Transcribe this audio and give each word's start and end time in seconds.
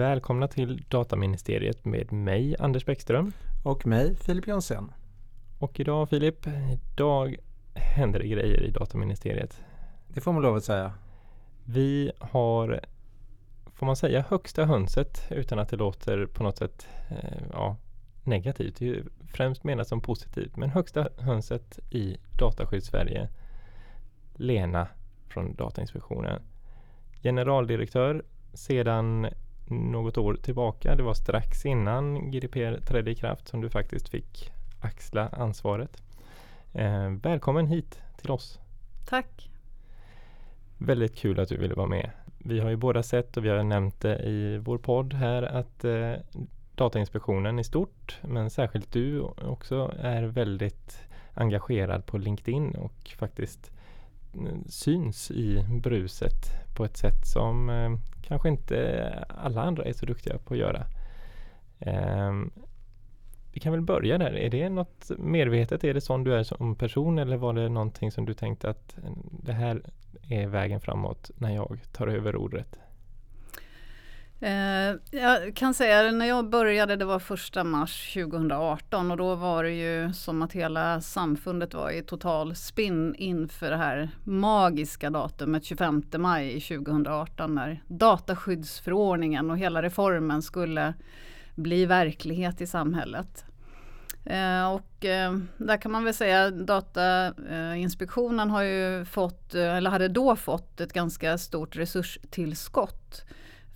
Välkomna 0.00 0.48
till 0.48 0.84
Dataministeriet 0.88 1.84
med 1.84 2.12
mig 2.12 2.56
Anders 2.58 2.84
Bäckström. 2.84 3.32
Och 3.64 3.86
mig 3.86 4.16
Filip 4.16 4.46
Jonsson. 4.46 4.92
Och 5.58 5.80
idag 5.80 6.08
Filip, 6.08 6.46
idag 6.72 7.36
händer 7.74 8.20
det 8.20 8.28
grejer 8.28 8.62
i 8.62 8.70
Dataministeriet. 8.70 9.62
Det 10.08 10.20
får 10.20 10.32
man 10.32 10.42
lov 10.42 10.56
att 10.56 10.64
säga. 10.64 10.92
Vi 11.64 12.12
har, 12.18 12.80
får 13.74 13.86
man 13.86 13.96
säga, 13.96 14.24
högsta 14.28 14.64
hönset 14.64 15.26
utan 15.30 15.58
att 15.58 15.68
det 15.68 15.76
låter 15.76 16.26
på 16.26 16.42
något 16.42 16.56
sätt 16.56 16.88
eh, 17.10 17.42
ja, 17.52 17.76
negativt. 18.24 18.76
Det 18.78 18.84
är 18.84 18.88
ju 18.88 19.04
främst 19.32 19.64
menat 19.64 19.88
som 19.88 20.00
positivt. 20.00 20.56
Men 20.56 20.70
högsta 20.70 21.08
hönset 21.18 21.78
i 21.90 22.16
Dataskydd 22.38 22.84
Sverige, 22.84 23.28
Lena 24.34 24.88
från 25.28 25.54
Datainspektionen. 25.54 26.42
Generaldirektör 27.22 28.24
sedan 28.54 29.26
något 29.70 30.18
år 30.18 30.34
tillbaka. 30.34 30.94
Det 30.94 31.02
var 31.02 31.14
strax 31.14 31.66
innan 31.66 32.30
GDPR 32.30 32.80
trädde 32.80 33.10
i 33.10 33.14
kraft 33.14 33.48
som 33.48 33.60
du 33.60 33.70
faktiskt 33.70 34.08
fick 34.08 34.52
axla 34.80 35.28
ansvaret. 35.28 36.02
Eh, 36.72 37.10
välkommen 37.22 37.66
hit 37.66 38.02
till 38.16 38.30
oss. 38.30 38.58
Tack. 39.08 39.50
Väldigt 40.78 41.16
kul 41.16 41.40
att 41.40 41.48
du 41.48 41.56
ville 41.56 41.74
vara 41.74 41.86
med. 41.86 42.10
Vi 42.38 42.60
har 42.60 42.70
ju 42.70 42.76
båda 42.76 43.02
sett 43.02 43.36
och 43.36 43.44
vi 43.44 43.48
har 43.48 43.62
nämnt 43.62 44.00
det 44.00 44.18
i 44.18 44.58
vår 44.58 44.78
podd 44.78 45.14
här 45.14 45.42
att 45.42 45.84
eh, 45.84 46.12
Datainspektionen 46.74 47.58
i 47.58 47.64
stort, 47.64 48.18
men 48.22 48.50
särskilt 48.50 48.92
du 48.92 49.20
också, 49.20 49.94
är 50.00 50.22
väldigt 50.22 51.08
engagerad 51.34 52.06
på 52.06 52.18
LinkedIn 52.18 52.74
och 52.74 53.14
faktiskt 53.18 53.72
syns 54.66 55.30
i 55.30 55.64
bruset 55.82 56.46
på 56.76 56.84
ett 56.84 56.96
sätt 56.96 57.26
som 57.26 57.70
eh, 57.70 57.90
kanske 58.22 58.48
inte 58.48 59.24
alla 59.28 59.62
andra 59.62 59.84
är 59.84 59.92
så 59.92 60.06
duktiga 60.06 60.38
på 60.38 60.54
att 60.54 60.60
göra. 60.60 60.86
Eh, 61.78 62.32
vi 63.52 63.60
kan 63.60 63.72
väl 63.72 63.82
börja 63.82 64.18
där. 64.18 64.36
Är 64.36 64.50
det 64.50 64.68
något 64.68 65.10
medvetet? 65.18 65.84
Är 65.84 65.94
det 65.94 66.00
sån 66.00 66.24
du 66.24 66.34
är 66.34 66.42
som 66.42 66.74
person 66.74 67.18
eller 67.18 67.36
var 67.36 67.52
det 67.52 67.68
någonting 67.68 68.10
som 68.10 68.24
du 68.26 68.34
tänkte 68.34 68.70
att 68.70 68.98
eh, 68.98 69.10
det 69.30 69.52
här 69.52 69.82
är 70.28 70.46
vägen 70.46 70.80
framåt 70.80 71.30
när 71.36 71.54
jag 71.54 71.78
tar 71.92 72.06
över 72.06 72.32
rodret? 72.32 72.78
Eh, 74.42 74.96
jag 75.10 75.54
kan 75.54 75.74
säga 75.74 76.08
att 76.08 76.14
när 76.14 76.26
jag 76.26 76.48
började, 76.48 76.96
det 76.96 77.04
var 77.04 77.18
första 77.18 77.64
mars 77.64 78.14
2018 78.14 79.10
och 79.10 79.16
då 79.16 79.34
var 79.34 79.64
det 79.64 79.70
ju 79.70 80.12
som 80.12 80.42
att 80.42 80.52
hela 80.52 81.00
samfundet 81.00 81.74
var 81.74 81.90
i 81.90 82.02
total 82.02 82.54
spinn 82.54 83.14
inför 83.14 83.70
det 83.70 83.76
här 83.76 84.10
magiska 84.24 85.10
datumet 85.10 85.64
25 85.64 86.02
maj 86.18 86.60
2018 86.60 87.54
när 87.54 87.82
dataskyddsförordningen 87.86 89.50
och 89.50 89.58
hela 89.58 89.82
reformen 89.82 90.42
skulle 90.42 90.94
bli 91.54 91.86
verklighet 91.86 92.60
i 92.60 92.66
samhället. 92.66 93.44
Eh, 94.24 94.72
och 94.72 95.04
eh, 95.04 95.36
där 95.56 95.76
kan 95.76 95.92
man 95.92 96.04
väl 96.04 96.14
säga 96.14 96.44
att 96.44 96.66
Datainspektionen 96.66 98.50
har 98.50 98.62
ju 98.62 99.04
fått, 99.04 99.54
eller 99.54 99.90
hade 99.90 100.08
då 100.08 100.36
fått 100.36 100.80
ett 100.80 100.92
ganska 100.92 101.38
stort 101.38 101.76
resurstillskott 101.76 103.24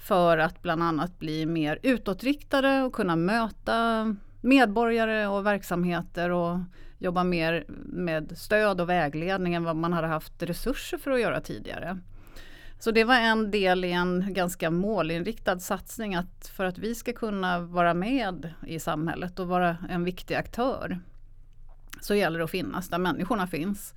för 0.04 0.38
att 0.38 0.62
bland 0.62 0.82
annat 0.82 1.18
bli 1.18 1.46
mer 1.46 1.78
utåtriktade 1.82 2.82
och 2.82 2.92
kunna 2.92 3.16
möta 3.16 4.06
medborgare 4.40 5.26
och 5.26 5.46
verksamheter 5.46 6.30
och 6.30 6.58
jobba 6.98 7.24
mer 7.24 7.64
med 7.84 8.38
stöd 8.38 8.80
och 8.80 8.88
vägledning 8.88 9.54
än 9.54 9.64
vad 9.64 9.76
man 9.76 9.92
hade 9.92 10.06
haft 10.06 10.42
resurser 10.42 10.98
för 10.98 11.10
att 11.10 11.20
göra 11.20 11.40
tidigare. 11.40 11.98
Så 12.78 12.90
det 12.90 13.04
var 13.04 13.14
en 13.14 13.50
del 13.50 13.84
i 13.84 13.92
en 13.92 14.34
ganska 14.34 14.70
målinriktad 14.70 15.58
satsning 15.58 16.14
att 16.14 16.48
för 16.56 16.64
att 16.64 16.78
vi 16.78 16.94
ska 16.94 17.12
kunna 17.12 17.60
vara 17.60 17.94
med 17.94 18.54
i 18.66 18.78
samhället 18.80 19.38
och 19.38 19.48
vara 19.48 19.76
en 19.90 20.04
viktig 20.04 20.34
aktör 20.34 21.00
så 22.00 22.14
gäller 22.14 22.38
det 22.38 22.44
att 22.44 22.50
finnas 22.50 22.88
där 22.88 22.98
människorna 22.98 23.46
finns. 23.46 23.94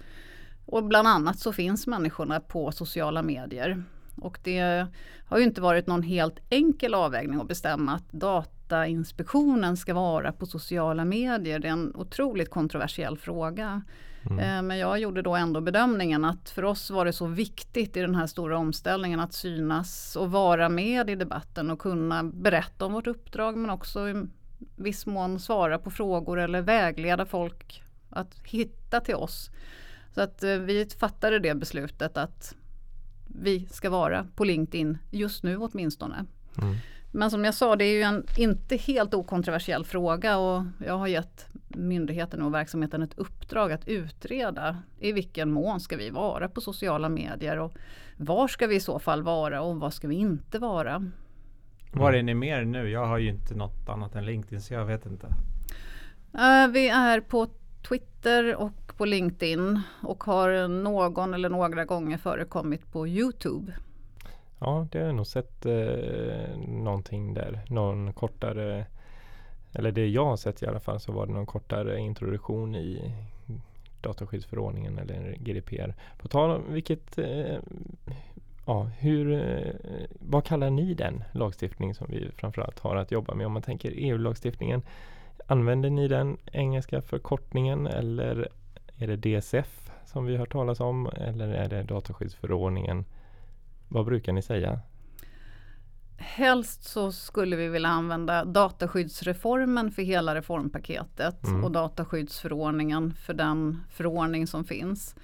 Och 0.66 0.84
bland 0.84 1.08
annat 1.08 1.40
så 1.40 1.54
finns 1.54 1.88
människorna 1.88 2.40
på 2.40 2.72
sociala 2.72 3.22
medier. 3.22 3.84
Och 4.22 4.40
det 4.44 4.88
har 5.26 5.38
ju 5.38 5.44
inte 5.44 5.62
varit 5.62 5.88
någon 5.88 6.04
helt 6.04 6.40
enkel 6.50 6.94
avvägning 6.94 7.42
att 7.42 7.48
bestämma 7.48 7.94
att 7.94 8.12
Datainspektionen 8.12 9.78
ska 9.78 9.94
vara 9.94 10.32
på 10.32 10.46
sociala 10.46 11.06
medier. 11.06 11.60
Det 11.60 11.68
är 11.68 11.72
en 11.72 11.96
otroligt 11.96 12.50
kontroversiell 12.50 13.18
fråga. 13.18 13.82
Mm. 14.30 14.40
Eh, 14.40 14.62
men 14.62 14.78
jag 14.78 15.00
gjorde 15.00 15.22
då 15.22 15.36
ändå 15.36 15.62
bedömningen 15.62 16.26
att 16.26 16.50
för 16.50 16.64
oss 16.66 16.90
var 16.90 17.06
det 17.06 17.14
så 17.14 17.26
viktigt 17.26 17.98
i 17.98 18.02
den 18.02 18.16
här 18.16 18.28
stora 18.28 18.58
omställningen 18.58 19.20
att 19.20 19.34
synas 19.34 20.16
och 20.16 20.32
vara 20.32 20.70
med 20.70 21.10
i 21.10 21.16
debatten 21.16 21.72
och 21.72 21.80
kunna 21.80 22.24
berätta 22.24 22.86
om 22.86 22.94
vårt 22.94 23.08
uppdrag 23.08 23.58
men 23.58 23.70
också 23.70 24.10
i 24.10 24.26
viss 24.76 25.06
mån 25.06 25.40
svara 25.40 25.80
på 25.80 25.92
frågor 25.92 26.40
eller 26.40 26.62
vägleda 26.62 27.26
folk 27.26 27.84
att 28.10 28.40
hitta 28.44 29.00
till 29.00 29.16
oss. 29.16 29.50
Så 30.16 30.22
att 30.22 30.44
eh, 30.44 30.54
vi 30.54 30.88
fattade 31.00 31.40
det 31.40 31.56
beslutet 31.56 32.18
att 32.18 32.56
vi 33.28 33.68
ska 33.72 33.90
vara 33.90 34.28
på 34.36 34.44
LinkedIn 34.44 34.98
just 35.12 35.44
nu 35.44 35.58
åtminstone. 35.58 36.26
Mm. 36.62 36.76
Men 37.12 37.32
som 37.32 37.46
jag 37.46 37.54
sa, 37.54 37.76
det 37.76 37.86
är 37.86 37.94
ju 37.94 38.02
en 38.02 38.26
inte 38.38 38.78
helt 38.78 39.14
okontroversiell 39.14 39.86
fråga 39.86 40.38
och 40.38 40.64
jag 40.86 40.98
har 40.98 41.08
gett 41.08 41.48
myndigheten 41.68 42.42
och 42.42 42.54
verksamheten 42.54 43.02
ett 43.02 43.18
uppdrag 43.18 43.72
att 43.72 43.88
utreda 43.88 44.78
i 45.00 45.12
vilken 45.12 45.52
mån 45.52 45.80
ska 45.80 45.98
vi 45.98 46.10
vara 46.10 46.50
på 46.50 46.62
sociala 46.62 47.10
medier 47.10 47.60
och 47.60 47.74
var 48.18 48.48
ska 48.48 48.68
vi 48.68 48.76
i 48.76 48.80
så 48.80 49.00
fall 49.00 49.24
vara 49.24 49.62
och 49.62 49.80
var 49.80 49.90
ska 49.90 50.08
vi 50.08 50.16
inte 50.16 50.60
vara. 50.60 50.96
Mm. 50.96 51.12
Var 51.92 52.14
är 52.14 52.24
ni 52.24 52.34
mer 52.34 52.66
nu? 52.66 52.90
Jag 52.90 53.06
har 53.06 53.18
ju 53.18 53.30
inte 53.30 53.56
något 53.56 53.90
annat 53.90 54.16
än 54.16 54.26
LinkedIn 54.26 54.62
så 54.62 54.74
jag 54.74 54.86
vet 54.86 55.06
inte. 55.06 55.28
Uh, 55.28 56.68
vi 56.72 56.90
är 56.90 57.22
på 57.22 57.48
Twitter 57.90 58.56
och 58.56 58.87
på 58.98 59.06
LinkedIn 59.06 59.82
och 60.04 60.24
har 60.24 60.68
någon 60.68 61.34
eller 61.34 61.50
några 61.50 61.86
gånger 61.86 62.18
förekommit 62.18 62.92
på 62.92 63.08
Youtube. 63.08 63.74
Ja, 64.60 64.88
det 64.92 65.00
har 65.00 65.06
jag 65.06 65.16
nog 65.16 65.28
sett 65.28 65.66
eh, 65.66 66.58
någonting 66.68 67.34
där. 67.34 67.60
Någon 67.68 68.14
kortare, 68.14 68.86
eller 69.74 69.92
det 69.92 70.08
jag 70.08 70.26
har 70.26 70.38
sett 70.38 70.64
i 70.64 70.68
alla 70.68 70.80
fall, 70.80 71.00
så 71.00 71.12
var 71.12 71.26
det 71.26 71.34
någon 71.34 71.46
kortare 71.46 72.00
introduktion 72.00 72.76
i 72.76 73.14
dataskyddsförordningen 74.02 74.98
eller 74.98 75.36
GDPR. 75.40 75.96
På 76.18 76.28
tal 76.28 76.50
om 76.50 76.74
vilket, 76.74 77.18
eh, 77.18 77.58
ja, 78.66 78.84
hur, 78.98 79.32
eh, 79.32 79.74
vad 80.20 80.46
kallar 80.46 80.70
ni 80.70 80.94
den 80.94 81.24
lagstiftning 81.32 81.96
som 81.96 82.08
vi 82.10 82.32
framförallt 82.32 82.80
har 82.80 82.96
att 82.96 83.12
jobba 83.12 83.34
med? 83.34 83.46
Om 83.46 83.54
man 83.54 83.62
tänker 83.62 83.92
EU-lagstiftningen, 83.96 84.82
använder 85.48 85.90
ni 85.90 86.08
den 86.08 86.38
engelska 86.52 87.02
förkortningen 87.02 87.88
eller 87.88 88.48
är 88.98 89.08
det 89.08 89.40
DSF 89.40 89.92
som 90.06 90.26
vi 90.26 90.38
har 90.38 90.46
talas 90.46 90.80
om 90.80 91.10
eller 91.18 91.48
är 91.48 91.70
det 91.70 91.84
dataskyddsförordningen? 91.84 93.06
Vad 93.88 94.06
brukar 94.06 94.34
ni 94.34 94.42
säga? 94.42 94.80
Helst 96.18 96.84
så 96.84 97.12
skulle 97.12 97.56
vi 97.56 97.68
vilja 97.68 97.90
använda 97.90 98.46
dataskyddsreformen 98.46 99.92
för 99.92 100.02
hela 100.02 100.36
reformpaketet 100.36 101.44
mm. 101.44 101.64
och 101.64 101.72
dataskyddsförordningen 101.72 103.14
för 103.14 103.34
den 103.34 103.84
förordning 103.90 104.48
som 104.48 104.66
finns. 104.66 105.16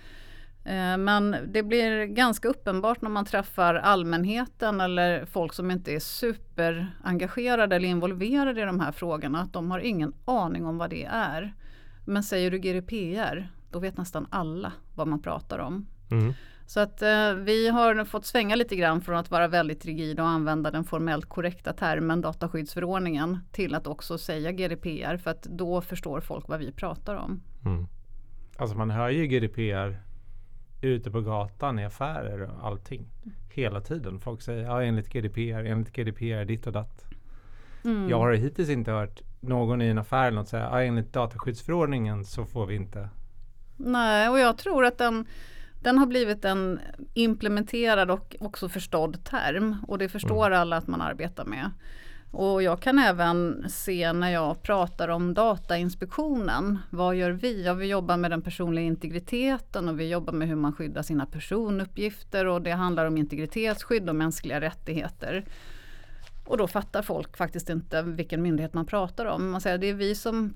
Eh, 0.65 0.97
men 0.97 1.35
det 1.47 1.63
blir 1.63 2.05
ganska 2.05 2.47
uppenbart 2.47 3.01
när 3.01 3.09
man 3.09 3.25
träffar 3.25 3.75
allmänheten 3.75 4.81
eller 4.81 5.25
folk 5.25 5.53
som 5.53 5.71
inte 5.71 5.95
är 5.95 5.99
superengagerade 5.99 7.75
eller 7.75 7.87
involverade 7.87 8.61
i 8.61 8.65
de 8.65 8.79
här 8.79 8.91
frågorna 8.91 9.41
att 9.41 9.53
de 9.53 9.71
har 9.71 9.79
ingen 9.79 10.13
aning 10.25 10.65
om 10.65 10.77
vad 10.77 10.89
det 10.89 11.05
är. 11.05 11.53
Men 12.05 12.23
säger 12.23 12.51
du 12.51 12.59
GDPR, 12.59 13.49
då 13.73 13.79
vet 13.79 13.97
nästan 13.97 14.27
alla 14.29 14.73
vad 14.95 15.07
man 15.07 15.21
pratar 15.21 15.59
om. 15.59 15.85
Mm. 16.11 16.33
Så 16.65 16.79
att 16.79 17.01
eh, 17.01 17.33
vi 17.33 17.69
har 17.69 18.05
fått 18.05 18.25
svänga 18.25 18.55
lite 18.55 18.75
grann 18.75 19.01
från 19.01 19.15
att 19.15 19.31
vara 19.31 19.47
väldigt 19.47 19.85
rigida 19.85 20.23
och 20.23 20.29
använda 20.29 20.71
den 20.71 20.83
formellt 20.83 21.25
korrekta 21.25 21.73
termen 21.73 22.21
dataskyddsförordningen 22.21 23.39
till 23.51 23.75
att 23.75 23.87
också 23.87 24.17
säga 24.17 24.51
GDPR 24.51 25.17
för 25.17 25.31
att 25.31 25.43
då 25.43 25.81
förstår 25.81 26.19
folk 26.19 26.47
vad 26.47 26.59
vi 26.59 26.71
pratar 26.71 27.15
om. 27.15 27.41
Mm. 27.65 27.87
Alltså 28.57 28.77
man 28.77 28.89
hör 28.89 29.09
ju 29.09 29.27
GDPR 29.27 29.97
ute 30.81 31.11
på 31.11 31.21
gatan 31.21 31.79
i 31.79 31.85
affärer 31.85 32.41
och 32.41 32.65
allting. 32.65 33.05
Hela 33.49 33.81
tiden. 33.81 34.19
Folk 34.19 34.41
säger 34.41 34.63
ja 34.63 34.83
enligt 34.83 35.09
GDPR, 35.13 35.65
enligt 35.65 35.93
GDPR, 35.93 36.45
ditt 36.45 36.67
och 36.67 36.73
datt. 36.73 37.05
Mm. 37.83 38.09
Jag 38.09 38.19
har 38.19 38.33
hittills 38.33 38.69
inte 38.69 38.91
hört 38.91 39.21
någon 39.39 39.81
i 39.81 39.87
en 39.87 39.97
affär 39.97 40.31
något 40.31 40.47
säga 40.47 40.63
ja, 40.63 40.83
enligt 40.83 41.13
dataskyddsförordningen 41.13 42.25
så 42.25 42.45
får 42.45 42.65
vi 42.65 42.75
inte. 42.75 43.09
Nej, 43.83 44.29
och 44.29 44.39
jag 44.39 44.57
tror 44.57 44.85
att 44.85 44.97
den 44.97 45.25
den 45.83 45.97
har 45.97 46.05
blivit 46.05 46.45
en 46.45 46.79
implementerad 47.13 48.11
och 48.11 48.35
också 48.39 48.69
förstådd 48.69 49.23
term 49.23 49.75
och 49.87 49.97
det 49.97 50.09
förstår 50.09 50.47
mm. 50.47 50.59
alla 50.59 50.77
att 50.77 50.87
man 50.87 51.01
arbetar 51.01 51.45
med. 51.45 51.71
Och 52.31 52.63
jag 52.63 52.81
kan 52.81 52.99
även 52.99 53.65
se 53.69 54.13
när 54.13 54.29
jag 54.29 54.61
pratar 54.61 55.07
om 55.07 55.33
Datainspektionen, 55.33 56.79
vad 56.89 57.15
gör 57.15 57.31
vi? 57.31 57.65
Ja, 57.65 57.73
vi 57.73 57.85
jobbar 57.85 58.17
med 58.17 58.31
den 58.31 58.41
personliga 58.41 58.85
integriteten 58.85 59.89
och 59.89 59.99
vi 59.99 60.09
jobbar 60.09 60.33
med 60.33 60.47
hur 60.47 60.55
man 60.55 60.73
skyddar 60.73 61.01
sina 61.01 61.25
personuppgifter 61.25 62.45
och 62.45 62.61
det 62.61 62.71
handlar 62.71 63.05
om 63.05 63.17
integritetsskydd 63.17 64.09
och 64.09 64.15
mänskliga 64.15 64.61
rättigheter. 64.61 65.45
Och 66.45 66.57
då 66.57 66.67
fattar 66.67 67.01
folk 67.01 67.37
faktiskt 67.37 67.69
inte 67.69 68.01
vilken 68.01 68.41
myndighet 68.41 68.73
man 68.73 68.85
pratar 68.85 69.25
om. 69.25 69.51
Man 69.51 69.61
säger 69.61 69.77
det 69.77 69.89
är 69.89 69.93
vi 69.93 70.15
som 70.15 70.53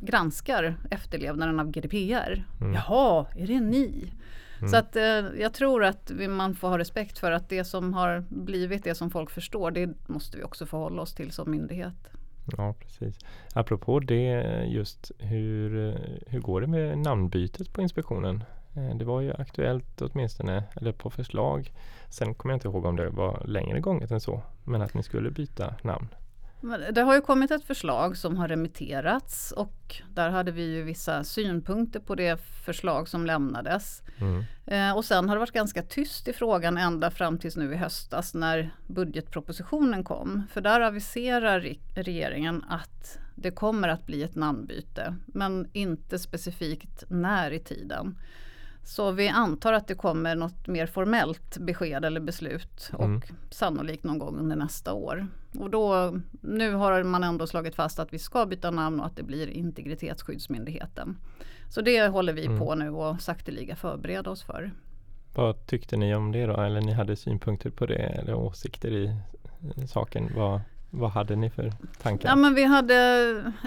granskar 0.00 0.76
efterlevnaden 0.90 1.60
av 1.60 1.70
GDPR. 1.70 2.44
Mm. 2.60 2.74
Jaha, 2.74 3.26
är 3.36 3.46
det 3.46 3.60
ni? 3.60 4.12
Mm. 4.58 4.70
Så 4.70 4.76
att 4.76 4.96
eh, 4.96 5.02
jag 5.40 5.52
tror 5.52 5.84
att 5.84 6.10
vi, 6.10 6.28
man 6.28 6.54
får 6.54 6.68
ha 6.68 6.78
respekt 6.78 7.18
för 7.18 7.32
att 7.32 7.48
det 7.48 7.64
som 7.64 7.94
har 7.94 8.24
blivit 8.28 8.84
det 8.84 8.94
som 8.94 9.10
folk 9.10 9.30
förstår, 9.30 9.70
det 9.70 9.90
måste 10.06 10.36
vi 10.36 10.42
också 10.42 10.66
förhålla 10.66 11.02
oss 11.02 11.14
till 11.14 11.30
som 11.30 11.50
myndighet. 11.50 12.10
Ja, 12.56 12.74
precis. 12.80 13.18
Apropå 13.54 14.00
det, 14.00 14.64
just 14.66 15.10
hur, 15.18 15.98
hur 16.26 16.40
går 16.40 16.60
det 16.60 16.66
med 16.66 16.98
namnbytet 16.98 17.72
på 17.72 17.82
inspektionen? 17.82 18.44
Eh, 18.74 18.96
det 18.96 19.04
var 19.04 19.20
ju 19.20 19.32
aktuellt 19.32 20.02
åtminstone, 20.02 20.64
eller 20.76 20.92
på 20.92 21.10
förslag. 21.10 21.72
Sen 22.08 22.34
kommer 22.34 22.52
jag 22.52 22.56
inte 22.56 22.68
ihåg 22.68 22.84
om 22.84 22.96
det 22.96 23.10
var 23.10 23.42
längre 23.46 23.80
gånget 23.80 24.10
än 24.10 24.20
så, 24.20 24.42
men 24.64 24.82
att 24.82 24.94
ni 24.94 25.02
skulle 25.02 25.30
byta 25.30 25.74
namn. 25.82 26.08
Det 26.92 27.00
har 27.00 27.14
ju 27.14 27.20
kommit 27.20 27.50
ett 27.50 27.64
förslag 27.64 28.16
som 28.16 28.36
har 28.36 28.48
remitterats 28.48 29.52
och 29.52 30.02
där 30.14 30.30
hade 30.30 30.52
vi 30.52 30.74
ju 30.74 30.82
vissa 30.82 31.24
synpunkter 31.24 32.00
på 32.00 32.14
det 32.14 32.40
förslag 32.64 33.08
som 33.08 33.26
lämnades. 33.26 34.02
Mm. 34.18 34.44
Eh, 34.66 34.96
och 34.96 35.04
sen 35.04 35.28
har 35.28 35.36
det 35.36 35.40
varit 35.40 35.52
ganska 35.52 35.82
tyst 35.82 36.28
i 36.28 36.32
frågan 36.32 36.78
ända 36.78 37.10
fram 37.10 37.38
tills 37.38 37.56
nu 37.56 37.72
i 37.72 37.76
höstas 37.76 38.34
när 38.34 38.70
budgetpropositionen 38.86 40.04
kom. 40.04 40.42
För 40.50 40.60
där 40.60 40.80
aviserar 40.80 41.76
regeringen 41.94 42.64
att 42.68 43.18
det 43.34 43.50
kommer 43.50 43.88
att 43.88 44.06
bli 44.06 44.22
ett 44.22 44.34
namnbyte 44.34 45.14
men 45.26 45.68
inte 45.72 46.18
specifikt 46.18 47.04
när 47.08 47.50
i 47.50 47.58
tiden. 47.58 48.18
Så 48.84 49.10
vi 49.10 49.28
antar 49.28 49.72
att 49.72 49.86
det 49.86 49.94
kommer 49.94 50.36
något 50.36 50.66
mer 50.66 50.86
formellt 50.86 51.58
besked 51.58 52.04
eller 52.04 52.20
beslut 52.20 52.90
och 52.92 53.04
mm. 53.04 53.22
sannolikt 53.50 54.04
någon 54.04 54.18
gång 54.18 54.38
under 54.38 54.56
nästa 54.56 54.92
år. 54.92 55.26
Och 55.58 55.70
då, 55.70 56.14
nu 56.40 56.74
har 56.74 57.02
man 57.02 57.24
ändå 57.24 57.46
slagit 57.46 57.74
fast 57.74 57.98
att 57.98 58.12
vi 58.12 58.18
ska 58.18 58.46
byta 58.46 58.70
namn 58.70 59.00
och 59.00 59.06
att 59.06 59.16
det 59.16 59.22
blir 59.22 59.48
Integritetsskyddsmyndigheten. 59.48 61.16
Så 61.68 61.80
det 61.80 62.08
håller 62.08 62.32
vi 62.32 62.46
mm. 62.46 62.58
på 62.58 62.74
nu 62.74 62.90
och 62.90 63.20
sakteliga 63.20 63.76
förbereda 63.76 64.30
oss 64.30 64.42
för. 64.42 64.72
Vad 65.34 65.66
tyckte 65.66 65.96
ni 65.96 66.14
om 66.14 66.32
det 66.32 66.46
då? 66.46 66.56
Eller 66.56 66.80
ni 66.80 66.92
hade 66.92 67.16
synpunkter 67.16 67.70
på 67.70 67.86
det 67.86 67.94
eller 67.94 68.34
åsikter 68.34 68.90
i 68.90 69.16
saken? 69.86 70.32
Vad, 70.36 70.60
vad 70.90 71.10
hade 71.10 71.36
ni 71.36 71.50
för 71.50 71.72
tankar? 72.02 72.28
Ja, 72.28 72.36
men 72.36 72.54
vi 72.54 72.64
hade 72.64 72.94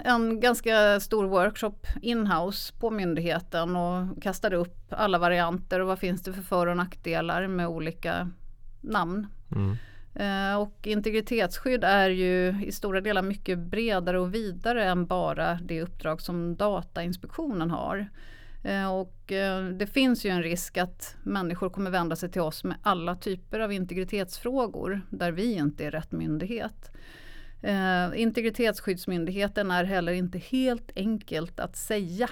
en 0.04 0.40
ganska 0.40 1.00
stor 1.00 1.24
workshop 1.24 1.86
inhouse 2.02 2.72
på 2.78 2.90
myndigheten 2.90 3.76
och 3.76 4.22
kastade 4.22 4.56
upp 4.56 4.76
alla 4.90 5.18
varianter 5.18 5.80
och 5.80 5.86
vad 5.86 5.98
finns 5.98 6.22
det 6.22 6.32
för 6.32 6.42
för 6.42 6.66
och 6.66 6.76
nackdelar 6.76 7.46
med 7.46 7.68
olika 7.68 8.30
namn. 8.80 9.26
Mm. 9.52 9.76
Eh, 10.14 10.60
och 10.60 10.86
integritetsskydd 10.86 11.84
är 11.84 12.10
ju 12.10 12.64
i 12.64 12.72
stora 12.72 13.00
delar 13.00 13.22
mycket 13.22 13.58
bredare 13.58 14.20
och 14.20 14.34
vidare 14.34 14.84
än 14.84 15.06
bara 15.06 15.54
det 15.54 15.82
uppdrag 15.82 16.20
som 16.20 16.56
Datainspektionen 16.56 17.70
har. 17.70 18.08
Eh, 18.62 18.92
och 18.94 19.32
eh, 19.32 19.64
det 19.64 19.86
finns 19.86 20.24
ju 20.24 20.30
en 20.30 20.42
risk 20.42 20.76
att 20.76 21.16
människor 21.22 21.70
kommer 21.70 21.90
vända 21.90 22.16
sig 22.16 22.30
till 22.30 22.40
oss 22.40 22.64
med 22.64 22.76
alla 22.82 23.16
typer 23.16 23.60
av 23.60 23.72
integritetsfrågor 23.72 25.00
där 25.10 25.32
vi 25.32 25.54
inte 25.54 25.84
är 25.84 25.90
rätt 25.90 26.12
myndighet. 26.12 26.90
Eh, 27.62 28.20
integritetsskyddsmyndigheten 28.20 29.70
är 29.70 29.84
heller 29.84 30.12
inte 30.12 30.38
helt 30.38 30.90
enkelt 30.96 31.60
att 31.60 31.76
säga. 31.76 32.28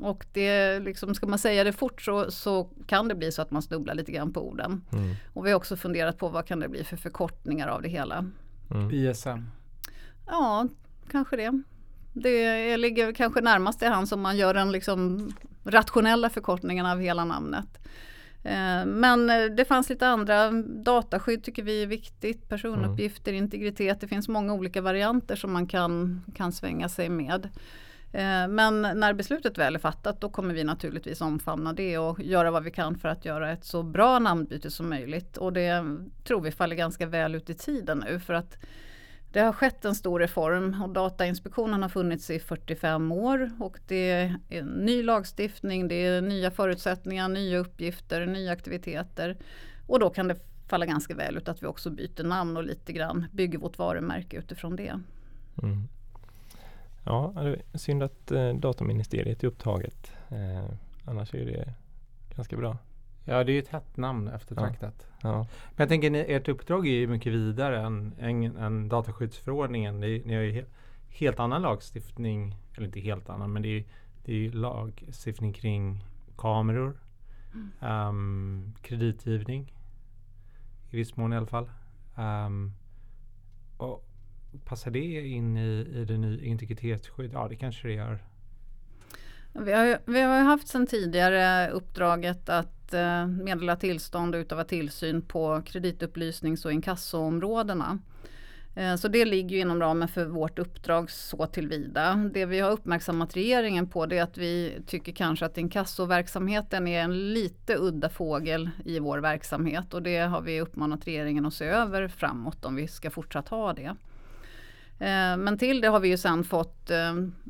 Och 0.00 0.26
det, 0.32 0.78
liksom, 0.78 1.14
ska 1.14 1.26
man 1.26 1.38
säga 1.38 1.64
det 1.64 1.72
fort 1.72 2.02
så, 2.02 2.30
så 2.30 2.70
kan 2.86 3.08
det 3.08 3.14
bli 3.14 3.32
så 3.32 3.42
att 3.42 3.50
man 3.50 3.62
snubblar 3.62 3.94
lite 3.94 4.12
grann 4.12 4.32
på 4.32 4.48
orden. 4.48 4.84
Mm. 4.92 5.14
Och 5.32 5.46
vi 5.46 5.50
har 5.50 5.56
också 5.56 5.76
funderat 5.76 6.18
på 6.18 6.28
vad 6.28 6.46
kan 6.46 6.60
det 6.60 6.68
bli 6.68 6.84
för 6.84 6.96
förkortningar 6.96 7.68
av 7.68 7.82
det 7.82 7.88
hela. 7.88 8.30
Mm. 8.70 8.90
ISM? 8.90 9.38
Ja, 10.26 10.68
kanske 11.10 11.36
det. 11.36 11.62
Det 12.12 12.76
ligger 12.76 13.12
kanske 13.12 13.40
närmast 13.40 13.82
i 13.82 13.86
hands 13.86 14.12
om 14.12 14.20
man 14.20 14.36
gör 14.36 14.54
den 14.54 14.72
liksom 14.72 15.30
rationella 15.64 16.30
förkortningen 16.30 16.86
av 16.86 17.00
hela 17.00 17.24
namnet. 17.24 17.78
Eh, 18.42 18.86
men 18.86 19.30
eh, 19.30 19.44
det 19.44 19.64
fanns 19.64 19.88
lite 19.88 20.08
andra, 20.08 20.50
dataskydd 20.62 21.44
tycker 21.44 21.62
vi 21.62 21.82
är 21.82 21.86
viktigt, 21.86 22.48
personuppgifter, 22.48 23.32
mm. 23.32 23.44
integritet, 23.44 24.00
det 24.00 24.08
finns 24.08 24.28
många 24.28 24.54
olika 24.54 24.80
varianter 24.80 25.36
som 25.36 25.52
man 25.52 25.66
kan, 25.66 26.22
kan 26.34 26.52
svänga 26.52 26.88
sig 26.88 27.08
med. 27.08 27.48
Eh, 28.12 28.48
men 28.48 28.82
när 28.82 29.12
beslutet 29.12 29.58
väl 29.58 29.74
är 29.74 29.78
fattat 29.78 30.20
då 30.20 30.28
kommer 30.28 30.54
vi 30.54 30.64
naturligtvis 30.64 31.20
omfamna 31.20 31.72
det 31.72 31.98
och 31.98 32.20
göra 32.20 32.50
vad 32.50 32.62
vi 32.62 32.70
kan 32.70 32.98
för 32.98 33.08
att 33.08 33.24
göra 33.24 33.52
ett 33.52 33.64
så 33.64 33.82
bra 33.82 34.18
namnbyte 34.18 34.70
som 34.70 34.88
möjligt. 34.88 35.36
Och 35.36 35.52
det 35.52 35.84
tror 36.24 36.40
vi 36.40 36.52
faller 36.52 36.76
ganska 36.76 37.06
väl 37.06 37.34
ut 37.34 37.50
i 37.50 37.54
tiden 37.54 38.04
nu 38.06 38.20
för 38.20 38.34
att 38.34 38.56
det 39.32 39.40
har 39.40 39.52
skett 39.52 39.84
en 39.84 39.94
stor 39.94 40.20
reform 40.20 40.82
och 40.82 40.88
Datainspektionen 40.88 41.82
har 41.82 41.88
funnits 41.88 42.30
i 42.30 42.38
45 42.38 43.12
år 43.12 43.50
och 43.58 43.78
det 43.86 44.10
är 44.10 44.62
ny 44.62 45.02
lagstiftning, 45.02 45.88
det 45.88 45.94
är 45.94 46.20
nya 46.20 46.50
förutsättningar, 46.50 47.28
nya 47.28 47.58
uppgifter, 47.58 48.26
nya 48.26 48.52
aktiviteter. 48.52 49.36
Och 49.86 49.98
då 49.98 50.10
kan 50.10 50.28
det 50.28 50.36
falla 50.66 50.86
ganska 50.86 51.14
väl 51.14 51.36
ut 51.36 51.48
att 51.48 51.62
vi 51.62 51.66
också 51.66 51.90
byter 51.90 52.24
namn 52.24 52.56
och 52.56 52.64
lite 52.64 52.92
grann 52.92 53.26
bygger 53.32 53.58
vårt 53.58 53.78
varumärke 53.78 54.36
utifrån 54.36 54.76
det. 54.76 55.00
Mm. 55.62 55.88
Ja, 57.04 57.32
det 57.36 57.62
är 57.72 57.78
synd 57.78 58.02
att 58.02 58.30
eh, 58.30 58.54
Dataministeriet 58.54 59.42
är 59.42 59.48
upptaget. 59.48 60.12
Eh, 60.28 60.70
annars 61.04 61.34
är 61.34 61.46
det 61.46 61.74
ganska 62.36 62.56
bra. 62.56 62.78
Ja, 63.24 63.44
det 63.44 63.52
är 63.52 63.54
ju 63.54 63.58
ett 63.58 63.68
hett 63.68 63.96
namn 63.96 64.28
eftertraktat. 64.28 65.09
Ja. 65.22 65.38
Men 65.38 65.76
jag 65.76 65.88
tänker, 65.88 66.10
ni, 66.10 66.18
ert 66.18 66.48
uppdrag 66.48 66.86
är 66.86 66.90
ju 66.90 67.06
mycket 67.06 67.32
vidare 67.32 67.80
än, 67.80 68.14
än, 68.18 68.56
än 68.56 68.88
dataskyddsförordningen. 68.88 70.00
Ni, 70.00 70.22
ni 70.26 70.34
har 70.34 70.42
ju 70.42 70.52
he, 70.52 70.64
helt 71.08 71.40
annan 71.40 71.62
lagstiftning, 71.62 72.56
eller 72.76 72.86
inte 72.86 73.00
helt 73.00 73.28
annan, 73.28 73.52
men 73.52 73.62
det 73.62 73.68
är, 73.68 73.84
det 74.24 74.32
är 74.32 74.36
ju 74.36 74.52
lagstiftning 74.52 75.52
kring 75.52 76.04
kameror, 76.36 77.00
mm. 77.54 78.08
um, 78.08 78.74
kreditgivning, 78.82 79.74
i 80.90 80.96
viss 80.96 81.16
mån 81.16 81.32
i 81.32 81.36
alla 81.36 81.46
fall. 81.46 81.70
Um, 82.16 82.72
och 83.76 84.04
passar 84.64 84.90
det 84.90 85.28
in 85.28 85.56
i, 85.56 85.86
i 85.94 86.04
det 86.04 86.18
nya 86.18 86.44
integritetsskydd? 86.44 87.30
Ja, 87.32 87.48
det 87.48 87.56
kanske 87.56 87.88
det 87.88 87.94
gör. 87.94 88.18
Vi 89.52 89.72
har, 89.72 89.98
vi 90.04 90.20
har 90.20 90.40
haft 90.40 90.68
sedan 90.68 90.86
tidigare 90.86 91.70
uppdraget 91.70 92.48
att 92.48 92.80
Eh, 92.94 93.26
meddela 93.26 93.76
tillstånd 93.76 94.34
och 94.34 94.38
utöva 94.38 94.64
tillsyn 94.64 95.22
på 95.22 95.62
kreditupplysnings 95.66 96.64
och 96.64 96.72
inkassoområdena. 96.72 97.98
Eh, 98.74 98.96
så 98.96 99.08
det 99.08 99.24
ligger 99.24 99.56
inom 99.56 99.80
ramen 99.80 100.08
för 100.08 100.24
vårt 100.24 100.58
uppdrag 100.58 101.10
så 101.10 101.46
tillvida. 101.46 102.30
Det 102.34 102.46
vi 102.46 102.60
har 102.60 102.70
uppmärksammat 102.70 103.36
regeringen 103.36 103.88
på 103.88 104.06
det 104.06 104.18
är 104.18 104.22
att 104.22 104.38
vi 104.38 104.82
tycker 104.86 105.12
kanske 105.12 105.46
att 105.46 105.58
inkassoverksamheten 105.58 106.88
är 106.88 107.02
en 107.02 107.32
lite 107.32 107.76
udda 107.76 108.08
fågel 108.08 108.70
i 108.84 108.98
vår 108.98 109.18
verksamhet 109.18 109.94
och 109.94 110.02
det 110.02 110.18
har 110.18 110.40
vi 110.40 110.60
uppmanat 110.60 111.06
regeringen 111.06 111.46
att 111.46 111.54
se 111.54 111.64
över 111.64 112.08
framåt 112.08 112.64
om 112.64 112.76
vi 112.76 112.88
ska 112.88 113.10
fortsatt 113.10 113.48
ha 113.48 113.72
det. 113.72 113.96
Eh, 115.00 115.36
men 115.36 115.58
till 115.58 115.80
det 115.80 115.88
har 115.88 116.00
vi 116.00 116.08
ju 116.08 116.16
sen 116.16 116.44
fått 116.44 116.90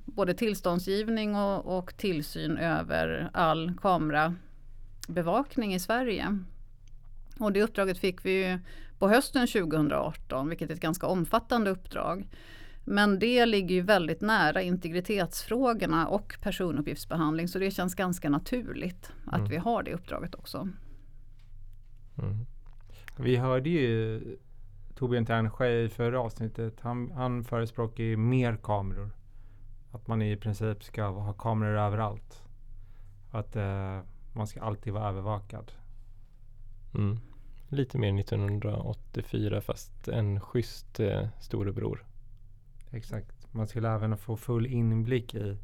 både 0.04 0.35
tillståndsgivning 0.35 1.37
och, 1.37 1.78
och 1.78 1.97
tillsyn 1.97 2.57
över 2.57 3.30
all 3.33 3.73
kamera 3.80 4.35
bevakning 5.09 5.75
i 5.75 5.80
Sverige. 5.80 6.38
Och 7.38 7.52
det 7.52 7.62
uppdraget 7.62 7.99
fick 7.99 8.25
vi 8.25 8.59
på 8.99 9.09
hösten 9.09 9.47
2018, 9.47 10.49
vilket 10.49 10.71
är 10.71 10.75
ett 10.75 10.80
ganska 10.80 11.07
omfattande 11.07 11.71
uppdrag. 11.71 12.28
Men 12.85 13.19
det 13.19 13.47
ligger 13.47 13.75
ju 13.75 13.80
väldigt 13.80 14.21
nära 14.21 14.62
integritetsfrågorna 14.62 16.09
och 16.09 16.37
personuppgiftsbehandling 16.40 17.49
så 17.49 17.59
det 17.59 17.71
känns 17.71 17.95
ganska 17.95 18.30
naturligt 18.30 19.12
att 19.26 19.38
mm. 19.38 19.50
vi 19.50 19.57
har 19.57 19.83
det 19.83 19.95
uppdraget 19.95 20.35
också. 20.35 20.69
Mm. 22.19 22.47
Vi 23.16 23.37
hörde 23.37 23.71
ju 23.71 24.21
Torbjörn 25.00 25.26
Ternsjö 25.26 25.69
i 25.69 25.88
förra 25.88 26.21
avsnittet. 26.21 26.80
Han, 26.80 27.11
han 27.11 27.45
förespråkar 27.45 28.16
mer 28.16 28.57
kameror. 28.57 29.11
Att 29.92 30.07
man 30.07 30.23
i 30.23 30.37
princip 30.37 30.85
ska 30.85 31.07
ha 31.07 31.33
kameror 31.33 31.78
överallt. 31.78 32.42
Att 33.30 33.57
eh, 33.57 34.00
man 34.33 34.47
ska 34.47 34.61
alltid 34.61 34.92
vara 34.92 35.09
övervakad. 35.09 35.73
Mm. 36.95 37.19
Lite 37.69 37.99
mer 37.99 38.21
1984 38.21 39.61
fast 39.61 40.09
en 40.09 40.40
schysst 40.40 41.00
eh, 41.00 41.28
storebror. 41.40 42.07
Exakt. 42.90 43.47
Man 43.52 43.66
skulle 43.66 43.88
även 43.88 44.16
få 44.16 44.37
full 44.37 44.66
inblick 44.66 45.35
i, 45.35 45.59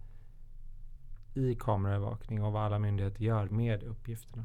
i 1.35 1.55
kameraövervakning 1.55 2.43
och 2.43 2.53
vad 2.53 2.63
alla 2.63 2.79
myndigheter 2.79 3.23
gör 3.23 3.49
med 3.49 3.83
uppgifterna. 3.83 4.45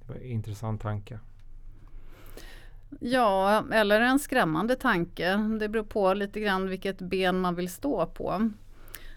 Det 0.00 0.08
var 0.08 0.14
en 0.14 0.22
intressant 0.22 0.80
tanke. 0.80 1.20
Ja, 3.00 3.64
eller 3.72 4.00
en 4.00 4.18
skrämmande 4.18 4.76
tanke. 4.76 5.36
Det 5.60 5.68
beror 5.68 5.84
på 5.84 6.14
lite 6.14 6.40
grann 6.40 6.68
vilket 6.68 6.98
ben 6.98 7.40
man 7.40 7.54
vill 7.54 7.68
stå 7.68 8.06
på. 8.06 8.50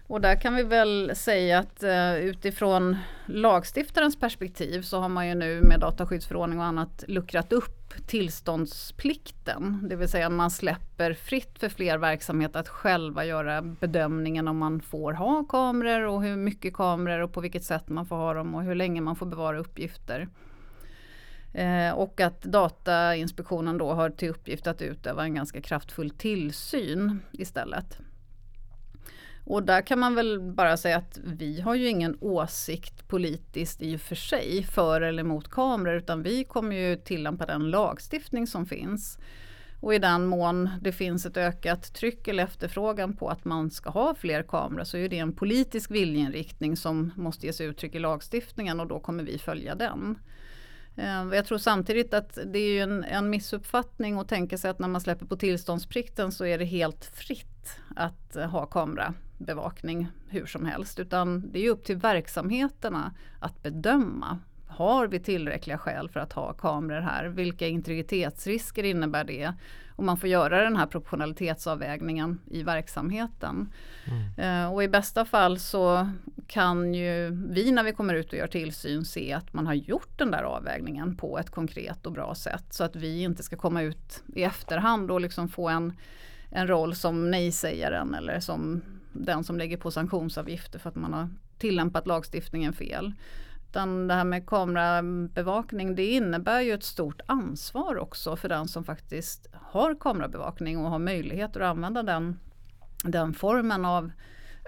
Och 0.08 0.20
där 0.20 0.40
kan 0.40 0.54
vi 0.54 0.62
väl 0.62 1.12
säga 1.16 1.58
att 1.58 1.82
eh, 1.82 2.16
utifrån 2.16 2.96
lagstiftarens 3.26 4.16
perspektiv 4.16 4.82
så 4.82 5.00
har 5.00 5.08
man 5.08 5.28
ju 5.28 5.34
nu 5.34 5.60
med 5.62 5.80
dataskyddsförordning 5.80 6.58
och 6.58 6.64
annat 6.64 7.04
luckrat 7.08 7.52
upp 7.52 7.94
tillståndsplikten. 8.06 9.88
Det 9.88 9.96
vill 9.96 10.08
säga 10.08 10.30
man 10.30 10.50
släpper 10.50 11.14
fritt 11.14 11.58
för 11.58 11.68
fler 11.68 11.98
verksamheter 11.98 12.60
att 12.60 12.68
själva 12.68 13.24
göra 13.24 13.62
bedömningen 13.62 14.48
om 14.48 14.58
man 14.58 14.80
får 14.80 15.12
ha 15.12 15.44
kameror 15.44 16.06
och 16.06 16.22
hur 16.22 16.36
mycket 16.36 16.74
kameror 16.74 17.22
och 17.22 17.32
på 17.32 17.40
vilket 17.40 17.64
sätt 17.64 17.88
man 17.88 18.06
får 18.06 18.16
ha 18.16 18.34
dem 18.34 18.54
och 18.54 18.62
hur 18.62 18.74
länge 18.74 19.00
man 19.00 19.16
får 19.16 19.26
bevara 19.26 19.58
uppgifter. 19.58 20.28
Eh, 21.56 21.92
och 21.92 22.20
att 22.20 22.42
Datainspektionen 22.42 23.78
då 23.78 23.92
har 23.92 24.10
till 24.10 24.28
uppgift 24.28 24.66
att 24.66 24.82
utöva 24.82 25.24
en 25.24 25.34
ganska 25.34 25.60
kraftfull 25.60 26.10
tillsyn 26.10 27.20
istället. 27.32 27.98
Och 29.44 29.62
där 29.62 29.82
kan 29.82 29.98
man 29.98 30.14
väl 30.14 30.40
bara 30.40 30.76
säga 30.76 30.96
att 30.96 31.18
vi 31.24 31.60
har 31.60 31.74
ju 31.74 31.88
ingen 31.88 32.18
åsikt 32.20 33.08
politiskt 33.08 33.82
i 33.82 33.96
och 33.96 34.00
för 34.00 34.14
sig 34.14 34.62
för 34.62 35.00
eller 35.00 35.22
emot 35.22 35.50
kameror 35.50 35.96
utan 35.96 36.22
vi 36.22 36.44
kommer 36.44 36.76
ju 36.76 36.96
tillämpa 36.96 37.46
den 37.46 37.70
lagstiftning 37.70 38.46
som 38.46 38.66
finns. 38.66 39.18
Och 39.80 39.94
i 39.94 39.98
den 39.98 40.26
mån 40.26 40.70
det 40.80 40.92
finns 40.92 41.26
ett 41.26 41.36
ökat 41.36 41.94
tryck 41.94 42.28
eller 42.28 42.44
efterfrågan 42.44 43.16
på 43.16 43.28
att 43.28 43.44
man 43.44 43.70
ska 43.70 43.90
ha 43.90 44.14
fler 44.14 44.42
kameror 44.42 44.84
så 44.84 44.96
är 44.96 45.08
det 45.08 45.18
en 45.18 45.32
politisk 45.32 45.90
viljeinriktning 45.90 46.76
som 46.76 47.12
måste 47.16 47.46
ges 47.46 47.60
uttryck 47.60 47.94
i 47.94 47.98
lagstiftningen 47.98 48.80
och 48.80 48.86
då 48.86 49.00
kommer 49.00 49.24
vi 49.24 49.38
följa 49.38 49.74
den. 49.74 50.18
Eh, 50.96 51.24
jag 51.32 51.46
tror 51.46 51.58
samtidigt 51.58 52.14
att 52.14 52.38
det 52.46 52.58
är 52.58 52.82
en, 52.82 53.04
en 53.04 53.30
missuppfattning 53.30 54.18
att 54.18 54.28
tänka 54.28 54.58
sig 54.58 54.70
att 54.70 54.78
när 54.78 54.88
man 54.88 55.00
släpper 55.00 55.26
på 55.26 55.36
tillståndsplikten 55.36 56.32
så 56.32 56.44
är 56.44 56.58
det 56.58 56.64
helt 56.64 57.04
fritt 57.04 57.78
att 57.96 58.36
ha 58.50 58.66
kamerabevakning 58.66 60.08
hur 60.28 60.46
som 60.46 60.66
helst. 60.66 60.98
Utan 60.98 61.52
det 61.52 61.66
är 61.66 61.70
upp 61.70 61.84
till 61.84 61.96
verksamheterna 61.96 63.14
att 63.40 63.62
bedöma. 63.62 64.38
Har 64.66 65.06
vi 65.06 65.20
tillräckliga 65.20 65.78
skäl 65.78 66.08
för 66.08 66.20
att 66.20 66.32
ha 66.32 66.52
kameror 66.52 67.00
här? 67.00 67.26
Vilka 67.26 67.66
integritetsrisker 67.66 68.84
innebär 68.84 69.24
det? 69.24 69.52
Och 69.96 70.04
man 70.04 70.16
får 70.16 70.28
göra 70.28 70.64
den 70.64 70.76
här 70.76 70.86
proportionalitetsavvägningen 70.86 72.40
i 72.50 72.62
verksamheten. 72.62 73.72
Mm. 74.04 74.64
Uh, 74.64 74.72
och 74.74 74.84
i 74.84 74.88
bästa 74.88 75.24
fall 75.24 75.58
så 75.58 76.08
kan 76.46 76.94
ju 76.94 77.30
vi 77.30 77.72
när 77.72 77.82
vi 77.82 77.92
kommer 77.92 78.14
ut 78.14 78.32
och 78.32 78.38
gör 78.38 78.46
tillsyn 78.46 79.04
se 79.04 79.32
att 79.32 79.52
man 79.52 79.66
har 79.66 79.74
gjort 79.74 80.18
den 80.18 80.30
där 80.30 80.42
avvägningen 80.42 81.16
på 81.16 81.38
ett 81.38 81.50
konkret 81.50 82.06
och 82.06 82.12
bra 82.12 82.34
sätt. 82.34 82.64
Så 82.70 82.84
att 82.84 82.96
vi 82.96 83.22
inte 83.22 83.42
ska 83.42 83.56
komma 83.56 83.82
ut 83.82 84.22
i 84.34 84.42
efterhand 84.42 85.10
och 85.10 85.20
liksom 85.20 85.48
få 85.48 85.68
en, 85.68 85.92
en 86.50 86.66
roll 86.66 86.94
som 86.94 87.30
nej-sägaren 87.30 88.14
eller 88.14 88.40
som 88.40 88.82
den 89.12 89.44
som 89.44 89.58
lägger 89.58 89.76
på 89.76 89.90
sanktionsavgifter 89.90 90.78
för 90.78 90.88
att 90.88 90.96
man 90.96 91.12
har 91.12 91.28
tillämpat 91.58 92.06
lagstiftningen 92.06 92.72
fel. 92.72 93.12
Utan 93.68 94.08
det 94.08 94.14
här 94.14 94.24
med 94.24 94.46
kamerabevakning 94.46 95.94
det 95.94 96.06
innebär 96.06 96.60
ju 96.60 96.72
ett 96.72 96.84
stort 96.84 97.20
ansvar 97.26 97.98
också 97.98 98.36
för 98.36 98.48
den 98.48 98.68
som 98.68 98.84
faktiskt 98.84 99.46
har 99.52 100.00
kamerabevakning 100.00 100.78
och 100.78 100.90
har 100.90 100.98
möjligheter 100.98 101.60
att 101.60 101.70
använda 101.70 102.02
den, 102.02 102.38
den 103.04 103.34
formen 103.34 103.84
av 103.84 104.10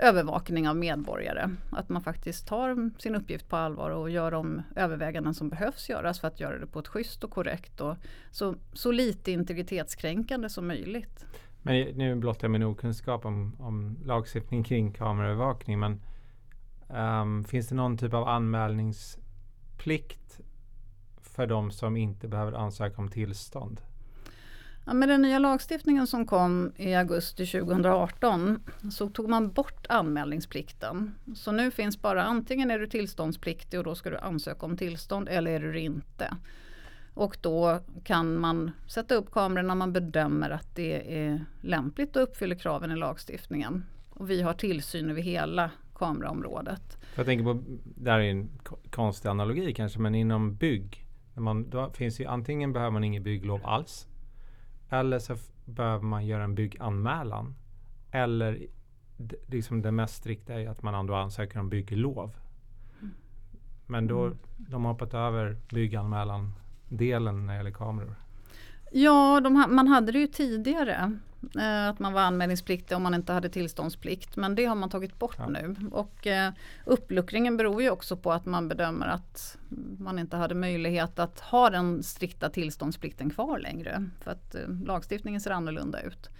övervakning 0.00 0.68
av 0.68 0.76
medborgare. 0.76 1.50
Att 1.70 1.88
man 1.88 2.02
faktiskt 2.02 2.46
tar 2.46 2.90
sin 3.00 3.14
uppgift 3.14 3.48
på 3.48 3.56
allvar 3.56 3.90
och 3.90 4.10
gör 4.10 4.30
de 4.30 4.62
överväganden 4.76 5.34
som 5.34 5.48
behövs 5.48 5.88
göras 5.88 6.20
för 6.20 6.28
att 6.28 6.40
göra 6.40 6.58
det 6.58 6.66
på 6.66 6.78
ett 6.78 6.88
schysst 6.88 7.24
och 7.24 7.30
korrekt 7.30 7.80
och 7.80 7.96
så, 8.30 8.54
så 8.72 8.92
lite 8.92 9.32
integritetskränkande 9.32 10.48
som 10.48 10.66
möjligt. 10.66 11.26
Men 11.62 11.82
nu 11.82 12.14
blottar 12.14 12.44
jag 12.44 12.50
min 12.50 12.62
okunskap 12.62 13.24
om, 13.24 13.56
om 13.58 13.96
lagstiftning 14.04 14.64
kring 14.64 14.92
kameraövervakning 14.92 15.78
men 15.78 16.00
um, 16.88 17.44
finns 17.44 17.68
det 17.68 17.74
någon 17.74 17.98
typ 17.98 18.14
av 18.14 18.28
anmälningsplikt 18.28 20.40
för 21.22 21.46
de 21.46 21.70
som 21.70 21.96
inte 21.96 22.28
behöver 22.28 22.52
ansöka 22.52 23.02
om 23.02 23.08
tillstånd? 23.08 23.80
Ja, 24.88 24.95
med 24.95 25.09
den 25.09 25.23
nya 25.23 25.38
lagstiftningen 25.38 26.07
som 26.07 26.26
kom 26.26 26.73
i 26.76 26.95
augusti 26.95 27.47
2018 27.47 28.61
så 28.90 29.09
tog 29.09 29.28
man 29.28 29.52
bort 29.52 29.87
anmälningsplikten. 29.88 31.14
Så 31.35 31.52
nu 31.52 31.71
finns 31.71 32.02
bara 32.02 32.25
antingen 32.25 32.71
är 32.71 32.78
du 32.78 32.87
tillståndspliktig 32.87 33.78
och 33.78 33.85
då 33.85 33.95
ska 33.95 34.11
du 34.11 34.18
ansöka 34.18 34.66
om 34.66 34.76
tillstånd 34.76 35.28
eller 35.28 35.50
är 35.50 35.61
du 35.61 35.73
det 35.73 35.80
inte. 35.80 36.37
Och 37.14 37.37
då 37.40 37.80
kan 38.04 38.38
man 38.38 38.71
sätta 38.87 39.14
upp 39.14 39.30
kameror 39.30 39.62
när 39.62 39.75
man 39.75 39.92
bedömer 39.92 40.50
att 40.50 40.75
det 40.75 41.18
är 41.18 41.45
lämpligt 41.61 42.16
och 42.16 42.23
uppfyller 42.23 42.57
kraven 42.57 42.92
i 42.92 42.97
lagstiftningen. 42.97 43.85
Och 44.11 44.30
vi 44.30 44.42
har 44.42 44.52
tillsyn 44.52 45.11
över 45.11 45.23
hela 45.23 45.71
kameraområdet. 45.95 46.99
Jag 47.14 47.26
tänker 47.26 47.45
på, 47.45 47.62
det 47.85 48.11
här 48.11 48.18
är 48.18 48.30
en 48.30 48.49
konstig 48.90 49.28
analogi 49.28 49.75
kanske, 49.75 49.99
men 49.99 50.14
inom 50.14 50.54
bygg. 50.54 51.07
När 51.35 51.42
man, 51.42 51.71
då 51.71 51.90
finns 51.90 52.21
ju, 52.21 52.25
antingen 52.25 52.73
behöver 52.73 52.90
man 52.90 53.04
inget 53.04 53.23
bygglov 53.23 53.61
alls 53.64 54.07
eller 54.90 55.18
så 55.18 55.37
behöver 55.64 56.04
man 56.04 56.26
göra 56.26 56.45
en 56.45 56.54
bygganmälan. 56.54 57.54
Eller 58.11 58.66
liksom 59.47 59.83
det 59.83 59.92
mest 59.92 60.14
strikta 60.14 60.54
är 60.54 60.68
att 60.68 60.83
man 60.83 60.95
ändå 60.95 61.14
ansöker 61.14 61.61
om 61.61 61.68
bygglov. 61.68 62.35
Men 63.87 64.07
då 64.07 64.25
mm. 64.25 64.38
de 64.57 64.85
har 64.85 64.92
hoppat 64.92 65.14
över 65.14 65.57
bygganmälan-delen 65.71 67.47
när 67.47 67.52
det 67.52 67.57
gäller 67.57 67.71
kameror. 67.71 68.14
Ja, 68.92 69.40
de, 69.40 69.52
man 69.68 69.88
hade 69.88 70.12
det 70.12 70.18
ju 70.18 70.26
tidigare. 70.26 71.18
Eh, 71.59 71.88
att 71.88 71.99
man 71.99 72.12
var 72.12 72.21
anmälningspliktig 72.21 72.97
om 72.97 73.02
man 73.02 73.14
inte 73.14 73.33
hade 73.33 73.49
tillståndsplikt. 73.49 74.37
Men 74.37 74.54
det 74.54 74.64
har 74.64 74.75
man 74.75 74.90
tagit 74.90 75.18
bort 75.18 75.37
ja. 75.38 75.49
nu. 75.49 75.76
Och 75.92 76.26
eh, 76.26 76.52
uppluckringen 76.85 77.57
beror 77.57 77.83
ju 77.83 77.90
också 77.90 78.16
på 78.16 78.33
att 78.33 78.47
man 78.47 78.68
bedömer 78.68 79.07
att 79.07 79.59
man 79.99 80.18
inte 80.18 80.37
hade 80.37 80.54
möjlighet 80.54 81.18
att 81.18 81.40
ha 81.40 81.71
den 81.71 82.02
strikta 82.02 82.49
tillståndsplikten 82.49 83.30
kvar 83.30 83.59
längre. 83.59 84.11
För 84.21 84.30
att 84.30 84.54
eh, 84.54 84.68
lagstiftningen 84.85 85.40
ser 85.40 85.50
annorlunda 85.50 86.00
ut. 86.00 86.30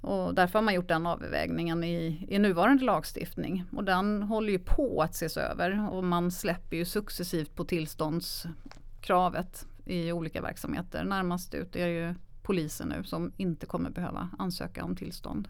Och 0.00 0.34
därför 0.34 0.58
har 0.58 0.64
man 0.64 0.74
gjort 0.74 0.88
den 0.88 1.06
avvägningen 1.06 1.84
i, 1.84 2.26
i 2.28 2.38
nuvarande 2.38 2.84
lagstiftning. 2.84 3.64
Och 3.72 3.84
den 3.84 4.22
håller 4.22 4.52
ju 4.52 4.58
på 4.58 5.02
att 5.02 5.14
ses 5.14 5.36
över 5.36 5.92
och 5.92 6.04
man 6.04 6.30
släpper 6.30 6.76
ju 6.76 6.84
successivt 6.84 7.54
på 7.54 7.64
tillståndskravet 7.64 9.66
i 9.84 10.12
olika 10.12 10.42
verksamheter. 10.42 11.04
Närmast 11.04 11.54
ut 11.54 11.76
är 11.76 11.86
ju 11.86 12.14
polisen 12.46 12.88
nu 12.88 13.04
som 13.04 13.32
inte 13.36 13.66
kommer 13.66 13.90
behöva 13.90 14.28
ansöka 14.38 14.84
om 14.84 14.96
tillstånd. 14.96 15.48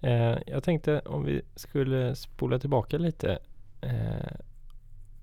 Eh, 0.00 0.38
jag 0.46 0.62
tänkte 0.62 1.00
om 1.00 1.24
vi 1.24 1.42
skulle 1.54 2.16
spola 2.16 2.58
tillbaka 2.58 2.98
lite 2.98 3.38
eh, 3.80 4.36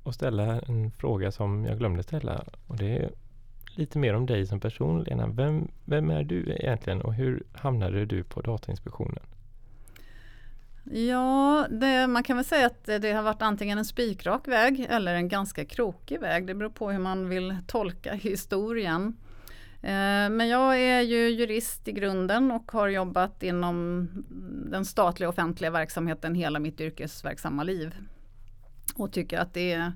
och 0.04 0.14
ställa 0.14 0.62
en 0.62 0.92
fråga 0.92 1.32
som 1.32 1.66
jag 1.66 1.78
glömde 1.78 2.04
ställa. 2.04 2.44
Och 2.68 2.78
det 2.78 2.98
är 2.98 3.12
lite 3.76 3.98
mer 3.98 4.14
om 4.14 4.26
dig 4.26 4.48
som 4.48 4.60
person, 4.60 5.04
Lena. 5.04 5.28
Vem, 5.28 5.68
vem 5.86 6.10
är 6.10 6.24
du 6.24 6.56
egentligen 6.60 7.02
och 7.02 7.14
hur 7.14 7.44
hamnade 7.54 8.06
du 8.06 8.24
på 8.24 8.42
Datainspektionen? 8.42 9.24
Ja, 10.84 11.68
det, 11.70 12.08
man 12.08 12.24
kan 12.24 12.38
väl 12.38 12.46
säga 12.46 12.66
att 12.66 12.86
det 12.86 13.12
har 13.12 13.24
varit 13.24 13.42
antingen 13.42 13.78
en 13.78 13.86
spikrak 13.86 14.48
väg 14.48 14.88
eller 14.90 15.14
en 15.14 15.28
ganska 15.28 15.66
krokig 15.66 16.20
väg. 16.20 16.48
Det 16.48 16.56
beror 16.56 16.70
på 16.70 16.92
hur 16.92 17.00
man 17.00 17.30
vill 17.30 17.58
tolka 17.68 18.14
historien. 18.14 19.18
Eh, 19.82 20.30
men 20.30 20.48
jag 20.48 20.80
är 20.80 21.02
ju 21.02 21.30
jurist 21.30 21.88
i 21.88 21.92
grunden 21.92 22.52
och 22.52 22.72
har 22.72 22.88
jobbat 22.88 23.44
inom 23.44 24.10
den 24.72 24.86
statliga 24.86 25.30
offentliga 25.30 25.72
verksamheten 25.72 26.36
hela 26.36 26.60
mitt 26.60 26.82
yrkesverksamma 26.82 27.64
liv. 27.64 27.96
Och 28.96 29.14
tycker 29.14 29.38
att 29.38 29.54
det 29.54 29.74
är, 29.74 29.94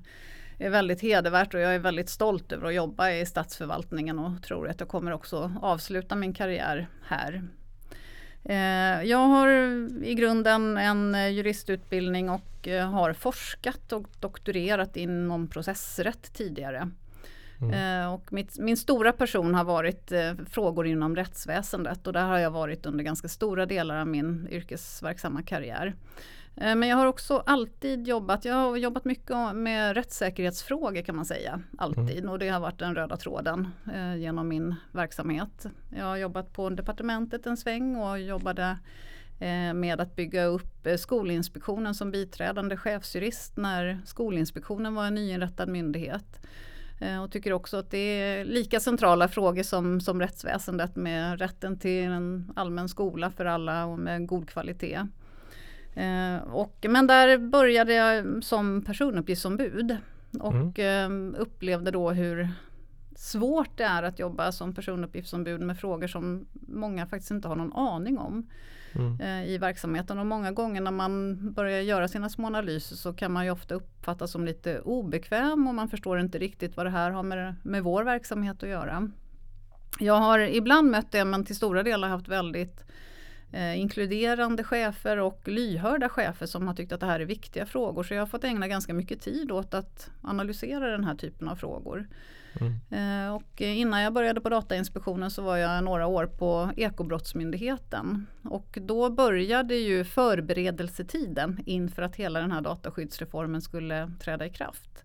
är 0.58 0.70
väldigt 0.70 1.00
hedervärt 1.00 1.54
och 1.54 1.60
jag 1.60 1.74
är 1.74 1.78
väldigt 1.78 2.08
stolt 2.08 2.52
över 2.52 2.66
att 2.66 2.74
jobba 2.74 3.10
i 3.10 3.26
statsförvaltningen 3.26 4.18
och 4.18 4.42
tror 4.42 4.68
att 4.68 4.80
jag 4.80 4.88
kommer 4.88 5.12
också 5.12 5.52
avsluta 5.62 6.16
min 6.16 6.34
karriär 6.34 6.88
här. 7.02 7.48
Eh, 8.48 9.02
jag 9.04 9.18
har 9.18 9.48
i 10.04 10.14
grunden 10.14 10.76
en 10.76 11.14
eh, 11.14 11.28
juristutbildning 11.28 12.30
och 12.30 12.68
eh, 12.68 12.90
har 12.90 13.12
forskat 13.12 13.92
och 13.92 14.06
doktorerat 14.20 14.96
inom 14.96 15.48
processrätt 15.48 16.34
tidigare. 16.34 16.90
Mm. 17.60 18.10
Och 18.10 18.32
mitt, 18.32 18.58
min 18.58 18.76
stora 18.76 19.12
person 19.12 19.54
har 19.54 19.64
varit 19.64 20.12
frågor 20.50 20.86
inom 20.86 21.16
rättsväsendet 21.16 22.06
och 22.06 22.12
där 22.12 22.24
har 22.24 22.38
jag 22.38 22.50
varit 22.50 22.86
under 22.86 23.04
ganska 23.04 23.28
stora 23.28 23.66
delar 23.66 23.96
av 23.96 24.06
min 24.06 24.48
yrkesverksamma 24.50 25.42
karriär. 25.42 25.94
Eh, 26.60 26.74
men 26.76 26.88
jag 26.88 26.96
har 26.96 27.06
också 27.06 27.42
alltid 27.46 28.08
jobbat, 28.08 28.44
jag 28.44 28.54
har 28.54 28.76
jobbat 28.76 29.04
mycket 29.04 29.36
med 29.54 29.94
rättssäkerhetsfrågor 29.94 31.02
kan 31.02 31.16
man 31.16 31.24
säga. 31.24 31.62
Alltid 31.78 32.18
mm. 32.18 32.30
och 32.30 32.38
det 32.38 32.48
har 32.48 32.60
varit 32.60 32.78
den 32.78 32.94
röda 32.94 33.16
tråden 33.16 33.68
eh, 33.94 34.16
genom 34.16 34.48
min 34.48 34.74
verksamhet. 34.92 35.66
Jag 35.96 36.04
har 36.04 36.16
jobbat 36.16 36.52
på 36.52 36.70
departementet 36.70 37.46
en 37.46 37.56
sväng 37.56 37.96
och 37.96 38.20
jobbade 38.20 38.78
eh, 39.38 39.74
med 39.74 40.00
att 40.00 40.16
bygga 40.16 40.44
upp 40.44 40.86
eh, 40.86 40.96
Skolinspektionen 40.96 41.94
som 41.94 42.10
biträdande 42.10 42.76
chefsjurist 42.76 43.56
när 43.56 43.98
Skolinspektionen 44.04 44.94
var 44.94 45.06
en 45.06 45.14
nyinrättad 45.14 45.68
myndighet. 45.68 46.40
Eh, 47.00 47.22
och 47.22 47.32
tycker 47.32 47.52
också 47.52 47.76
att 47.76 47.90
det 47.90 47.98
är 47.98 48.44
lika 48.44 48.80
centrala 48.80 49.28
frågor 49.28 49.62
som, 49.62 50.00
som 50.00 50.20
rättsväsendet 50.20 50.96
med 50.96 51.38
rätten 51.38 51.78
till 51.78 52.04
en 52.04 52.52
allmän 52.56 52.88
skola 52.88 53.30
för 53.30 53.44
alla 53.44 53.86
och 53.86 53.98
med 53.98 54.26
god 54.26 54.48
kvalitet. 54.48 55.06
Eh, 55.94 56.36
och, 56.52 56.86
men 56.88 57.06
där 57.06 57.38
började 57.38 57.94
jag 57.94 58.44
som 58.44 58.82
personuppgiftsombud 58.82 59.96
och 60.40 60.78
mm. 60.78 61.34
upplevde 61.38 61.90
då 61.90 62.10
hur 62.10 62.48
svårt 63.16 63.76
det 63.76 63.84
är 63.84 64.02
att 64.02 64.18
jobba 64.18 64.52
som 64.52 64.74
personuppgiftsombud 64.74 65.60
med 65.60 65.78
frågor 65.78 66.06
som 66.06 66.46
många 66.52 67.06
faktiskt 67.06 67.30
inte 67.30 67.48
har 67.48 67.56
någon 67.56 67.72
aning 67.72 68.18
om 68.18 68.46
mm. 68.92 69.20
eh, 69.20 69.48
i 69.48 69.58
verksamheten. 69.58 70.18
Och 70.18 70.26
många 70.26 70.52
gånger 70.52 70.80
när 70.80 70.90
man 70.90 71.36
börjar 71.52 71.80
göra 71.80 72.08
sina 72.08 72.28
små 72.28 72.46
analyser 72.46 72.96
så 72.96 73.12
kan 73.12 73.32
man 73.32 73.44
ju 73.44 73.50
ofta 73.50 73.74
uppfattas 73.74 74.30
som 74.30 74.44
lite 74.44 74.80
obekväm 74.80 75.68
och 75.68 75.74
man 75.74 75.88
förstår 75.88 76.20
inte 76.20 76.38
riktigt 76.38 76.76
vad 76.76 76.86
det 76.86 76.90
här 76.90 77.10
har 77.10 77.22
med, 77.22 77.54
med 77.62 77.82
vår 77.82 78.04
verksamhet 78.04 78.62
att 78.62 78.68
göra. 78.68 79.10
Jag 79.98 80.14
har 80.14 80.38
ibland 80.38 80.90
mött 80.90 81.12
det 81.12 81.24
men 81.24 81.44
till 81.44 81.56
stora 81.56 81.82
delar 81.82 82.08
haft 82.08 82.28
väldigt 82.28 82.84
eh, 83.52 83.80
inkluderande 83.80 84.64
chefer 84.64 85.16
och 85.16 85.48
lyhörda 85.48 86.08
chefer 86.08 86.46
som 86.46 86.66
har 86.66 86.74
tyckt 86.74 86.92
att 86.92 87.00
det 87.00 87.06
här 87.06 87.20
är 87.20 87.24
viktiga 87.24 87.66
frågor. 87.66 88.02
Så 88.02 88.14
jag 88.14 88.22
har 88.22 88.26
fått 88.26 88.44
ägna 88.44 88.68
ganska 88.68 88.94
mycket 88.94 89.20
tid 89.20 89.50
åt 89.50 89.74
att 89.74 90.10
analysera 90.22 90.90
den 90.90 91.04
här 91.04 91.14
typen 91.14 91.48
av 91.48 91.56
frågor. 91.56 92.08
Mm. 92.60 93.26
Eh, 93.26 93.34
och 93.34 93.60
innan 93.60 94.00
jag 94.00 94.12
började 94.12 94.40
på 94.40 94.48
Datainspektionen 94.48 95.30
så 95.30 95.42
var 95.42 95.56
jag 95.56 95.84
några 95.84 96.06
år 96.06 96.26
på 96.26 96.70
Ekobrottsmyndigheten. 96.76 98.26
Och 98.42 98.78
då 98.80 99.10
började 99.10 99.74
ju 99.74 100.04
förberedelsetiden 100.04 101.62
inför 101.66 102.02
att 102.02 102.16
hela 102.16 102.40
den 102.40 102.52
här 102.52 102.60
dataskyddsreformen 102.60 103.62
skulle 103.62 104.10
träda 104.20 104.46
i 104.46 104.50
kraft. 104.50 105.04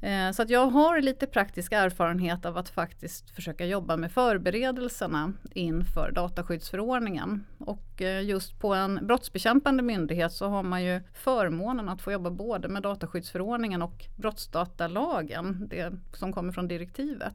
Eh, 0.00 0.30
så 0.32 0.42
att 0.42 0.50
jag 0.50 0.66
har 0.66 1.00
lite 1.00 1.26
praktisk 1.26 1.72
erfarenhet 1.72 2.46
av 2.46 2.56
att 2.56 2.68
faktiskt 2.68 3.30
försöka 3.30 3.66
jobba 3.66 3.96
med 3.96 4.12
förberedelserna 4.12 5.32
inför 5.54 6.10
dataskyddsförordningen. 6.12 7.44
Och 7.58 8.02
eh, 8.02 8.22
just 8.22 8.58
på 8.60 8.74
en 8.74 9.06
brottsbekämpande 9.06 9.82
myndighet 9.82 10.32
så 10.32 10.48
har 10.48 10.62
man 10.62 10.84
ju 10.84 11.00
förmånen 11.14 11.88
att 11.88 12.02
få 12.02 12.12
jobba 12.12 12.30
både 12.30 12.68
med 12.68 12.82
dataskyddsförordningen 12.82 13.82
och 13.82 14.04
brottsdatalagen, 14.16 15.68
det 15.70 15.92
som 16.12 16.32
kommer 16.32 16.52
från 16.52 16.68
direktivet. 16.68 17.34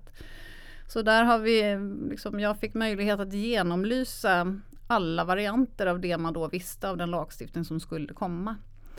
Så 0.88 1.01
där 1.01 1.24
har 1.24 1.39
vi, 1.39 1.77
liksom, 2.10 2.39
jag 2.39 2.58
fick 2.58 2.74
möjlighet 2.74 3.20
att 3.20 3.34
genomlysa 3.34 4.60
alla 4.88 5.24
varianter 5.24 5.88
av 5.88 6.00
det 6.00 6.17
man 6.17 6.34
då 6.34 6.48
visste 6.48 6.89
av 6.89 6.98
den 6.98 7.12
lagstiftning 7.12 7.65
som 7.65 7.79
skulle 7.79 8.13
komma. 8.13 8.55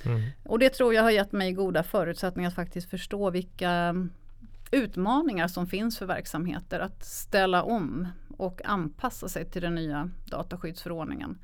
Mm. 0.06 0.22
Och 0.44 0.58
det 0.58 0.70
tror 0.70 0.94
jag 0.94 1.02
har 1.02 1.10
gett 1.10 1.32
mig 1.32 1.52
goda 1.52 1.82
förutsättningar 1.82 2.48
att 2.48 2.54
faktiskt 2.54 2.90
förstå 2.90 3.30
vilka 3.30 3.94
utmaningar 4.70 5.48
som 5.48 5.66
finns 5.66 5.98
för 5.98 6.06
verksamheter 6.06 6.80
att 6.80 7.04
ställa 7.04 7.62
om 7.62 8.08
och 8.36 8.60
anpassa 8.64 9.28
sig 9.28 9.44
till 9.50 9.62
den 9.62 9.74
nya 9.74 10.10
dataskyddsförordningen. 10.24 11.38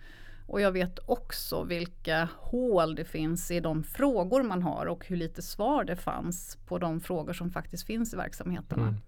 Och 0.47 0.61
jag 0.61 0.73
vet 0.73 0.99
också 1.07 1.65
vilka 1.65 2.29
hål 2.37 2.95
det 2.95 3.05
finns 3.05 3.51
i 3.51 3.61
de 3.61 3.83
frågor 3.83 4.43
man 4.43 4.63
har 4.63 4.87
och 4.87 5.07
hur 5.07 5.17
lite 5.17 5.43
svar 5.43 5.85
det 5.85 5.97
fanns 5.97 6.59
på 6.67 6.79
de 6.79 7.01
frågor 7.01 7.33
som 7.33 7.51
faktiskt 7.51 7.87
finns 7.87 8.15
i 8.15 8.17
verksamheterna. 8.17 8.83
Mm. 8.83 9.01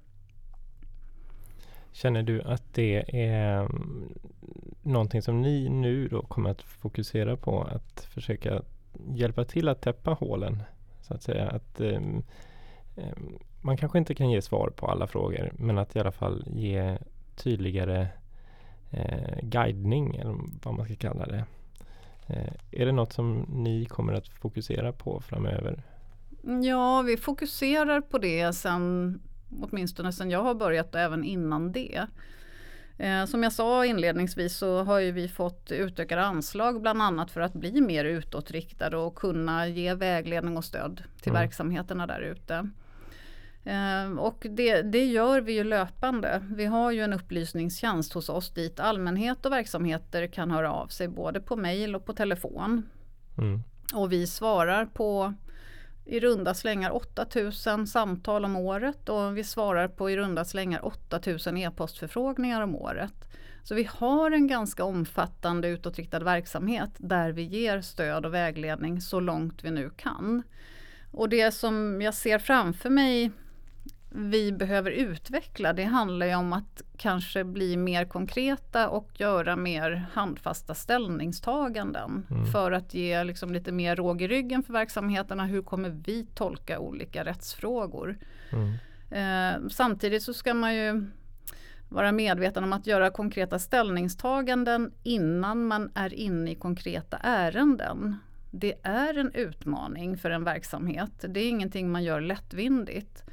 Känner 1.93 2.23
du 2.23 2.43
att 2.43 2.75
det 2.75 3.23
är 3.27 3.61
mm, 3.61 4.13
någonting 4.83 5.23
som 5.23 5.43
ni 5.43 5.69
nu 5.69 6.09
då 6.09 6.23
kommer 6.23 6.51
att 6.51 6.63
fokusera 6.63 7.37
på 7.37 7.63
att 7.63 8.05
försöka 8.05 8.63
hjälpa 9.15 9.45
till 9.45 9.69
att 9.69 9.81
täppa 9.81 10.11
hålen. 10.11 10.63
Så 11.03 11.15
att 11.15 11.23
säga 11.23 11.49
att 11.49 11.81
um, 11.81 12.23
um, 12.97 13.39
man 13.61 13.77
kanske 13.77 13.99
inte 13.99 14.15
kan 14.15 14.31
ge 14.31 14.43
svar 14.43 14.73
på 14.77 14.87
alla 14.87 15.07
frågor 15.07 15.53
men 15.59 15.79
att 15.79 15.97
i 15.97 16.01
alla 16.01 16.13
fall 16.13 16.45
ge 16.47 16.99
tydligare 17.37 18.09
eh, 18.91 19.39
guidning 19.43 20.17
eller 20.17 20.37
vad 20.63 20.75
man 20.75 20.85
ska 20.85 20.95
kalla 20.95 21.27
det. 21.27 21.45
Eh, 22.27 22.53
är 22.71 22.87
det 22.87 22.93
något 22.93 23.13
som 23.13 23.47
ni 23.49 23.85
kommer 23.85 24.13
att 24.13 24.29
fokusera 24.29 24.93
på 24.93 25.21
framöver? 25.21 25.83
Ja, 26.63 27.03
vi 27.03 27.17
fokuserar 27.17 28.01
på 28.01 28.19
det 28.19 28.53
sen 28.53 29.21
åtminstone 29.61 30.13
sen 30.13 30.31
jag 30.31 30.43
har 30.43 30.55
börjat 30.55 30.95
och 30.95 31.01
även 31.01 31.25
innan 31.25 31.73
det. 31.73 32.07
Eh, 32.99 33.25
som 33.25 33.43
jag 33.43 33.53
sa 33.53 33.87
inledningsvis 33.87 34.57
så 34.57 34.83
har 34.83 34.99
ju 34.99 35.13
vi 35.13 35.29
fått 35.29 35.73
utökade 35.73 36.23
anslag 36.23 36.83
bland 36.83 37.03
annat 37.03 37.31
för 37.31 37.41
att 37.41 37.53
bli 37.53 37.81
mer 37.81 38.05
utåtriktade 38.05 38.97
och 38.97 39.15
kunna 39.15 39.69
ge 39.69 39.95
vägledning 39.95 40.57
och 40.57 40.65
stöd 40.65 41.03
till 41.23 41.31
mm. 41.33 41.43
verksamheterna 41.43 42.07
där 42.07 42.21
ute. 42.21 42.71
Eh, 43.65 44.19
och 44.19 44.47
det, 44.51 44.83
det, 44.83 45.05
gör 45.05 45.41
vi 45.41 45.53
ju 45.53 45.65
löpande. 45.65 46.43
Vi 46.57 46.65
har 46.65 46.91
ju 46.91 47.01
en 47.01 47.13
upplysningstjänst 47.13 48.13
hos 48.13 48.29
oss 48.29 48.55
dit 48.55 48.81
allmänhet 48.81 49.47
och 49.47 49.53
verksamheter 49.53 50.27
kan 50.27 50.51
höra 50.51 50.73
av 50.73 50.87
sig 50.87 51.09
både 51.09 51.41
på 51.41 51.57
mail 51.57 51.95
och 51.95 52.05
på 52.05 52.13
telefon. 52.13 52.89
Mm. 53.39 53.63
Och 53.95 54.13
vi 54.13 54.27
svarar 54.27 54.87
på 54.87 55.35
i 56.05 56.21
runda 56.21 56.55
slängar 56.55 56.91
8000 56.97 57.87
samtal 57.87 58.45
om 58.45 58.57
året 58.57 59.09
och 59.09 59.37
vi 59.37 59.45
svarar 59.45 59.89
på 59.89 60.11
i 60.11 60.17
runda 60.17 60.45
slängar 60.45 60.87
8000 60.87 61.57
e-postförfrågningar 61.57 62.63
om 62.63 62.77
året. 62.77 63.15
Så 63.63 63.75
vi 63.75 63.89
har 63.93 64.31
en 64.31 64.47
ganska 64.47 64.85
omfattande 64.85 65.69
utåtriktad 65.69 66.19
verksamhet 66.19 66.91
där 66.99 67.33
vi 67.33 67.43
ger 67.43 67.81
stöd 67.81 68.27
och 68.27 68.35
vägledning 68.35 69.01
så 69.01 69.21
långt 69.21 69.65
vi 69.65 69.71
nu 69.71 69.91
kan. 69.97 70.43
Och 71.11 71.29
det 71.29 71.53
som 71.53 72.03
jag 72.03 72.15
ser 72.15 72.39
framför 72.39 72.91
mig 72.91 73.31
vi 74.15 74.53
behöver 74.53 74.91
utveckla 74.91 75.73
det 75.73 75.85
handlar 75.85 76.27
ju 76.27 76.35
om 76.35 76.53
att 76.53 76.83
kanske 76.97 77.45
bli 77.45 77.77
mer 77.77 78.05
konkreta 78.05 78.89
och 78.89 79.21
göra 79.21 79.57
mer 79.57 80.07
handfasta 80.13 80.75
ställningstaganden. 80.75 82.27
Mm. 82.31 82.47
För 82.47 82.73
att 82.73 82.95
ge 82.95 83.25
liksom 83.25 83.53
lite 83.53 83.73
mer 83.73 83.97
råg 83.97 84.23
i 84.23 84.29
ryggen 84.29 84.63
för 84.63 84.73
verksamheterna. 84.73 85.47
Hur 85.47 85.63
kommer 85.63 85.89
vi 85.89 86.27
tolka 86.35 86.79
olika 86.79 87.25
rättsfrågor? 87.25 88.19
Mm. 88.51 88.73
Eh, 89.11 89.69
samtidigt 89.69 90.23
så 90.23 90.35
ska 90.35 90.55
man 90.55 90.75
ju 90.75 91.07
vara 91.89 92.13
medveten 92.13 92.65
om 92.65 92.73
att 92.73 92.87
göra 92.87 93.11
konkreta 93.11 93.59
ställningstaganden 93.59 94.93
innan 95.03 95.67
man 95.67 95.91
är 95.95 96.15
inne 96.15 96.51
i 96.51 96.55
konkreta 96.55 97.17
ärenden. 97.17 98.17
Det 98.51 98.75
är 98.83 99.19
en 99.19 99.33
utmaning 99.35 100.19
för 100.19 100.31
en 100.31 100.45
verksamhet. 100.45 101.25
Det 101.29 101.41
är 101.41 101.49
ingenting 101.49 101.91
man 101.91 102.05
gör 102.05 102.21
lättvindigt. 102.21 103.25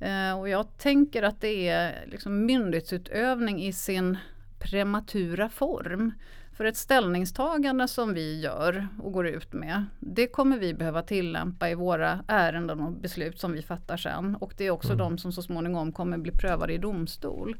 Eh, 0.00 0.38
och 0.38 0.48
jag 0.48 0.78
tänker 0.78 1.22
att 1.22 1.40
det 1.40 1.68
är 1.68 2.06
liksom 2.06 2.46
myndighetsutövning 2.46 3.62
i 3.64 3.72
sin 3.72 4.18
prematura 4.58 5.48
form. 5.48 6.12
För 6.52 6.64
ett 6.64 6.76
ställningstagande 6.76 7.88
som 7.88 8.14
vi 8.14 8.40
gör 8.40 8.88
och 9.02 9.12
går 9.12 9.26
ut 9.26 9.52
med, 9.52 9.84
det 10.00 10.26
kommer 10.26 10.58
vi 10.58 10.74
behöva 10.74 11.02
tillämpa 11.02 11.70
i 11.70 11.74
våra 11.74 12.24
ärenden 12.28 12.80
och 12.80 12.92
beslut 12.92 13.40
som 13.40 13.52
vi 13.52 13.62
fattar 13.62 13.96
sen. 13.96 14.34
Och 14.34 14.54
det 14.56 14.66
är 14.66 14.70
också 14.70 14.92
mm. 14.92 14.98
de 14.98 15.18
som 15.18 15.32
så 15.32 15.42
småningom 15.42 15.92
kommer 15.92 16.18
bli 16.18 16.32
prövade 16.32 16.72
i 16.72 16.78
domstol. 16.78 17.56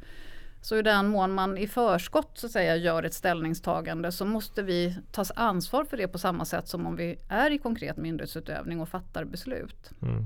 Så 0.60 0.76
i 0.76 0.82
den 0.82 1.08
mån 1.08 1.32
man 1.32 1.58
i 1.58 1.66
förskott 1.66 2.30
så 2.38 2.46
att 2.46 2.52
säga 2.52 2.76
gör 2.76 3.02
ett 3.02 3.14
ställningstagande 3.14 4.12
så 4.12 4.24
måste 4.24 4.62
vi 4.62 4.96
ta 5.12 5.24
ansvar 5.34 5.84
för 5.84 5.96
det 5.96 6.08
på 6.08 6.18
samma 6.18 6.44
sätt 6.44 6.68
som 6.68 6.86
om 6.86 6.96
vi 6.96 7.18
är 7.28 7.50
i 7.50 7.58
konkret 7.58 7.96
myndighetsutövning 7.96 8.80
och 8.80 8.88
fattar 8.88 9.24
beslut. 9.24 9.90
Mm. 10.02 10.24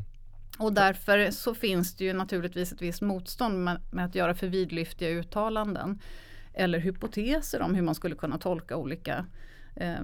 Och 0.58 0.72
därför 0.72 1.30
så 1.30 1.54
finns 1.54 1.94
det 1.94 2.04
ju 2.04 2.12
naturligtvis 2.12 2.72
ett 2.72 2.82
visst 2.82 3.02
motstånd 3.02 3.64
med, 3.64 3.80
med, 3.90 4.04
att 4.04 4.14
göra 4.14 4.34
för 4.34 4.46
vidlyftiga 4.46 5.10
uttalanden. 5.10 6.00
Eller 6.54 6.78
hypoteser 6.78 7.62
om 7.62 7.74
hur 7.74 7.82
man 7.82 7.94
skulle 7.94 8.14
kunna 8.14 8.38
tolka 8.38 8.76
olika 8.76 9.26
eh, 9.76 10.02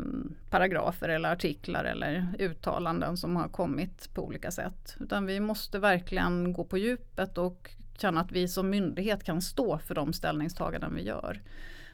paragrafer 0.51 1.09
eller 1.09 1.33
artiklar 1.33 1.85
eller 1.85 2.35
uttalanden 2.39 3.17
som 3.17 3.37
har 3.37 3.49
kommit 3.49 4.15
på 4.15 4.23
olika 4.23 4.51
sätt. 4.51 4.97
Utan 5.01 5.27
vi 5.27 5.41
måste 5.41 5.79
verkligen 5.79 6.53
gå 6.53 6.65
på 6.65 6.79
djupet 6.79 7.39
och 7.39 7.71
känna 7.99 8.21
att 8.21 8.33
vi 8.33 8.49
som 8.49 8.71
myndighet 8.71 9.25
kan 9.25 9.43
stå 9.43 9.79
för 9.79 9.95
de 9.95 10.13
ställningstaganden 10.13 10.95
vi 10.95 11.03
gör. 11.03 11.43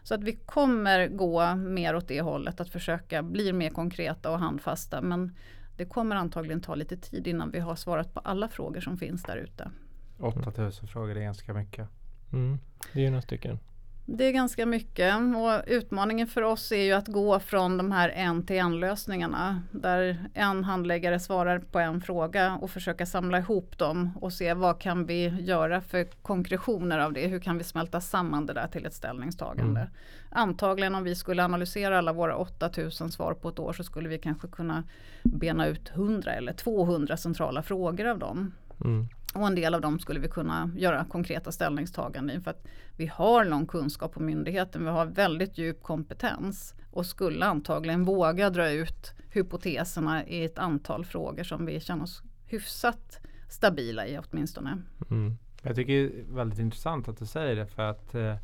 Så 0.02 0.14
att 0.14 0.22
vi 0.22 0.32
kommer 0.32 1.08
gå 1.08 1.54
mer 1.54 1.96
åt 1.96 2.08
det 2.08 2.20
hållet, 2.20 2.60
att 2.60 2.68
försöka 2.68 3.22
bli 3.22 3.52
mer 3.52 3.70
konkreta 3.70 4.30
och 4.30 4.38
handfasta. 4.38 5.00
Men 5.00 5.36
det 5.76 5.84
kommer 5.84 6.16
antagligen 6.16 6.60
ta 6.60 6.74
lite 6.74 6.96
tid 6.96 7.26
innan 7.26 7.50
vi 7.50 7.58
har 7.60 7.76
svarat 7.76 8.14
på 8.14 8.20
alla 8.20 8.48
frågor 8.48 8.80
som 8.80 8.96
finns 8.96 9.22
där 9.22 9.36
ute. 9.36 9.70
8000 10.18 10.88
frågor 10.88 11.16
är 11.16 11.20
ganska 11.22 11.54
mycket. 11.54 11.88
Mm, 12.32 12.58
det 12.92 13.00
är 13.00 13.04
ju 13.04 13.10
några 13.10 13.22
stycken. 13.22 13.58
Det 14.06 14.24
är 14.24 14.32
ganska 14.32 14.66
mycket 14.66 15.14
och 15.16 15.62
utmaningen 15.66 16.26
för 16.26 16.42
oss 16.42 16.72
är 16.72 16.82
ju 16.82 16.92
att 16.92 17.08
gå 17.08 17.40
från 17.40 17.76
de 17.76 17.92
här 17.92 18.08
en 18.08 18.46
till 18.46 18.56
en 18.56 18.80
lösningarna. 18.80 19.62
Där 19.70 20.28
en 20.34 20.64
handläggare 20.64 21.20
svarar 21.20 21.58
på 21.58 21.78
en 21.78 22.00
fråga 22.00 22.58
och 22.62 22.70
försöka 22.70 23.06
samla 23.06 23.38
ihop 23.38 23.78
dem 23.78 24.10
och 24.20 24.32
se 24.32 24.54
vad 24.54 24.80
kan 24.80 25.06
vi 25.06 25.28
göra 25.28 25.80
för 25.80 26.04
konkretioner 26.04 26.98
av 26.98 27.12
det. 27.12 27.26
Hur 27.26 27.40
kan 27.40 27.58
vi 27.58 27.64
smälta 27.64 28.00
samman 28.00 28.46
det 28.46 28.52
där 28.52 28.66
till 28.66 28.86
ett 28.86 28.94
ställningstagande. 28.94 29.80
Mm. 29.80 29.92
Antagligen 30.30 30.94
om 30.94 31.04
vi 31.04 31.14
skulle 31.14 31.44
analysera 31.44 31.98
alla 31.98 32.12
våra 32.12 32.36
8000 32.36 33.10
svar 33.10 33.34
på 33.34 33.48
ett 33.48 33.58
år 33.58 33.72
så 33.72 33.84
skulle 33.84 34.08
vi 34.08 34.18
kanske 34.18 34.48
kunna 34.48 34.84
bena 35.22 35.66
ut 35.66 35.90
100 35.90 36.32
eller 36.32 36.52
200 36.52 37.16
centrala 37.16 37.62
frågor 37.62 38.06
av 38.06 38.18
dem. 38.18 38.52
Mm. 38.84 39.08
Och 39.34 39.46
en 39.46 39.54
del 39.54 39.74
av 39.74 39.80
dem 39.80 39.98
skulle 39.98 40.20
vi 40.20 40.28
kunna 40.28 40.70
göra 40.76 41.04
konkreta 41.04 41.52
ställningstaganden 41.52 42.36
i. 42.36 42.40
För 42.40 42.50
att 42.50 42.64
vi 42.96 43.06
har 43.06 43.44
lång 43.44 43.66
kunskap 43.66 44.12
på 44.12 44.22
myndigheten, 44.22 44.84
vi 44.84 44.90
har 44.90 45.06
väldigt 45.06 45.58
djup 45.58 45.82
kompetens 45.82 46.74
och 46.90 47.06
skulle 47.06 47.46
antagligen 47.46 48.04
våga 48.04 48.50
dra 48.50 48.70
ut 48.70 49.12
hypoteserna 49.30 50.26
i 50.26 50.44
ett 50.44 50.58
antal 50.58 51.04
frågor 51.04 51.44
som 51.44 51.66
vi 51.66 51.80
känner 51.80 52.04
oss 52.04 52.22
hyfsat 52.46 53.20
stabila 53.50 54.06
i 54.06 54.18
åtminstone. 54.18 54.82
Mm. 55.10 55.36
Jag 55.62 55.76
tycker 55.76 55.92
det 55.92 56.20
är 56.20 56.34
väldigt 56.34 56.58
intressant 56.58 57.08
att 57.08 57.18
du 57.18 57.26
säger 57.26 57.56
det 57.56 57.66
för 57.66 57.82
att 57.82 58.14
eh, 58.14 58.36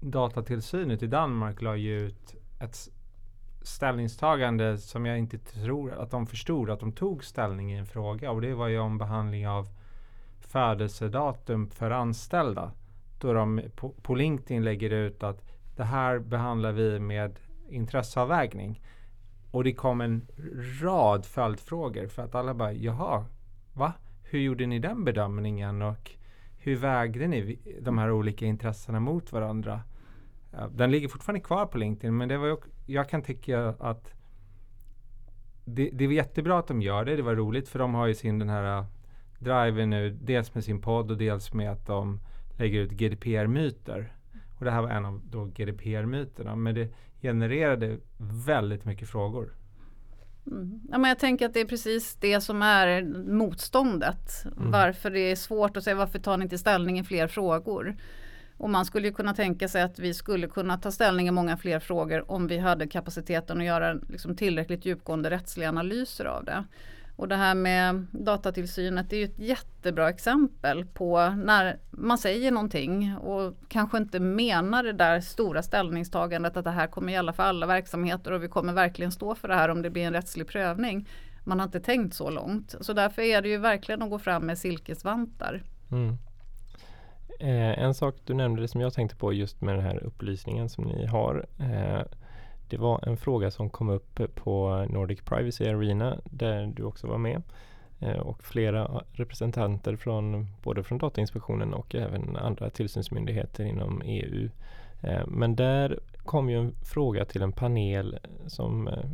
datatillsynet 0.00 1.02
i 1.02 1.06
Danmark 1.06 1.62
la 1.62 1.76
ju 1.76 2.00
ut 2.00 2.34
ett 2.60 2.88
ställningstagande 3.64 4.78
som 4.78 5.06
jag 5.06 5.18
inte 5.18 5.38
tror 5.38 5.92
att 5.92 6.10
de 6.10 6.26
förstod 6.26 6.70
att 6.70 6.80
de 6.80 6.92
tog 6.92 7.24
ställning 7.24 7.72
i 7.72 7.76
en 7.76 7.86
fråga 7.86 8.30
och 8.30 8.40
det 8.40 8.54
var 8.54 8.68
ju 8.68 8.78
om 8.78 8.98
behandling 8.98 9.48
av 9.48 9.68
födelsedatum 10.40 11.70
för 11.70 11.90
anställda. 11.90 12.72
Då 13.20 13.32
de 13.32 13.62
på, 13.76 13.88
på 13.88 14.14
LinkedIn 14.14 14.64
lägger 14.64 14.90
ut 14.90 15.22
att 15.22 15.42
det 15.76 15.84
här 15.84 16.18
behandlar 16.18 16.72
vi 16.72 17.00
med 17.00 17.38
intresseavvägning. 17.68 18.80
Och 19.50 19.64
det 19.64 19.74
kom 19.74 20.00
en 20.00 20.26
rad 20.82 21.26
följdfrågor 21.26 22.06
för 22.06 22.22
att 22.22 22.34
alla 22.34 22.54
bara 22.54 22.72
jaha, 22.72 23.24
va? 23.72 23.92
Hur 24.22 24.38
gjorde 24.38 24.66
ni 24.66 24.78
den 24.78 25.04
bedömningen 25.04 25.82
och 25.82 26.10
hur 26.58 26.76
vägde 26.76 27.26
ni 27.26 27.58
de 27.80 27.98
här 27.98 28.10
olika 28.10 28.46
intressena 28.46 29.00
mot 29.00 29.32
varandra? 29.32 29.80
Den 30.70 30.90
ligger 30.90 31.08
fortfarande 31.08 31.40
kvar 31.40 31.66
på 31.66 31.78
LinkedIn 31.78 32.16
men 32.16 32.28
det 32.28 32.38
var, 32.38 32.46
ju 32.46 32.56
jag 32.86 33.08
kan 33.08 33.22
tycka 33.22 33.68
att 33.68 34.12
det, 35.64 35.90
det 35.92 36.06
var 36.06 36.14
jättebra 36.14 36.58
att 36.58 36.66
de 36.66 36.82
gör 36.82 37.04
det. 37.04 37.16
Det 37.16 37.22
var 37.22 37.34
roligt 37.34 37.68
för 37.68 37.78
de 37.78 37.94
har 37.94 38.06
ju 38.06 38.14
sin 38.14 38.38
den 38.38 38.48
här 38.48 38.78
uh, 38.78 38.86
driven 39.38 39.90
nu. 39.90 40.10
Dels 40.10 40.54
med 40.54 40.64
sin 40.64 40.80
podd 40.80 41.10
och 41.10 41.18
dels 41.18 41.52
med 41.52 41.72
att 41.72 41.86
de 41.86 42.20
lägger 42.58 42.80
ut 42.80 42.90
GDPR-myter. 42.90 44.12
Och 44.58 44.64
det 44.64 44.70
här 44.70 44.82
var 44.82 44.90
en 44.90 45.04
av 45.04 45.20
då 45.30 45.44
GDPR-myterna. 45.44 46.56
Men 46.56 46.74
det 46.74 46.88
genererade 47.20 47.98
väldigt 48.46 48.84
mycket 48.84 49.08
frågor. 49.08 49.54
Mm. 50.46 50.80
Ja, 50.90 50.98
men 50.98 51.08
jag 51.08 51.18
tänker 51.18 51.46
att 51.46 51.54
det 51.54 51.60
är 51.60 51.64
precis 51.64 52.16
det 52.16 52.40
som 52.40 52.62
är 52.62 53.02
motståndet. 53.32 54.44
Mm. 54.56 54.70
Varför 54.70 55.10
det 55.10 55.20
är 55.20 55.36
svårt 55.36 55.76
att 55.76 55.84
säga 55.84 55.96
varför 55.96 56.18
tar 56.18 56.36
ni 56.36 56.42
inte 56.42 56.58
ställning 56.58 56.98
i 56.98 57.04
fler 57.04 57.28
frågor? 57.28 57.96
Och 58.62 58.70
man 58.70 58.84
skulle 58.84 59.10
kunna 59.10 59.34
tänka 59.34 59.68
sig 59.68 59.82
att 59.82 59.98
vi 59.98 60.14
skulle 60.14 60.48
kunna 60.48 60.78
ta 60.78 60.90
ställning 60.90 61.28
i 61.28 61.30
många 61.30 61.56
fler 61.56 61.80
frågor 61.80 62.30
om 62.30 62.46
vi 62.46 62.58
hade 62.58 62.86
kapaciteten 62.86 63.58
att 63.58 63.66
göra 63.66 63.92
liksom 63.92 64.36
tillräckligt 64.36 64.86
djupgående 64.86 65.30
rättsliga 65.30 65.68
analyser 65.68 66.24
av 66.24 66.44
det. 66.44 66.64
Och 67.16 67.28
det 67.28 67.36
här 67.36 67.54
med 67.54 68.06
datatillsynet 68.10 69.12
är 69.12 69.16
ju 69.16 69.24
ett 69.24 69.38
jättebra 69.38 70.08
exempel 70.08 70.84
på 70.84 71.28
när 71.28 71.78
man 71.90 72.18
säger 72.18 72.50
någonting 72.50 73.16
och 73.16 73.54
kanske 73.68 73.98
inte 73.98 74.20
menar 74.20 74.82
det 74.82 74.92
där 74.92 75.20
stora 75.20 75.62
ställningstagandet 75.62 76.56
att 76.56 76.64
det 76.64 76.70
här 76.70 76.86
kommer 76.86 77.12
gälla 77.12 77.32
för 77.32 77.42
alla 77.42 77.66
verksamheter 77.66 78.32
och 78.32 78.42
vi 78.42 78.48
kommer 78.48 78.72
verkligen 78.72 79.12
stå 79.12 79.34
för 79.34 79.48
det 79.48 79.54
här 79.54 79.68
om 79.68 79.82
det 79.82 79.90
blir 79.90 80.06
en 80.06 80.12
rättslig 80.12 80.48
prövning. 80.48 81.08
Man 81.44 81.58
har 81.58 81.64
inte 81.66 81.80
tänkt 81.80 82.14
så 82.14 82.30
långt. 82.30 82.74
Så 82.80 82.92
därför 82.92 83.22
är 83.22 83.42
det 83.42 83.48
ju 83.48 83.58
verkligen 83.58 84.02
att 84.02 84.10
gå 84.10 84.18
fram 84.18 84.46
med 84.46 84.58
silkesvantar. 84.58 85.62
Mm. 85.90 86.18
Eh, 87.40 87.78
en 87.78 87.94
sak 87.94 88.14
du 88.24 88.34
nämnde 88.34 88.68
som 88.68 88.80
jag 88.80 88.92
tänkte 88.92 89.16
på 89.16 89.32
just 89.32 89.60
med 89.60 89.74
den 89.74 89.84
här 89.84 90.04
upplysningen 90.04 90.68
som 90.68 90.84
ni 90.84 91.06
har. 91.06 91.46
Eh, 91.58 92.02
det 92.68 92.76
var 92.76 93.08
en 93.08 93.16
fråga 93.16 93.50
som 93.50 93.70
kom 93.70 93.88
upp 93.88 94.20
på 94.34 94.86
Nordic 94.90 95.20
Privacy 95.20 95.68
Arena 95.68 96.18
där 96.24 96.72
du 96.76 96.82
också 96.82 97.06
var 97.06 97.18
med 97.18 97.42
eh, 98.00 98.18
och 98.18 98.44
flera 98.44 99.02
representanter 99.12 99.96
från 99.96 100.46
både 100.62 100.82
från 100.82 100.98
Datainspektionen 100.98 101.74
och 101.74 101.94
även 101.94 102.36
andra 102.36 102.70
tillsynsmyndigheter 102.70 103.64
inom 103.64 104.02
EU. 104.04 104.48
Eh, 105.02 105.26
men 105.26 105.56
där 105.56 105.98
kom 106.16 106.50
ju 106.50 106.58
en 106.58 106.74
fråga 106.84 107.24
till 107.24 107.42
en 107.42 107.52
panel 107.52 108.18
som 108.46 108.88
eh, 108.88 109.04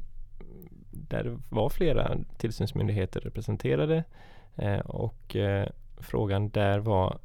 där 0.91 1.25
det 1.25 1.39
var 1.49 1.69
flera 1.69 2.17
tillsynsmyndigheter 2.39 3.21
representerade 3.21 4.05
eh, 4.57 4.79
och 4.79 5.37
frågan 5.99 6.49
där 6.49 6.79
var 6.79 7.19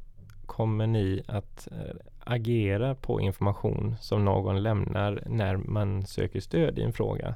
kommer 0.46 0.86
ni 0.86 1.22
att 1.26 1.68
eh, 1.72 1.96
agera 2.24 2.94
på 2.94 3.20
information 3.20 3.96
som 4.00 4.24
någon 4.24 4.62
lämnar 4.62 5.22
när 5.26 5.56
man 5.56 6.06
söker 6.06 6.40
stöd 6.40 6.78
i 6.78 6.82
en 6.82 6.92
fråga 6.92 7.34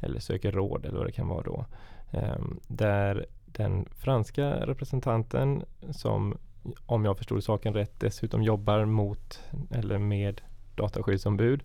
eller 0.00 0.20
söker 0.20 0.52
råd 0.52 0.86
eller 0.86 0.98
vad 0.98 1.06
det 1.06 1.12
kan 1.12 1.28
vara 1.28 1.42
då. 1.42 1.64
Ehm, 2.10 2.60
där 2.66 3.26
den 3.46 3.88
franska 3.96 4.66
representanten 4.66 5.64
som 5.90 6.38
om 6.86 7.04
jag 7.04 7.18
förstod 7.18 7.44
saken 7.44 7.74
rätt 7.74 8.00
dessutom 8.00 8.42
jobbar 8.42 8.84
mot 8.84 9.40
eller 9.70 9.98
med 9.98 10.40
dataskyddsombud. 10.74 11.62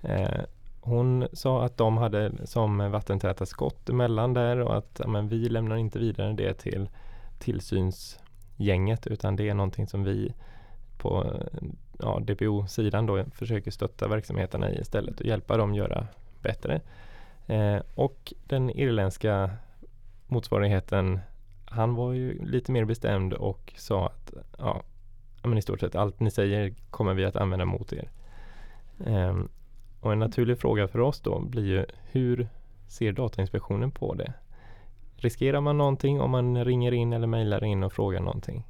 Eh, 0.00 0.40
hon 0.80 1.28
sa 1.32 1.64
att 1.64 1.76
de 1.76 1.96
hade 1.96 2.32
som 2.46 2.90
vattentäta 2.90 3.46
skott 3.46 3.88
emellan 3.88 4.34
där 4.34 4.60
och 4.60 4.76
att 4.76 5.00
men, 5.06 5.28
vi 5.28 5.48
lämnar 5.48 5.76
inte 5.76 5.98
vidare 5.98 6.32
det 6.32 6.54
till 6.54 6.88
tillsyns 7.38 8.18
gänget 8.58 9.06
utan 9.06 9.36
det 9.36 9.48
är 9.48 9.54
någonting 9.54 9.86
som 9.86 10.04
vi 10.04 10.32
på 10.98 11.42
ja, 11.98 12.20
DPO-sidan 12.20 13.06
då 13.06 13.24
försöker 13.24 13.70
stötta 13.70 14.08
verksamheterna 14.08 14.70
i 14.70 14.80
istället 14.80 15.20
och 15.20 15.26
hjälpa 15.26 15.56
dem 15.56 15.74
göra 15.74 16.06
bättre. 16.42 16.80
Eh, 17.46 17.78
och 17.94 18.32
den 18.46 18.70
irländska 18.70 19.50
motsvarigheten 20.26 21.20
han 21.64 21.94
var 21.94 22.12
ju 22.12 22.44
lite 22.44 22.72
mer 22.72 22.84
bestämd 22.84 23.32
och 23.32 23.72
sa 23.76 24.06
att 24.06 24.34
ja, 24.58 24.82
men 25.42 25.58
i 25.58 25.62
stort 25.62 25.80
sett 25.80 25.94
allt 25.94 26.20
ni 26.20 26.30
säger 26.30 26.74
kommer 26.90 27.14
vi 27.14 27.24
att 27.24 27.36
använda 27.36 27.64
mot 27.64 27.92
er. 27.92 28.10
Eh, 29.06 29.38
och 30.00 30.12
en 30.12 30.18
naturlig 30.18 30.58
fråga 30.58 30.88
för 30.88 31.00
oss 31.00 31.20
då 31.20 31.40
blir 31.40 31.66
ju 31.66 31.86
hur 32.10 32.48
ser 32.88 33.12
Datainspektionen 33.12 33.90
på 33.90 34.14
det? 34.14 34.32
Riskerar 35.20 35.60
man 35.60 35.78
någonting 35.78 36.20
om 36.20 36.30
man 36.30 36.64
ringer 36.64 36.92
in 36.92 37.12
eller 37.12 37.26
mejlar 37.26 37.64
in 37.64 37.82
och 37.82 37.92
frågar 37.92 38.20
någonting? 38.20 38.64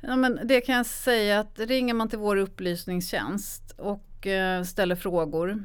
Ja, 0.00 0.16
men 0.16 0.40
det 0.44 0.60
kan 0.60 0.74
jag 0.74 0.86
säga 0.86 1.40
att 1.40 1.58
ringer 1.58 1.94
man 1.94 2.08
till 2.08 2.18
vår 2.18 2.36
upplysningstjänst 2.36 3.74
och 3.78 4.26
eh, 4.26 4.62
ställer 4.62 4.96
frågor 4.96 5.64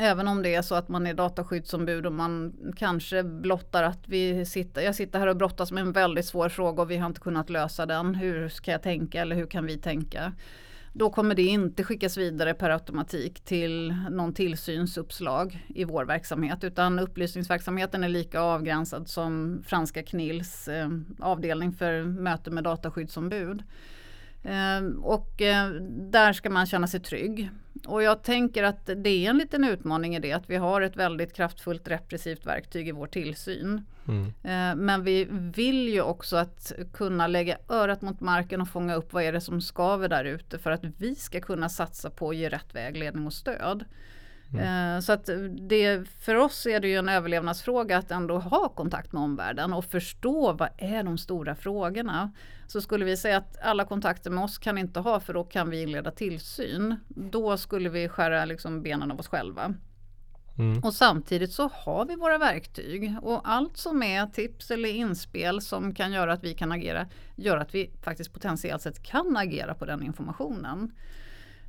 Även 0.00 0.28
om 0.28 0.42
det 0.42 0.54
är 0.54 0.62
så 0.62 0.74
att 0.74 0.88
man 0.88 1.06
är 1.06 1.14
dataskyddsombud 1.14 2.06
och 2.06 2.12
man 2.12 2.52
kanske 2.76 3.22
blottar 3.22 3.82
att 3.82 4.08
vi 4.08 4.46
sitter, 4.46 4.82
jag 4.82 4.94
sitter 4.94 5.18
här 5.18 5.26
och 5.26 5.36
brottas 5.36 5.72
med 5.72 5.80
en 5.80 5.92
väldigt 5.92 6.26
svår 6.26 6.48
fråga 6.48 6.82
och 6.82 6.90
vi 6.90 6.96
har 6.96 7.06
inte 7.06 7.20
kunnat 7.20 7.50
lösa 7.50 7.86
den. 7.86 8.14
Hur 8.14 8.48
ska 8.48 8.70
jag 8.70 8.82
tänka 8.82 9.20
eller 9.20 9.36
hur 9.36 9.46
kan 9.46 9.66
vi 9.66 9.78
tänka? 9.78 10.32
Då 10.92 11.10
kommer 11.10 11.34
det 11.34 11.42
inte 11.42 11.84
skickas 11.84 12.16
vidare 12.16 12.54
per 12.54 12.70
automatik 12.70 13.40
till 13.40 13.94
någon 14.10 14.34
tillsynsuppslag 14.34 15.66
i 15.68 15.84
vår 15.84 16.04
verksamhet 16.04 16.64
utan 16.64 16.98
upplysningsverksamheten 16.98 18.04
är 18.04 18.08
lika 18.08 18.40
avgränsad 18.40 19.08
som 19.08 19.62
franska 19.66 20.02
KNILs 20.02 20.68
eh, 20.68 20.88
avdelning 21.20 21.72
för 21.72 22.02
möte 22.04 22.50
med 22.50 22.64
dataskyddsombud. 22.64 23.62
Eh, 24.42 24.80
och 25.02 25.42
eh, 25.42 25.70
där 25.90 26.32
ska 26.32 26.50
man 26.50 26.66
känna 26.66 26.86
sig 26.86 27.00
trygg. 27.00 27.50
Och 27.86 28.02
jag 28.02 28.22
tänker 28.22 28.62
att 28.62 28.86
det 28.86 29.08
är 29.08 29.30
en 29.30 29.38
liten 29.38 29.64
utmaning 29.64 30.16
i 30.16 30.20
det 30.20 30.32
att 30.32 30.50
vi 30.50 30.56
har 30.56 30.80
ett 30.80 30.96
väldigt 30.96 31.32
kraftfullt 31.32 31.88
repressivt 31.88 32.46
verktyg 32.46 32.88
i 32.88 32.92
vår 32.92 33.06
tillsyn. 33.06 33.84
Mm. 34.08 34.26
Eh, 34.26 34.84
men 34.84 35.04
vi 35.04 35.28
vill 35.30 35.88
ju 35.88 36.02
också 36.02 36.36
att 36.36 36.72
kunna 36.92 37.26
lägga 37.26 37.58
örat 37.68 38.02
mot 38.02 38.20
marken 38.20 38.60
och 38.60 38.68
fånga 38.68 38.94
upp 38.94 39.12
vad 39.12 39.22
är 39.22 39.32
det 39.32 39.40
som 39.40 39.60
skaver 39.60 40.08
där 40.08 40.24
ute 40.24 40.58
för 40.58 40.70
att 40.70 40.84
vi 40.84 41.14
ska 41.14 41.40
kunna 41.40 41.68
satsa 41.68 42.10
på 42.10 42.30
att 42.30 42.36
ge 42.36 42.48
rätt 42.48 42.74
vägledning 42.74 43.26
och 43.26 43.32
stöd. 43.32 43.84
Mm. 44.54 44.96
Eh, 44.96 45.00
så 45.00 45.12
att 45.12 45.30
det, 45.68 46.08
för 46.20 46.34
oss 46.34 46.66
är 46.66 46.80
det 46.80 46.88
ju 46.88 46.96
en 46.96 47.08
överlevnadsfråga 47.08 47.98
att 47.98 48.10
ändå 48.10 48.38
ha 48.38 48.68
kontakt 48.68 49.12
med 49.12 49.22
omvärlden 49.22 49.72
och 49.72 49.84
förstå 49.84 50.52
vad 50.52 50.68
är 50.78 51.02
de 51.02 51.18
stora 51.18 51.54
frågorna. 51.54 52.32
Så 52.66 52.80
skulle 52.80 53.04
vi 53.04 53.16
säga 53.16 53.36
att 53.36 53.60
alla 53.62 53.84
kontakter 53.84 54.30
med 54.30 54.44
oss 54.44 54.58
kan 54.58 54.78
inte 54.78 55.00
ha 55.00 55.20
för 55.20 55.34
då 55.34 55.44
kan 55.44 55.70
vi 55.70 55.82
inleda 55.82 56.10
tillsyn. 56.10 56.96
Då 57.08 57.56
skulle 57.56 57.88
vi 57.88 58.08
skära 58.08 58.44
liksom 58.44 58.82
benen 58.82 59.10
av 59.10 59.20
oss 59.20 59.28
själva. 59.28 59.74
Mm. 60.58 60.84
Och 60.84 60.94
samtidigt 60.94 61.52
så 61.52 61.70
har 61.72 62.06
vi 62.06 62.16
våra 62.16 62.38
verktyg 62.38 63.16
och 63.22 63.40
allt 63.44 63.76
som 63.76 64.02
är 64.02 64.26
tips 64.26 64.70
eller 64.70 64.88
inspel 64.88 65.60
som 65.60 65.94
kan 65.94 66.12
göra 66.12 66.32
att 66.32 66.44
vi 66.44 66.54
kan 66.54 66.72
agera 66.72 67.06
gör 67.36 67.56
att 67.56 67.74
vi 67.74 67.90
faktiskt 68.02 68.32
potentiellt 68.32 68.82
sett 68.82 69.02
kan 69.02 69.36
agera 69.36 69.74
på 69.74 69.84
den 69.84 70.02
informationen. 70.02 70.92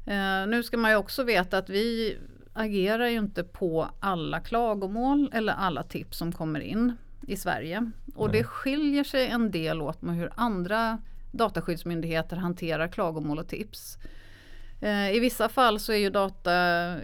Uh, 0.08 0.48
nu 0.48 0.64
ska 0.64 0.78
man 0.78 0.92
ju 0.92 0.98
också 0.98 1.24
veta 1.24 1.58
att 1.58 1.70
vi 1.70 2.18
agerar 2.54 3.08
ju 3.08 3.18
inte 3.18 3.44
på 3.44 3.90
alla 4.00 4.40
klagomål 4.40 5.32
eller 5.34 5.54
alla 5.54 5.84
tips 5.84 6.18
som 6.18 6.32
kommer 6.32 6.60
in 6.60 6.96
i 7.28 7.38
Sverige. 7.38 7.92
Och 8.16 8.30
Nej. 8.30 8.38
det 8.38 8.44
skiljer 8.44 9.04
sig 9.04 9.28
en 9.28 9.52
del 9.52 9.82
åt 9.82 10.02
med 10.02 10.16
hur 10.16 10.32
andra 10.36 11.02
dataskyddsmyndigheter 11.32 12.38
hanterar 12.38 12.88
klagomål 12.88 13.40
och 13.40 13.48
tips. 13.48 13.98
Uh, 14.84 15.16
I 15.16 15.20
vissa 15.20 15.50
fall 15.50 15.80
så 15.80 15.92
är 15.92 15.98
ju 15.98 16.10
data 16.10 16.96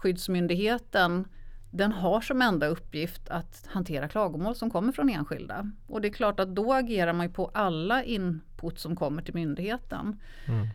Dataskyddsmyndigheten 0.00 1.28
den 1.70 1.92
har 1.92 2.20
som 2.20 2.42
enda 2.42 2.66
uppgift 2.66 3.28
att 3.28 3.66
hantera 3.66 4.08
klagomål 4.08 4.54
som 4.54 4.70
kommer 4.70 4.92
från 4.92 5.08
enskilda. 5.08 5.70
Och 5.86 6.00
det 6.00 6.08
är 6.08 6.12
klart 6.12 6.40
att 6.40 6.54
då 6.54 6.72
agerar 6.72 7.12
man 7.12 7.32
på 7.32 7.50
alla 7.54 8.04
in, 8.04 8.40
output 8.60 8.78
som 8.78 8.96
kommer 8.96 9.22
till 9.22 9.34
myndigheten. 9.34 10.20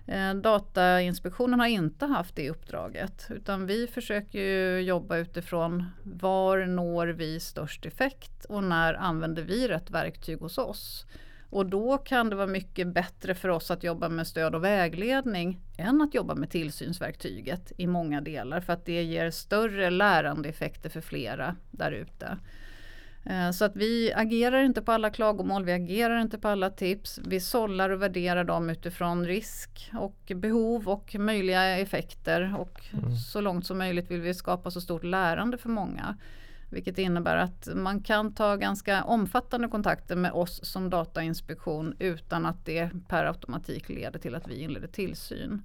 Mm. 0.07 0.41
Datainspektionen 0.41 1.59
har 1.59 1.67
inte 1.67 2.05
haft 2.05 2.35
det 2.35 2.49
uppdraget 2.49 3.27
utan 3.29 3.65
vi 3.65 3.87
försöker 3.87 4.77
jobba 4.79 5.17
utifrån 5.17 5.85
var 6.03 6.65
når 6.65 7.07
vi 7.07 7.39
störst 7.39 7.85
effekt 7.85 8.45
och 8.45 8.63
när 8.63 8.93
använder 8.93 9.43
vi 9.43 9.67
rätt 9.67 9.91
verktyg 9.91 10.39
hos 10.39 10.57
oss. 10.57 11.05
Och 11.49 11.65
då 11.65 11.97
kan 11.97 12.29
det 12.29 12.35
vara 12.35 12.47
mycket 12.47 12.87
bättre 12.87 13.35
för 13.35 13.49
oss 13.49 13.71
att 13.71 13.83
jobba 13.83 14.09
med 14.09 14.27
stöd 14.27 14.55
och 14.55 14.63
vägledning 14.63 15.59
än 15.77 16.01
att 16.01 16.13
jobba 16.13 16.35
med 16.35 16.49
tillsynsverktyget 16.49 17.71
i 17.77 17.87
många 17.87 18.21
delar 18.21 18.61
för 18.61 18.73
att 18.73 18.85
det 18.85 19.03
ger 19.03 19.31
större 19.31 19.89
lärandeeffekter 19.89 20.89
för 20.89 21.01
flera 21.01 21.55
där 21.71 21.91
ute. 21.91 22.37
Eh, 23.25 23.51
så 23.51 23.65
att 23.65 23.75
vi 23.75 24.13
agerar 24.15 24.63
inte 24.63 24.81
på 24.81 24.91
alla 24.91 25.09
klagomål, 25.09 25.65
vi 25.65 25.71
agerar 25.71 26.21
inte 26.21 26.37
på 26.37 26.47
alla 26.47 26.69
tips. 26.69 27.19
Vi 27.25 27.39
sållar 27.39 27.89
och 27.89 28.01
värderar 28.01 28.43
dem 28.43 28.69
utifrån 28.69 29.25
risk 29.25 29.91
och 29.93 30.31
behov 30.35 30.89
och 30.89 31.15
möjliga 31.19 31.77
effekter. 31.77 32.55
Och 32.59 32.81
mm. 32.93 33.15
så 33.15 33.41
långt 33.41 33.65
som 33.65 33.77
möjligt 33.77 34.11
vill 34.11 34.21
vi 34.21 34.33
skapa 34.33 34.71
så 34.71 34.81
stort 34.81 35.03
lärande 35.03 35.57
för 35.57 35.69
många. 35.69 36.17
Vilket 36.69 36.97
innebär 36.97 37.37
att 37.37 37.69
man 37.75 38.03
kan 38.03 38.33
ta 38.33 38.55
ganska 38.55 39.03
omfattande 39.03 39.67
kontakter 39.67 40.15
med 40.15 40.31
oss 40.31 40.65
som 40.65 40.89
Datainspektion 40.89 41.95
utan 41.99 42.45
att 42.45 42.65
det 42.65 42.89
per 43.07 43.25
automatik 43.25 43.89
leder 43.89 44.19
till 44.19 44.35
att 44.35 44.47
vi 44.47 44.61
inleder 44.61 44.87
tillsyn. 44.87 45.61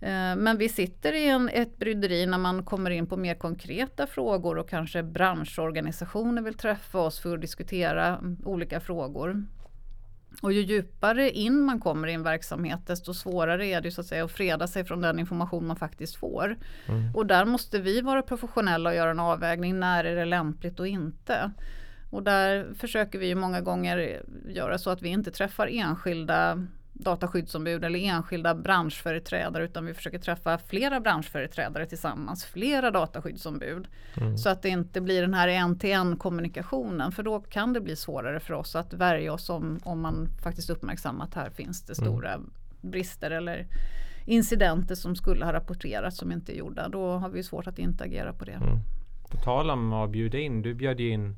Eh, 0.00 0.36
men 0.36 0.58
vi 0.58 0.68
sitter 0.68 1.12
i 1.12 1.28
en, 1.28 1.48
ett 1.48 1.76
bryderi 1.76 2.26
när 2.26 2.38
man 2.38 2.64
kommer 2.64 2.90
in 2.90 3.06
på 3.06 3.16
mer 3.16 3.34
konkreta 3.34 4.06
frågor 4.06 4.58
och 4.58 4.68
kanske 4.68 5.02
branschorganisationer 5.02 6.42
vill 6.42 6.54
träffa 6.54 6.98
oss 6.98 7.20
för 7.20 7.34
att 7.34 7.40
diskutera 7.40 8.06
mm, 8.06 8.36
olika 8.44 8.80
frågor. 8.80 9.44
Och 10.42 10.52
ju 10.52 10.60
djupare 10.60 11.30
in 11.30 11.60
man 11.60 11.80
kommer 11.80 12.08
i 12.08 12.14
en 12.14 12.22
verksamhet 12.22 12.86
desto 12.86 13.14
svårare 13.14 13.66
är 13.66 13.80
det 13.80 13.90
så 13.90 14.00
att, 14.00 14.06
säga, 14.06 14.24
att 14.24 14.32
freda 14.32 14.66
sig 14.66 14.84
från 14.84 15.00
den 15.00 15.18
information 15.18 15.66
man 15.66 15.76
faktiskt 15.76 16.16
får. 16.16 16.56
Mm. 16.88 17.14
Och 17.14 17.26
där 17.26 17.44
måste 17.44 17.78
vi 17.78 18.00
vara 18.00 18.22
professionella 18.22 18.90
och 18.90 18.96
göra 18.96 19.10
en 19.10 19.20
avvägning. 19.20 19.80
När 19.80 20.04
är 20.04 20.16
det 20.16 20.24
lämpligt 20.24 20.80
och 20.80 20.86
inte? 20.86 21.50
Och 22.10 22.22
där 22.22 22.74
försöker 22.74 23.18
vi 23.18 23.34
många 23.34 23.60
gånger 23.60 24.22
göra 24.48 24.78
så 24.78 24.90
att 24.90 25.02
vi 25.02 25.08
inte 25.08 25.30
träffar 25.30 25.66
enskilda 25.66 26.66
dataskyddsombud 27.02 27.84
eller 27.84 27.98
enskilda 27.98 28.54
branschföreträdare 28.54 29.64
utan 29.64 29.86
vi 29.86 29.94
försöker 29.94 30.18
träffa 30.18 30.58
flera 30.58 31.00
branschföreträdare 31.00 31.86
tillsammans, 31.86 32.44
flera 32.44 32.90
dataskyddsombud. 32.90 33.88
Mm. 34.16 34.38
Så 34.38 34.48
att 34.48 34.62
det 34.62 34.68
inte 34.68 35.00
blir 35.00 35.22
den 35.22 35.34
här 35.34 35.48
en-till-en 35.48 36.16
kommunikationen 36.16 37.12
för 37.12 37.22
då 37.22 37.40
kan 37.40 37.72
det 37.72 37.80
bli 37.80 37.96
svårare 37.96 38.40
för 38.40 38.54
oss 38.54 38.76
att 38.76 38.92
värja 38.92 39.32
oss 39.32 39.50
om, 39.50 39.78
om 39.82 40.00
man 40.00 40.28
faktiskt 40.42 40.70
uppmärksammar 40.70 41.24
att 41.24 41.34
här 41.34 41.50
finns 41.50 41.82
det 41.82 41.98
mm. 41.98 42.10
stora 42.10 42.34
mm. 42.34 42.50
brister 42.80 43.30
eller 43.30 43.66
incidenter 44.26 44.94
som 44.94 45.16
skulle 45.16 45.44
ha 45.44 45.52
rapporterats 45.52 46.16
som 46.16 46.32
inte 46.32 46.52
är 46.52 46.56
gjorda. 46.56 46.88
Då 46.88 47.12
har 47.12 47.28
vi 47.28 47.42
svårt 47.42 47.66
att 47.66 47.78
inte 47.78 48.04
agera 48.04 48.32
på 48.32 48.44
det. 48.44 48.52
Mm. 48.52 48.78
På 49.30 49.36
tal 49.36 49.70
om 49.70 49.92
att 49.92 50.10
bjuda 50.10 50.38
in, 50.38 50.62
du 50.62 50.74
bjöd 50.74 51.00
in 51.00 51.36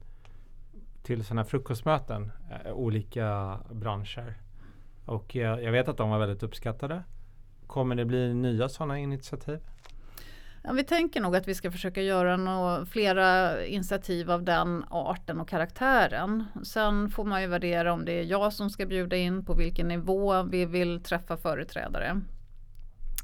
till 1.03 1.25
sådana 1.25 1.45
frukostmöten, 1.45 2.33
äh, 2.65 2.73
olika 2.73 3.59
branscher. 3.71 4.42
Och 5.05 5.35
jag, 5.35 5.63
jag 5.63 5.73
vet 5.73 5.89
att 5.89 5.97
de 5.97 6.11
var 6.11 6.19
väldigt 6.19 6.43
uppskattade. 6.43 7.03
Kommer 7.67 7.95
det 7.95 8.05
bli 8.05 8.35
nya 8.35 8.69
sådana 8.69 8.99
initiativ? 8.99 9.59
Ja, 10.65 10.73
vi 10.73 10.85
tänker 10.85 11.21
nog 11.21 11.37
att 11.37 11.49
vi 11.49 11.55
ska 11.55 11.71
försöka 11.71 12.03
göra 12.03 12.37
no 12.37 12.87
flera 12.87 13.65
initiativ 13.65 14.31
av 14.31 14.43
den 14.43 14.85
arten 14.91 15.41
och 15.41 15.49
karaktären. 15.49 16.45
Sen 16.65 17.11
får 17.11 17.25
man 17.25 17.43
ju 17.43 17.49
värdera 17.49 17.93
om 17.93 18.05
det 18.05 18.13
är 18.13 18.25
jag 18.25 18.53
som 18.53 18.71
ska 18.71 18.87
bjuda 18.87 19.17
in, 19.17 19.45
på 19.45 19.55
vilken 19.55 19.89
nivå 19.89 20.43
vi 20.43 20.65
vill 20.65 21.03
träffa 21.03 21.37
företrädare. 21.37 22.21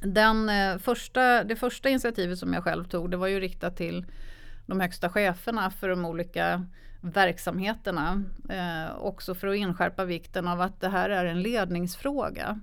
Den, 0.00 0.48
eh, 0.48 0.78
första, 0.78 1.44
det 1.44 1.56
första 1.56 1.88
initiativet 1.88 2.38
som 2.38 2.52
jag 2.52 2.64
själv 2.64 2.84
tog 2.84 3.10
det 3.10 3.16
var 3.16 3.26
ju 3.26 3.40
riktat 3.40 3.76
till 3.76 4.06
de 4.66 4.80
högsta 4.80 5.08
cheferna 5.08 5.70
för 5.70 5.88
de 5.88 6.04
olika 6.04 6.66
verksamheterna. 7.00 8.22
Eh, 8.48 8.96
också 8.96 9.34
för 9.34 9.48
att 9.48 9.56
inskärpa 9.56 10.04
vikten 10.04 10.48
av 10.48 10.60
att 10.60 10.80
det 10.80 10.88
här 10.88 11.10
är 11.10 11.24
en 11.24 11.42
ledningsfråga. 11.42 12.60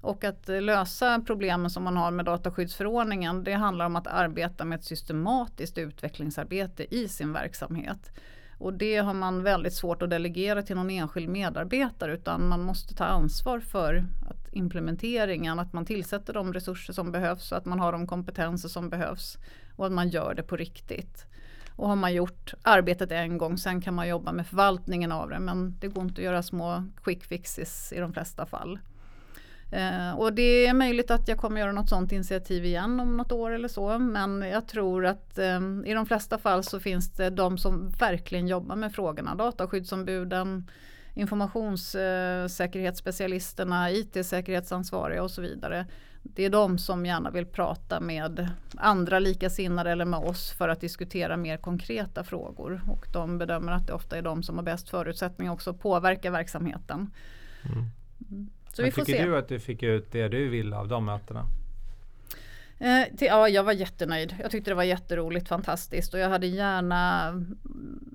Och 0.00 0.24
att 0.24 0.48
lösa 0.48 1.22
problemen 1.26 1.70
som 1.70 1.82
man 1.82 1.96
har 1.96 2.10
med 2.10 2.24
dataskyddsförordningen 2.24 3.44
det 3.44 3.52
handlar 3.52 3.86
om 3.86 3.96
att 3.96 4.06
arbeta 4.06 4.64
med 4.64 4.78
ett 4.78 4.84
systematiskt 4.84 5.78
utvecklingsarbete 5.78 6.94
i 6.94 7.08
sin 7.08 7.32
verksamhet. 7.32 8.12
Och 8.58 8.72
det 8.72 8.96
har 8.96 9.14
man 9.14 9.42
väldigt 9.42 9.74
svårt 9.74 10.02
att 10.02 10.10
delegera 10.10 10.62
till 10.62 10.76
någon 10.76 10.90
enskild 10.90 11.28
medarbetare 11.28 12.14
utan 12.14 12.48
man 12.48 12.62
måste 12.62 12.94
ta 12.94 13.04
ansvar 13.04 13.60
för 13.60 14.04
att 14.30 14.54
implementeringen, 14.54 15.58
att 15.58 15.72
man 15.72 15.86
tillsätter 15.86 16.32
de 16.32 16.52
resurser 16.52 16.92
som 16.92 17.12
behövs 17.12 17.52
och 17.52 17.58
att 17.58 17.64
man 17.64 17.80
har 17.80 17.92
de 17.92 18.06
kompetenser 18.06 18.68
som 18.68 18.90
behövs 18.90 19.38
och 19.76 19.86
att 19.86 19.92
man 19.92 20.08
gör 20.08 20.34
det 20.34 20.42
på 20.42 20.56
riktigt. 20.56 21.26
Och 21.78 21.88
har 21.88 21.96
man 21.96 22.14
gjort 22.14 22.54
arbetet 22.62 23.12
en 23.12 23.38
gång, 23.38 23.58
sen 23.58 23.80
kan 23.80 23.94
man 23.94 24.08
jobba 24.08 24.32
med 24.32 24.46
förvaltningen 24.46 25.12
av 25.12 25.30
det. 25.30 25.38
Men 25.38 25.76
det 25.80 25.88
går 25.88 26.04
inte 26.04 26.20
att 26.20 26.24
göra 26.24 26.42
små 26.42 26.84
quick 27.02 27.24
fixes 27.24 27.92
i 27.92 27.98
de 27.98 28.12
flesta 28.12 28.46
fall. 28.46 28.78
Eh, 29.70 30.18
och 30.18 30.32
det 30.32 30.66
är 30.66 30.74
möjligt 30.74 31.10
att 31.10 31.28
jag 31.28 31.38
kommer 31.38 31.60
göra 31.60 31.72
något 31.72 31.88
sånt 31.88 32.12
initiativ 32.12 32.64
igen 32.64 33.00
om 33.00 33.16
något 33.16 33.32
år 33.32 33.50
eller 33.50 33.68
så. 33.68 33.98
Men 33.98 34.42
jag 34.42 34.68
tror 34.68 35.06
att 35.06 35.38
eh, 35.38 35.60
i 35.84 35.92
de 35.94 36.06
flesta 36.06 36.38
fall 36.38 36.64
så 36.64 36.80
finns 36.80 37.12
det 37.12 37.30
de 37.30 37.58
som 37.58 37.90
verkligen 37.90 38.48
jobbar 38.48 38.76
med 38.76 38.94
frågorna. 38.94 39.34
Dataskyddsombuden, 39.34 40.70
informationssäkerhetsspecialisterna, 41.14 43.90
eh, 43.90 43.96
IT-säkerhetsansvariga 43.96 45.22
och 45.22 45.30
så 45.30 45.42
vidare 45.42 45.86
det 46.22 46.44
är 46.44 46.50
de 46.50 46.78
som 46.78 47.06
gärna 47.06 47.30
vill 47.30 47.46
prata 47.46 48.00
med 48.00 48.50
andra 48.76 49.18
likasinnade 49.18 49.90
eller 49.90 50.04
med 50.04 50.20
oss 50.20 50.50
för 50.50 50.68
att 50.68 50.80
diskutera 50.80 51.36
mer 51.36 51.56
konkreta 51.56 52.24
frågor. 52.24 52.80
Och 52.86 53.06
de 53.12 53.38
bedömer 53.38 53.72
att 53.72 53.86
det 53.86 53.92
ofta 53.92 54.18
är 54.18 54.22
de 54.22 54.42
som 54.42 54.56
har 54.56 54.64
bäst 54.64 54.88
förutsättningar 54.88 55.52
också 55.52 55.70
att 55.70 55.80
påverka 55.80 56.30
verksamheten. 56.30 57.10
Mm. 57.62 57.78
mm. 58.30 58.50
Så 58.72 58.82
vi 58.82 58.90
får 58.90 59.04
tycker 59.04 59.18
se. 59.18 59.24
du 59.24 59.38
att 59.38 59.48
du 59.48 59.60
fick 59.60 59.82
ut 59.82 60.12
det 60.12 60.28
du 60.28 60.48
ville 60.48 60.76
av 60.76 60.88
de 60.88 61.04
mötena? 61.04 61.46
Eh, 62.80 63.16
till, 63.16 63.26
ja, 63.26 63.48
jag 63.48 63.64
var 63.64 63.72
jättenöjd. 63.72 64.36
Jag 64.42 64.50
tyckte 64.50 64.70
det 64.70 64.74
var 64.74 64.82
jätteroligt, 64.82 65.48
fantastiskt 65.48 66.14
och 66.14 66.20
jag 66.20 66.28
hade 66.28 66.46
gärna 66.46 67.28
mm, 67.28 67.58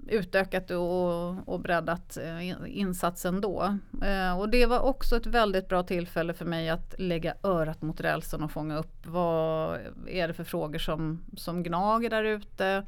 utökat 0.07 0.71
och, 0.71 1.49
och 1.49 1.59
breddat 1.59 2.17
eh, 2.17 2.77
insatsen 2.79 3.41
då. 3.41 3.77
Eh, 4.03 4.39
och 4.39 4.49
det 4.49 4.65
var 4.65 4.79
också 4.79 5.17
ett 5.17 5.25
väldigt 5.25 5.67
bra 5.67 5.83
tillfälle 5.83 6.33
för 6.33 6.45
mig 6.45 6.69
att 6.69 6.95
lägga 6.97 7.33
örat 7.43 7.81
mot 7.81 8.01
rälsen 8.01 8.43
och 8.43 8.51
fånga 8.51 8.77
upp 8.77 9.05
vad 9.05 9.79
är 10.07 10.27
det 10.27 10.33
för 10.33 10.43
frågor 10.43 10.79
som, 10.79 11.21
som 11.37 11.63
gnager 11.63 12.09
där 12.09 12.23
ute. 12.23 12.85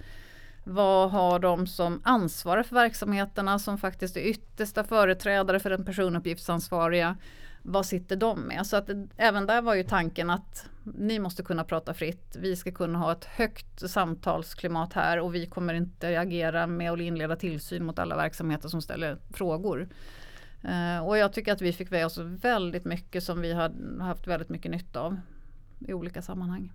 Vad 0.64 1.12
har 1.12 1.40
de 1.40 1.68
som 1.68 2.02
ansvarar 2.04 2.64
för 2.64 2.76
verksamheterna 2.76 3.60
som 3.60 3.78
faktiskt 3.78 4.18
är 4.18 4.22
yttersta 4.22 4.84
företrädare 4.84 5.60
för 5.60 5.70
den 5.70 5.86
personuppgiftsansvariga 5.86 7.18
vad 7.68 7.86
sitter 7.86 8.16
de 8.16 8.40
med? 8.42 8.68
Så 8.68 8.78
att 8.78 8.90
även 9.18 9.46
där 9.46 9.62
var 9.62 9.76
ju 9.76 9.84
tanken 9.84 10.30
att 10.30 10.70
ni 10.84 11.20
måste 11.20 11.44
kunna 11.44 11.64
prata 11.64 11.94
fritt. 11.94 12.36
Vi 12.40 12.56
ska 12.56 12.72
kunna 12.72 13.00
ha 13.00 13.12
ett 13.12 13.26
högt 13.26 13.90
samtalsklimat 13.90 14.94
här 14.94 15.20
och 15.20 15.36
vi 15.36 15.46
kommer 15.46 15.74
inte 15.74 16.20
agera 16.20 16.68
med 16.68 16.92
att 16.92 17.00
inleda 17.00 17.36
tillsyn 17.36 17.86
mot 17.86 18.00
alla 18.00 18.16
verksamheter 18.16 18.70
som 18.70 18.82
ställer 18.82 19.18
frågor. 19.30 19.88
Eh, 20.64 21.08
och 21.08 21.18
jag 21.18 21.34
tycker 21.34 21.54
att 21.54 21.62
vi 21.62 21.74
fick 21.74 21.92
med 21.92 22.06
oss 22.06 22.18
väldigt 22.18 22.86
mycket 22.86 23.24
som 23.24 23.42
vi 23.42 23.54
har 23.54 23.72
haft 24.00 24.28
väldigt 24.28 24.50
mycket 24.50 24.72
nytta 24.72 25.02
av 25.02 25.18
i 25.80 25.94
olika 25.94 26.22
sammanhang. 26.22 26.72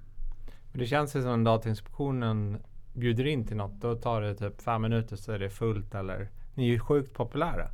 Men 0.73 0.81
det 0.81 0.87
känns 0.87 1.17
ju 1.17 1.23
som 1.23 1.45
Datainspektionen 1.45 2.59
bjuder 2.93 3.27
in 3.27 3.47
till 3.47 3.57
något. 3.57 3.81
Då 3.81 3.95
tar 3.95 4.21
det 4.21 4.35
typ 4.35 4.61
fem 4.61 4.83
minuter 4.83 5.17
så 5.17 5.33
är 5.33 5.39
det 5.39 5.51
fullt 5.51 5.95
eller 5.95 6.29
ni 6.55 6.65
är 6.65 6.73
ju 6.73 6.81
sjukt 6.81 7.15
populära. 7.15 7.71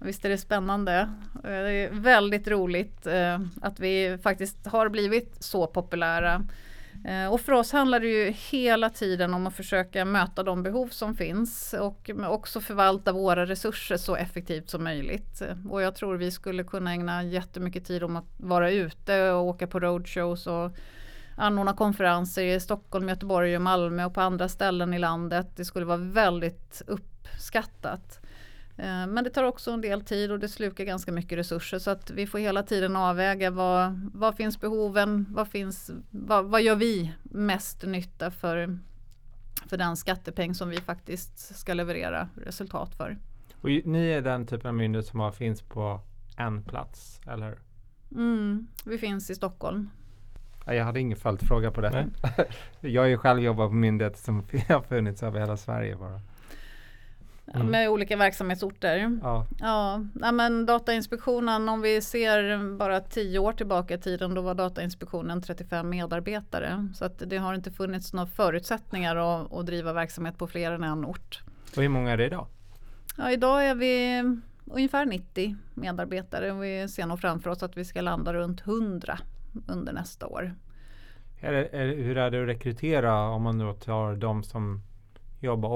Visst 0.00 0.24
är 0.24 0.28
det 0.28 0.38
spännande. 0.38 1.10
Eh, 1.34 1.40
det 1.42 1.70
är 1.70 1.90
väldigt 1.90 2.48
roligt 2.48 3.06
eh, 3.06 3.40
att 3.62 3.80
vi 3.80 4.18
faktiskt 4.22 4.66
har 4.66 4.88
blivit 4.88 5.36
så 5.44 5.66
populära. 5.66 6.46
Eh, 7.04 7.32
och 7.32 7.40
för 7.40 7.52
oss 7.52 7.72
handlar 7.72 8.00
det 8.00 8.08
ju 8.08 8.30
hela 8.30 8.90
tiden 8.90 9.34
om 9.34 9.46
att 9.46 9.54
försöka 9.54 10.04
möta 10.04 10.42
de 10.42 10.62
behov 10.62 10.88
som 10.88 11.14
finns 11.14 11.74
och 11.80 12.10
också 12.28 12.60
förvalta 12.60 13.12
våra 13.12 13.46
resurser 13.46 13.96
så 13.96 14.16
effektivt 14.16 14.70
som 14.70 14.84
möjligt. 14.84 15.42
Och 15.70 15.82
jag 15.82 15.94
tror 15.94 16.16
vi 16.16 16.30
skulle 16.30 16.64
kunna 16.64 16.92
ägna 16.92 17.22
jättemycket 17.22 17.86
tid 17.86 18.02
om 18.02 18.16
att 18.16 18.28
vara 18.36 18.70
ute 18.70 19.30
och 19.30 19.44
åka 19.44 19.66
på 19.66 19.80
roadshows 19.80 20.46
och 20.46 20.70
anordna 21.36 21.72
konferenser 21.72 22.42
i 22.42 22.60
Stockholm, 22.60 23.08
Göteborg 23.08 23.56
och 23.56 23.62
Malmö 23.62 24.04
och 24.04 24.14
på 24.14 24.20
andra 24.20 24.48
ställen 24.48 24.94
i 24.94 24.98
landet. 24.98 25.56
Det 25.56 25.64
skulle 25.64 25.86
vara 25.86 25.96
väldigt 25.96 26.82
uppskattat. 26.86 28.20
Eh, 28.78 29.06
men 29.06 29.24
det 29.24 29.30
tar 29.30 29.44
också 29.44 29.70
en 29.70 29.80
del 29.80 30.04
tid 30.04 30.30
och 30.30 30.38
det 30.38 30.48
slukar 30.48 30.84
ganska 30.84 31.12
mycket 31.12 31.38
resurser 31.38 31.78
så 31.78 31.90
att 31.90 32.10
vi 32.10 32.26
får 32.26 32.38
hela 32.38 32.62
tiden 32.62 32.96
avväga 32.96 33.50
vad, 33.50 34.10
vad 34.14 34.36
finns 34.36 34.60
behoven, 34.60 35.26
vad, 35.30 35.48
finns, 35.48 35.90
vad, 36.10 36.44
vad 36.44 36.62
gör 36.62 36.76
vi 36.76 37.12
mest 37.22 37.82
nytta 37.86 38.30
för, 38.30 38.78
för 39.66 39.76
den 39.76 39.96
skattepeng 39.96 40.54
som 40.54 40.68
vi 40.68 40.76
faktiskt 40.76 41.56
ska 41.56 41.74
leverera 41.74 42.28
resultat 42.34 42.94
för. 42.94 43.18
Och 43.60 43.68
ni 43.68 44.08
är 44.08 44.22
den 44.22 44.46
typen 44.46 44.68
av 44.68 44.74
myndighet 44.74 45.06
som 45.06 45.32
finns 45.32 45.62
på 45.62 46.00
en 46.36 46.62
plats, 46.62 47.20
eller? 47.26 47.58
Mm, 48.14 48.66
vi 48.84 48.98
finns 48.98 49.30
i 49.30 49.34
Stockholm. 49.34 49.90
Jag 50.66 50.84
hade 50.84 51.00
ingen 51.00 51.16
följdfråga 51.16 51.70
på 51.70 51.80
det. 51.80 52.06
jag 52.80 53.02
har 53.02 53.06
ju 53.06 53.18
själv 53.18 53.40
jobbat 53.40 53.70
på 53.70 53.74
myndigheter 53.74 54.18
som 54.18 54.36
har 54.68 54.82
funnits 54.82 55.22
över 55.22 55.40
hela 55.40 55.56
Sverige 55.56 55.96
bara. 55.96 56.20
Mm. 57.54 57.66
Med 57.66 57.90
olika 57.90 58.16
verksamhetsorter. 58.16 59.18
Ja. 59.22 59.46
Ja, 59.58 60.32
men 60.32 60.66
Datainspektionen, 60.66 61.68
om 61.68 61.80
vi 61.80 62.00
ser 62.00 62.76
bara 62.76 63.00
tio 63.00 63.38
år 63.38 63.52
tillbaka 63.52 63.94
i 63.94 63.98
tiden, 63.98 64.34
då 64.34 64.42
var 64.42 64.54
Datainspektionen 64.54 65.42
35 65.42 65.88
medarbetare. 65.88 66.88
Så 66.94 67.04
att 67.04 67.22
det 67.26 67.36
har 67.36 67.54
inte 67.54 67.70
funnits 67.70 68.12
några 68.12 68.26
förutsättningar 68.26 69.16
att, 69.16 69.52
att 69.52 69.66
driva 69.66 69.92
verksamhet 69.92 70.38
på 70.38 70.46
fler 70.46 70.72
än 70.72 70.84
en 70.84 71.04
ort. 71.04 71.42
Och 71.76 71.82
hur 71.82 71.88
många 71.88 72.10
är 72.10 72.16
det 72.16 72.26
idag? 72.26 72.46
Ja, 73.16 73.30
idag 73.30 73.66
är 73.66 73.74
vi 73.74 74.22
ungefär 74.64 75.06
90 75.06 75.56
medarbetare 75.74 76.52
och 76.52 76.62
vi 76.64 76.88
ser 76.88 77.06
nog 77.06 77.20
framför 77.20 77.50
oss 77.50 77.62
att 77.62 77.76
vi 77.76 77.84
ska 77.84 78.00
landa 78.00 78.34
runt 78.34 78.60
100 78.60 79.18
under 79.68 79.92
nästa 79.92 80.26
år. 80.26 80.54
Är 81.40 81.52
det, 81.52 81.68
är, 81.72 81.86
hur 81.86 82.18
är 82.18 82.30
det 82.30 82.42
att 82.42 82.48
rekrytera 82.48 83.28
om 83.28 83.42
man 83.42 83.58
då 83.58 83.72
tar 83.72 84.16
de 84.16 84.42
som 84.42 84.82
jobbar 85.40 85.68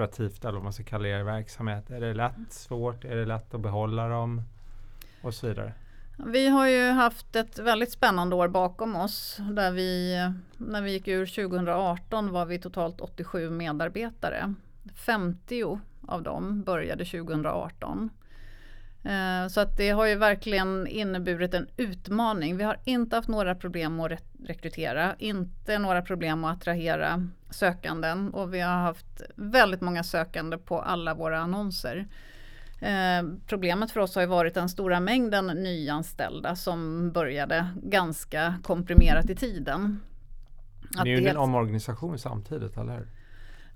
operativt 0.00 0.44
eller 0.44 0.52
vad 0.52 0.62
man 0.62 0.72
ska 0.72 0.84
kalla 0.84 1.08
er 1.08 1.22
verksamhet? 1.22 1.90
Är 1.90 2.00
det 2.00 2.14
lätt, 2.14 2.52
svårt, 2.52 3.04
är 3.04 3.16
det 3.16 3.24
lätt 3.24 3.54
att 3.54 3.60
behålla 3.60 4.08
dem 4.08 4.42
och 5.22 5.34
så 5.34 5.46
vidare? 5.46 5.72
Vi 6.26 6.48
har 6.48 6.68
ju 6.68 6.90
haft 6.90 7.36
ett 7.36 7.58
väldigt 7.58 7.92
spännande 7.92 8.36
år 8.36 8.48
bakom 8.48 8.96
oss 8.96 9.36
där 9.52 9.70
vi 9.70 10.16
när 10.56 10.82
vi 10.82 10.92
gick 10.92 11.08
ur 11.08 11.26
2018 11.26 12.32
var 12.32 12.46
vi 12.46 12.58
totalt 12.58 13.00
87 13.00 13.50
medarbetare. 13.50 14.54
50 14.94 15.78
av 16.06 16.22
dem 16.22 16.62
började 16.62 17.04
2018. 17.04 18.10
Eh, 19.02 19.48
så 19.48 19.60
att 19.60 19.76
det 19.76 19.90
har 19.90 20.06
ju 20.06 20.14
verkligen 20.14 20.86
inneburit 20.86 21.54
en 21.54 21.68
utmaning. 21.76 22.56
Vi 22.56 22.64
har 22.64 22.76
inte 22.84 23.16
haft 23.16 23.28
några 23.28 23.54
problem 23.54 24.00
att 24.00 24.12
rekrytera, 24.44 25.14
inte 25.18 25.78
några 25.78 26.02
problem 26.02 26.44
att 26.44 26.56
attrahera 26.56 27.28
sökanden 27.50 28.34
och 28.34 28.54
vi 28.54 28.60
har 28.60 28.72
haft 28.72 29.22
väldigt 29.34 29.80
många 29.80 30.02
sökande 30.04 30.58
på 30.58 30.80
alla 30.80 31.14
våra 31.14 31.38
annonser. 31.38 32.08
Eh, 32.80 33.22
problemet 33.46 33.90
för 33.90 34.00
oss 34.00 34.14
har 34.14 34.22
ju 34.22 34.28
varit 34.28 34.54
den 34.54 34.68
stora 34.68 35.00
mängden 35.00 35.46
nyanställda 35.46 36.56
som 36.56 37.10
började 37.12 37.66
ganska 37.82 38.54
komprimerat 38.62 39.30
i 39.30 39.36
tiden. 39.36 40.00
det 41.04 41.10
är 41.10 41.20
ju 41.20 41.28
en 41.28 41.36
omorganisation 41.36 42.18
samtidigt, 42.18 42.76
eller 42.76 42.92
hur? 42.92 43.06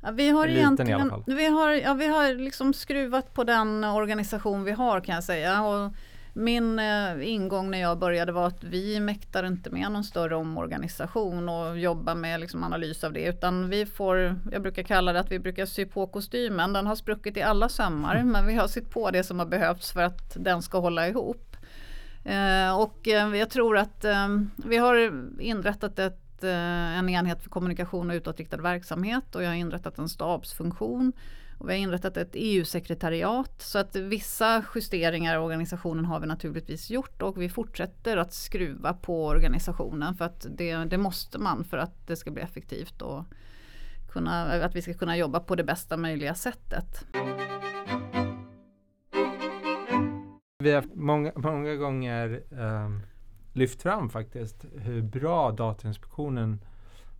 Ja, 0.04 0.10
vi 0.10 0.28
har 0.28 0.48
egentligen, 0.48 1.12
vi 1.26 1.46
har, 1.46 1.70
ja, 1.70 1.94
vi 1.94 2.06
har 2.06 2.34
liksom 2.34 2.74
skruvat 2.74 3.34
på 3.34 3.44
den 3.44 3.84
organisation 3.84 4.64
vi 4.64 4.72
har 4.72 5.00
kan 5.00 5.14
jag 5.14 5.24
säga. 5.24 5.62
Och 5.62 5.92
min 6.36 6.78
eh, 6.78 7.28
ingång 7.28 7.70
när 7.70 7.80
jag 7.80 7.98
började 7.98 8.32
var 8.32 8.46
att 8.46 8.64
vi 8.64 9.00
mäktar 9.00 9.46
inte 9.46 9.70
med 9.70 9.92
någon 9.92 10.04
större 10.04 10.36
omorganisation 10.36 11.48
och 11.48 11.78
jobba 11.78 12.14
med 12.14 12.40
liksom 12.40 12.64
analys 12.64 13.04
av 13.04 13.12
det. 13.12 13.24
Utan 13.24 13.70
vi 13.70 13.86
får, 13.86 14.36
jag 14.52 14.62
brukar 14.62 14.82
kalla 14.82 15.12
det 15.12 15.20
att 15.20 15.32
vi 15.32 15.38
brukar 15.38 15.66
sy 15.66 15.86
på 15.86 16.06
kostymen. 16.06 16.72
Den 16.72 16.86
har 16.86 16.96
spruckit 16.96 17.36
i 17.36 17.42
alla 17.42 17.68
sömmar 17.68 18.14
mm. 18.14 18.28
men 18.28 18.46
vi 18.46 18.54
har 18.54 18.68
sytt 18.68 18.90
på 18.90 19.10
det 19.10 19.24
som 19.24 19.38
har 19.38 19.46
behövts 19.46 19.92
för 19.92 20.02
att 20.02 20.36
den 20.36 20.62
ska 20.62 20.78
hålla 20.78 21.08
ihop. 21.08 21.56
Eh, 22.24 22.80
och 22.80 23.08
eh, 23.08 23.36
jag 23.36 23.50
tror 23.50 23.78
att 23.78 24.04
eh, 24.04 24.28
vi 24.56 24.76
har 24.76 25.24
inrättat 25.40 25.98
ett 25.98 26.23
Eh, 26.44 26.98
en 26.98 27.08
enhet 27.08 27.42
för 27.42 27.50
kommunikation 27.50 28.10
och 28.10 28.14
utåtriktad 28.14 28.56
verksamhet 28.56 29.34
och 29.34 29.42
jag 29.42 29.48
har 29.48 29.54
inrättat 29.54 29.98
en 29.98 30.08
stabsfunktion. 30.08 31.12
Och 31.58 31.68
vi 31.68 31.72
har 31.72 31.78
inrättat 31.78 32.16
ett 32.16 32.30
EU-sekretariat 32.32 33.62
så 33.62 33.78
att 33.78 33.96
vissa 33.96 34.64
justeringar 34.74 35.34
i 35.34 35.38
organisationen 35.38 36.04
har 36.04 36.20
vi 36.20 36.26
naturligtvis 36.26 36.90
gjort 36.90 37.22
och 37.22 37.42
vi 37.42 37.48
fortsätter 37.48 38.16
att 38.16 38.32
skruva 38.32 38.94
på 38.94 39.26
organisationen 39.26 40.14
för 40.14 40.24
att 40.24 40.46
det, 40.50 40.76
det 40.76 40.98
måste 40.98 41.38
man 41.38 41.64
för 41.64 41.76
att 41.76 42.06
det 42.06 42.16
ska 42.16 42.30
bli 42.30 42.42
effektivt 42.42 43.02
och 43.02 43.24
kunna, 44.12 44.64
att 44.64 44.76
vi 44.76 44.82
ska 44.82 44.94
kunna 44.94 45.16
jobba 45.16 45.40
på 45.40 45.54
det 45.54 45.64
bästa 45.64 45.96
möjliga 45.96 46.34
sättet. 46.34 47.06
Vi 50.58 50.72
har 50.72 50.84
många, 50.94 51.32
många 51.36 51.74
gånger 51.74 52.42
um 52.50 53.02
lyft 53.54 53.82
fram 53.82 54.10
faktiskt 54.10 54.64
hur 54.74 55.02
bra 55.02 55.50
Datainspektionen 55.50 56.60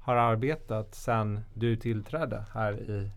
har 0.00 0.16
arbetat 0.16 0.94
sedan 0.94 1.40
du 1.54 1.76
tillträdde 1.76 2.44
här 2.52 2.72
i 2.80 3.10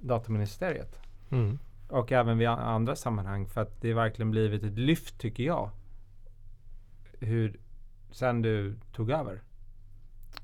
dataministeriet. 0.00 1.00
Mm. 1.30 1.58
Och 1.88 2.12
även 2.12 2.38
vid 2.38 2.48
andra 2.48 2.96
sammanhang 2.96 3.46
för 3.46 3.60
att 3.60 3.80
det 3.80 3.94
verkligen 3.94 4.30
blivit 4.30 4.62
ett 4.62 4.78
lyft 4.78 5.18
tycker 5.18 5.42
jag. 5.42 5.70
Hur, 7.20 7.60
sen 8.10 8.42
du 8.42 8.76
tog 8.92 9.10
över. 9.10 9.42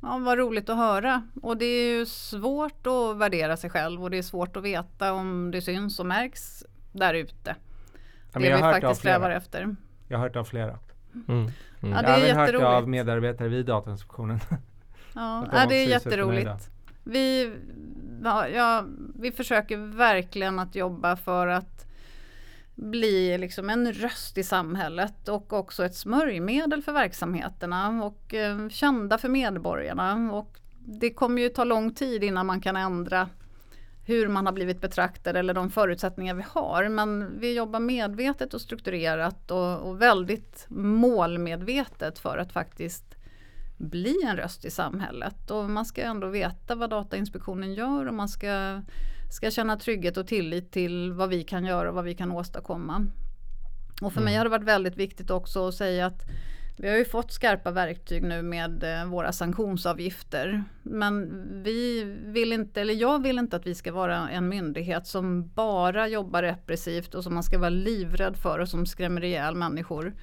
Ja, 0.02 0.18
vad 0.18 0.38
roligt 0.38 0.68
att 0.68 0.76
höra. 0.76 1.22
Och 1.42 1.56
det 1.56 1.64
är 1.64 1.98
ju 1.98 2.06
svårt 2.06 2.86
att 2.86 3.16
värdera 3.16 3.56
sig 3.56 3.70
själv 3.70 4.02
och 4.02 4.10
det 4.10 4.18
är 4.18 4.22
svårt 4.22 4.56
att 4.56 4.62
veta 4.62 5.12
om 5.12 5.50
det 5.50 5.62
syns 5.62 6.00
och 6.00 6.06
märks 6.06 6.64
där 6.92 7.14
ute. 7.14 7.56
Det 8.32 8.38
vi 8.38 8.58
faktiskt 8.58 9.00
strävar 9.00 9.30
efter. 9.30 9.76
Jag 10.08 10.18
har 10.18 10.24
hört 10.24 10.36
av 10.36 10.44
flera. 10.44 10.78
Mm. 11.28 11.50
Mm. 11.82 11.96
Ja, 11.96 12.02
det 12.02 12.08
är 12.08 12.28
jag 12.28 12.34
har 12.34 12.48
även 12.48 12.60
hört 12.62 12.82
av 12.82 12.88
medarbetare 12.88 13.48
vid 13.48 13.66
Datainspektionen. 13.66 14.40
Ja, 15.14 15.46
ja 15.52 15.66
det 15.66 15.74
är 15.74 15.86
jätteroligt. 15.86 16.70
Vi, 17.04 17.52
ja, 18.54 18.84
vi 19.14 19.32
försöker 19.32 19.76
verkligen 19.96 20.58
att 20.58 20.74
jobba 20.74 21.16
för 21.16 21.46
att 21.46 21.86
bli 22.74 23.38
liksom 23.38 23.70
en 23.70 23.92
röst 23.92 24.38
i 24.38 24.42
samhället 24.42 25.28
och 25.28 25.52
också 25.52 25.84
ett 25.84 25.94
smörjmedel 25.94 26.82
för 26.82 26.92
verksamheterna 26.92 28.04
och 28.04 28.34
eh, 28.34 28.68
kända 28.68 29.18
för 29.18 29.28
medborgarna. 29.28 30.32
Och 30.32 30.58
det 30.78 31.10
kommer 31.10 31.42
ju 31.42 31.48
ta 31.48 31.64
lång 31.64 31.94
tid 31.94 32.24
innan 32.24 32.46
man 32.46 32.60
kan 32.60 32.76
ändra 32.76 33.28
hur 34.04 34.28
man 34.28 34.46
har 34.46 34.52
blivit 34.52 34.80
betraktad 34.80 35.36
eller 35.36 35.54
de 35.54 35.70
förutsättningar 35.70 36.34
vi 36.34 36.44
har. 36.48 36.88
Men 36.88 37.40
vi 37.40 37.56
jobbar 37.56 37.80
medvetet 37.80 38.54
och 38.54 38.60
strukturerat 38.60 39.50
och, 39.50 39.78
och 39.78 40.02
väldigt 40.02 40.66
målmedvetet 40.68 42.18
för 42.18 42.38
att 42.38 42.52
faktiskt 42.52 43.16
bli 43.76 44.16
en 44.26 44.36
röst 44.36 44.64
i 44.64 44.70
samhället. 44.70 45.50
Och 45.50 45.70
man 45.70 45.84
ska 45.84 46.02
ändå 46.02 46.26
veta 46.26 46.74
vad 46.74 46.90
Datainspektionen 46.90 47.74
gör 47.74 48.06
och 48.06 48.14
man 48.14 48.28
ska, 48.28 48.82
ska 49.32 49.50
känna 49.50 49.76
trygghet 49.76 50.16
och 50.16 50.26
tillit 50.26 50.72
till 50.72 51.12
vad 51.12 51.28
vi 51.28 51.44
kan 51.44 51.64
göra 51.64 51.88
och 51.88 51.94
vad 51.94 52.04
vi 52.04 52.14
kan 52.14 52.32
åstadkomma. 52.32 53.06
Och 54.02 54.12
för 54.12 54.20
mm. 54.20 54.24
mig 54.24 54.36
har 54.36 54.44
det 54.44 54.50
varit 54.50 54.64
väldigt 54.64 54.96
viktigt 54.96 55.30
också 55.30 55.68
att 55.68 55.74
säga 55.74 56.06
att 56.06 56.22
vi 56.82 56.88
har 56.88 56.96
ju 56.96 57.04
fått 57.04 57.32
skarpa 57.32 57.70
verktyg 57.70 58.22
nu 58.22 58.42
med 58.42 58.84
eh, 58.84 59.06
våra 59.06 59.32
sanktionsavgifter. 59.32 60.64
Men 60.82 61.42
vi 61.62 62.04
vill 62.24 62.52
inte, 62.52 62.80
eller 62.80 62.94
jag 62.94 63.22
vill 63.22 63.38
inte 63.38 63.56
att 63.56 63.66
vi 63.66 63.74
ska 63.74 63.92
vara 63.92 64.28
en 64.28 64.48
myndighet 64.48 65.06
som 65.06 65.48
bara 65.48 66.08
jobbar 66.08 66.42
repressivt 66.42 67.14
och 67.14 67.24
som 67.24 67.34
man 67.34 67.42
ska 67.42 67.58
vara 67.58 67.70
livrädd 67.70 68.36
för 68.36 68.58
och 68.58 68.68
som 68.68 68.86
skrämmer 68.86 69.24
ihjäl 69.24 69.54
människor. 69.54 70.14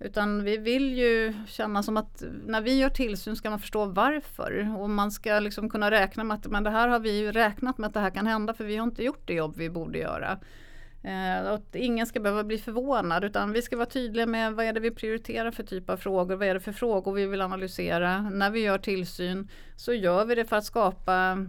Utan 0.00 0.44
vi 0.44 0.56
vill 0.56 0.98
ju 0.98 1.34
känna 1.46 1.82
som 1.82 1.96
att 1.96 2.22
när 2.46 2.60
vi 2.60 2.78
gör 2.78 2.90
tillsyn 2.90 3.36
ska 3.36 3.50
man 3.50 3.60
förstå 3.60 3.84
varför. 3.84 4.76
Och 4.78 4.90
man 4.90 5.10
ska 5.10 5.38
liksom 5.38 5.70
kunna 5.70 5.90
räkna 5.90 6.24
med 6.24 6.34
att 6.34 6.46
men 6.46 6.64
det 6.64 6.70
här 6.70 6.88
har 6.88 7.00
vi 7.00 7.18
ju 7.18 7.32
räknat 7.32 7.78
med 7.78 7.88
att 7.88 7.94
det 7.94 8.00
här 8.00 8.10
kan 8.10 8.26
hända 8.26 8.54
för 8.54 8.64
vi 8.64 8.76
har 8.76 8.84
inte 8.84 9.04
gjort 9.04 9.26
det 9.26 9.34
jobb 9.34 9.56
vi 9.56 9.70
borde 9.70 9.98
göra. 9.98 10.38
Eh, 11.02 11.46
att 11.52 11.74
ingen 11.74 12.06
ska 12.06 12.20
behöva 12.20 12.44
bli 12.44 12.58
förvånad 12.58 13.24
utan 13.24 13.52
vi 13.52 13.62
ska 13.62 13.76
vara 13.76 13.86
tydliga 13.86 14.26
med 14.26 14.54
vad 14.54 14.66
är 14.66 14.72
det 14.72 14.80
vi 14.80 14.90
prioriterar 14.90 15.50
för 15.50 15.62
typ 15.62 15.90
av 15.90 15.96
frågor, 15.96 16.36
vad 16.36 16.48
är 16.48 16.54
det 16.54 16.60
för 16.60 16.72
frågor 16.72 17.12
vi 17.12 17.26
vill 17.26 17.40
analysera. 17.40 18.20
När 18.20 18.50
vi 18.50 18.60
gör 18.60 18.78
tillsyn 18.78 19.48
så 19.76 19.92
gör 19.92 20.24
vi 20.24 20.34
det 20.34 20.44
för 20.44 20.56
att 20.56 20.64
skapa 20.64 21.46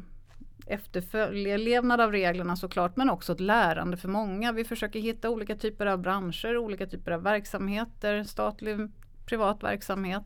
efterlevnad 0.66 2.02
av 2.02 2.12
reglerna 2.12 2.56
såklart 2.56 2.96
men 2.96 3.10
också 3.10 3.34
ett 3.34 3.40
lärande 3.40 3.98
för 3.98 4.08
många. 4.08 4.52
Vi 4.52 4.64
försöker 4.64 5.00
hitta 5.00 5.30
olika 5.30 5.56
typer 5.56 5.86
av 5.86 6.00
branscher, 6.00 6.58
olika 6.58 6.88
typer 6.88 7.12
av 7.12 7.24
verksamheter, 7.24 8.24
statlig, 8.24 8.78
privat 9.26 9.64
verksamhet. 9.64 10.24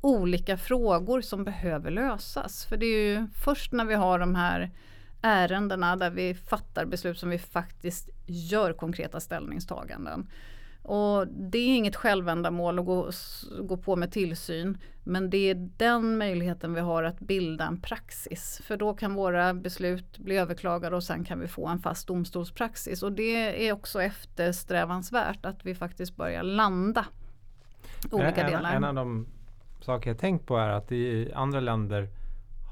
Olika 0.00 0.56
frågor 0.56 1.20
som 1.20 1.44
behöver 1.44 1.90
lösas. 1.90 2.64
För 2.64 2.76
det 2.76 2.86
är 2.86 3.14
ju 3.14 3.26
först 3.44 3.72
när 3.72 3.84
vi 3.84 3.94
har 3.94 4.18
de 4.18 4.34
här 4.34 4.70
ärendena 5.24 5.96
där 5.96 6.10
vi 6.10 6.34
fattar 6.34 6.84
beslut 6.84 7.18
som 7.18 7.30
vi 7.30 7.38
faktiskt 7.38 8.10
gör 8.26 8.72
konkreta 8.72 9.20
ställningstaganden. 9.20 10.30
Och 10.82 11.28
det 11.28 11.58
är 11.58 11.76
inget 11.76 11.96
självändamål 11.96 12.78
att 12.78 12.84
gå, 12.84 13.10
gå 13.62 13.76
på 13.76 13.96
med 13.96 14.12
tillsyn. 14.12 14.78
Men 15.04 15.30
det 15.30 15.50
är 15.50 15.54
den 15.76 16.18
möjligheten 16.18 16.74
vi 16.74 16.80
har 16.80 17.02
att 17.02 17.20
bilda 17.20 17.66
en 17.66 17.80
praxis. 17.80 18.60
För 18.64 18.76
då 18.76 18.94
kan 18.94 19.14
våra 19.14 19.54
beslut 19.54 20.18
bli 20.18 20.36
överklagade 20.36 20.96
och 20.96 21.04
sen 21.04 21.24
kan 21.24 21.40
vi 21.40 21.48
få 21.48 21.68
en 21.68 21.78
fast 21.78 22.06
domstolspraxis. 22.06 23.02
Och 23.02 23.12
det 23.12 23.68
är 23.68 23.72
också 23.72 24.02
eftersträvansvärt 24.02 25.46
att 25.46 25.66
vi 25.66 25.74
faktiskt 25.74 26.16
börjar 26.16 26.42
landa 26.42 27.06
olika 28.10 28.42
en, 28.42 28.50
delar. 28.50 28.74
En 28.74 28.84
av 28.84 28.94
de 28.94 29.26
saker 29.80 30.10
jag 30.10 30.18
tänkt 30.18 30.46
på 30.46 30.56
är 30.56 30.68
att 30.68 30.92
i 30.92 31.32
andra 31.34 31.60
länder 31.60 32.08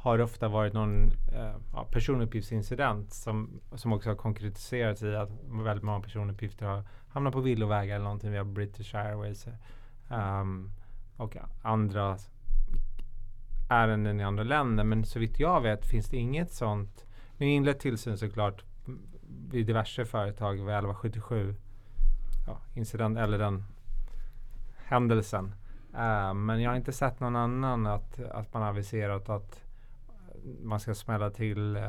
har 0.02 0.18
det 0.18 0.24
ofta 0.24 0.48
varit 0.48 0.72
någon 0.72 1.12
eh, 1.32 1.54
ja, 1.72 1.84
personuppgiftsincident 1.90 3.12
som, 3.12 3.60
som 3.74 3.92
också 3.92 4.10
har 4.10 4.16
konkretiserats 4.16 5.02
i 5.02 5.16
att 5.16 5.30
väldigt 5.50 5.84
många 5.84 6.00
personuppgifter 6.00 6.66
har 6.66 6.84
hamnat 7.08 7.32
på 7.32 7.40
villovägar 7.40 7.94
eller 7.94 8.04
någonting 8.04 8.30
via 8.30 8.44
British 8.44 8.94
Airways 8.94 9.46
um, 10.08 10.72
och 11.16 11.36
andra 11.62 12.18
ärenden 13.70 14.20
i 14.20 14.24
andra 14.24 14.44
länder. 14.44 14.84
Men 14.84 15.04
så 15.04 15.18
vitt 15.18 15.40
jag 15.40 15.60
vet 15.60 15.86
finns 15.86 16.08
det 16.08 16.16
inget 16.16 16.52
sånt. 16.52 17.06
Nu 17.36 17.46
inlett 17.46 17.80
tillsyn 17.80 18.18
såklart 18.18 18.64
vid 19.50 19.66
diverse 19.66 20.04
företag 20.04 20.52
vid 20.52 20.60
1177 20.60 21.54
ja, 22.46 22.58
incident 22.74 23.18
eller 23.18 23.38
den 23.38 23.64
händelsen. 24.76 25.54
Uh, 25.94 26.34
men 26.34 26.62
jag 26.62 26.70
har 26.70 26.76
inte 26.76 26.92
sett 26.92 27.20
någon 27.20 27.36
annan 27.36 27.86
att, 27.86 28.20
att 28.20 28.54
man 28.54 28.62
aviserat 28.62 29.28
att 29.28 29.62
man 30.62 30.80
ska 30.80 30.94
smälla 30.94 31.30
till 31.30 31.76
eh, 31.76 31.82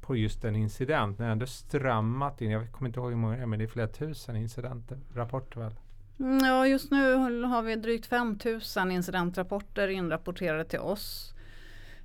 på 0.00 0.16
just 0.16 0.44
en 0.44 0.56
incident. 0.56 1.18
När 1.18 1.26
det 1.26 1.32
ändå 1.32 1.46
strömmat 1.46 2.40
in, 2.40 2.50
jag 2.50 2.72
kommer 2.72 2.88
inte 2.88 3.00
ihåg 3.00 3.10
hur 3.10 3.16
många 3.16 3.46
men 3.46 3.58
det 3.58 3.64
är 3.64 3.68
flera 3.68 3.88
tusen 3.88 4.36
incidenter, 4.36 4.98
rapporter 5.14 5.60
väl? 5.60 5.74
Mm, 6.20 6.38
ja, 6.38 6.66
just 6.66 6.90
nu 6.90 7.42
har 7.42 7.62
vi 7.62 7.76
drygt 7.76 8.06
5000 8.06 8.90
incidentrapporter 8.90 9.88
inrapporterade 9.88 10.64
till 10.64 10.78
oss. 10.78 11.34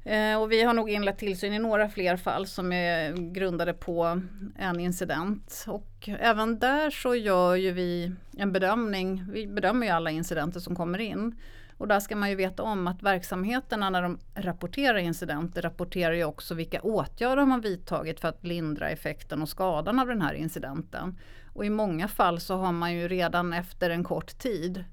Eh, 0.03 0.41
och 0.41 0.51
vi 0.51 0.63
har 0.63 0.73
nog 0.73 0.89
inlett 0.89 1.17
tillsyn 1.17 1.53
i 1.53 1.59
några 1.59 1.89
fler 1.89 2.17
fall 2.17 2.47
som 2.47 2.71
är 2.71 3.13
grundade 3.33 3.73
på 3.73 4.21
en 4.55 4.79
incident. 4.79 5.65
Och 5.67 6.09
även 6.19 6.59
där 6.59 6.89
så 6.89 7.15
gör 7.15 7.55
ju 7.55 7.71
vi 7.71 8.11
en 8.37 8.51
bedömning. 8.51 9.25
Vi 9.31 9.47
bedömer 9.47 9.85
ju 9.85 9.91
alla 9.91 10.11
incidenter 10.11 10.59
som 10.59 10.75
kommer 10.75 10.99
in. 10.99 11.35
Och 11.77 11.87
där 11.87 11.99
ska 11.99 12.15
man 12.15 12.29
ju 12.29 12.35
veta 12.35 12.63
om 12.63 12.87
att 12.87 13.03
verksamheterna 13.03 13.89
när 13.89 14.01
de 14.01 14.19
rapporterar 14.35 14.97
incidenter 14.97 15.61
rapporterar 15.61 16.13
ju 16.13 16.23
också 16.23 16.53
vilka 16.53 16.81
åtgärder 16.81 17.45
man 17.45 17.61
vidtagit 17.61 18.19
för 18.19 18.27
att 18.27 18.43
lindra 18.43 18.89
effekten 18.89 19.41
och 19.41 19.49
skadan 19.49 19.99
av 19.99 20.07
den 20.07 20.21
här 20.21 20.33
incidenten. 20.33 21.19
Och 21.53 21.65
i 21.65 21.69
många 21.69 22.07
fall 22.07 22.39
så 22.39 22.55
har 22.55 22.71
man 22.71 22.93
ju 22.93 23.07
redan 23.07 23.53
efter 23.53 23.89
en 23.89 24.03
kort 24.03 24.37
tid 24.37 24.83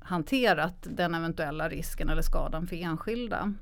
hanterat 0.00 0.76
den 0.90 1.14
eventuella 1.14 1.68
risken 1.68 2.08
eller 2.08 2.22
skadan 2.22 2.66
för 2.66 2.76
enskilda. 2.76 3.54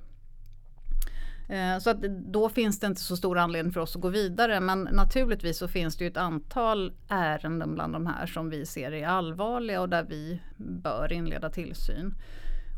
Eh, 1.48 1.78
så 1.78 1.90
att 1.90 2.00
då 2.32 2.48
finns 2.48 2.80
det 2.80 2.86
inte 2.86 3.00
så 3.00 3.16
stor 3.16 3.38
anledning 3.38 3.72
för 3.72 3.80
oss 3.80 3.96
att 3.96 4.02
gå 4.02 4.08
vidare. 4.08 4.60
Men 4.60 4.88
naturligtvis 4.92 5.58
så 5.58 5.68
finns 5.68 5.96
det 5.96 6.04
ju 6.04 6.10
ett 6.10 6.16
antal 6.16 6.92
ärenden 7.08 7.74
bland 7.74 7.92
de 7.92 8.06
här 8.06 8.26
som 8.26 8.50
vi 8.50 8.66
ser 8.66 8.92
är 8.92 9.06
allvarliga 9.06 9.80
och 9.80 9.88
där 9.88 10.02
vi 10.02 10.40
bör 10.56 11.12
inleda 11.12 11.50
tillsyn. 11.50 12.14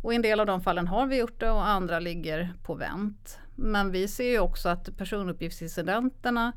Och 0.05 0.13
i 0.13 0.17
en 0.17 0.23
del 0.23 0.41
av 0.41 0.47
de 0.47 0.61
fallen 0.61 0.87
har 0.87 1.07
vi 1.07 1.19
gjort 1.19 1.41
det 1.41 1.51
och 1.51 1.69
andra 1.69 2.01
ligger 2.01 2.53
på 2.63 2.75
vänt. 2.75 3.39
Men 3.55 3.91
vi 3.91 4.09
ser 4.09 4.31
ju 4.31 4.39
också 4.39 4.69
att 4.69 4.97
personuppgiftsincidenterna 4.97 6.53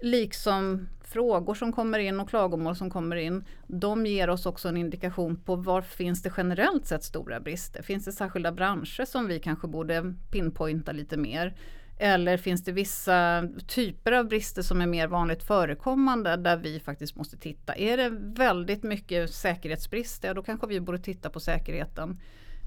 liksom 0.00 0.88
frågor 1.04 1.54
som 1.54 1.72
kommer 1.72 1.98
in 1.98 2.20
och 2.20 2.28
klagomål 2.28 2.76
som 2.76 2.90
kommer 2.90 3.16
in, 3.16 3.44
de 3.66 4.06
ger 4.06 4.30
oss 4.30 4.46
också 4.46 4.68
en 4.68 4.76
indikation 4.76 5.36
på 5.36 5.56
var 5.56 5.82
finns 5.82 6.22
det 6.22 6.32
generellt 6.36 6.86
sett 6.86 7.04
stora 7.04 7.40
brister? 7.40 7.82
Finns 7.82 8.04
det 8.04 8.12
särskilda 8.12 8.52
branscher 8.52 9.04
som 9.04 9.26
vi 9.26 9.40
kanske 9.40 9.68
borde 9.68 10.14
pinpointa 10.30 10.92
lite 10.92 11.16
mer? 11.16 11.54
Eller 11.98 12.36
finns 12.36 12.64
det 12.64 12.72
vissa 12.72 13.48
typer 13.66 14.12
av 14.12 14.28
brister 14.28 14.62
som 14.62 14.80
är 14.80 14.86
mer 14.86 15.08
vanligt 15.08 15.42
förekommande 15.42 16.36
där 16.36 16.56
vi 16.56 16.80
faktiskt 16.80 17.16
måste 17.16 17.36
titta? 17.36 17.74
Är 17.74 17.96
det 17.96 18.08
väldigt 18.44 18.82
mycket 18.82 19.30
säkerhetsbrister, 19.30 20.28
ja 20.28 20.34
då 20.34 20.42
kanske 20.42 20.66
vi 20.66 20.80
borde 20.80 20.98
titta 20.98 21.30
på 21.30 21.40
säkerheten 21.40 22.20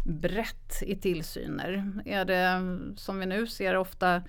brett 0.07 0.83
i 0.85 0.95
tillsyner. 0.95 2.01
Är 2.05 2.25
det 2.25 2.61
som 2.95 3.19
vi 3.19 3.25
nu 3.25 3.47
ser 3.47 3.75
ofta 3.75 4.21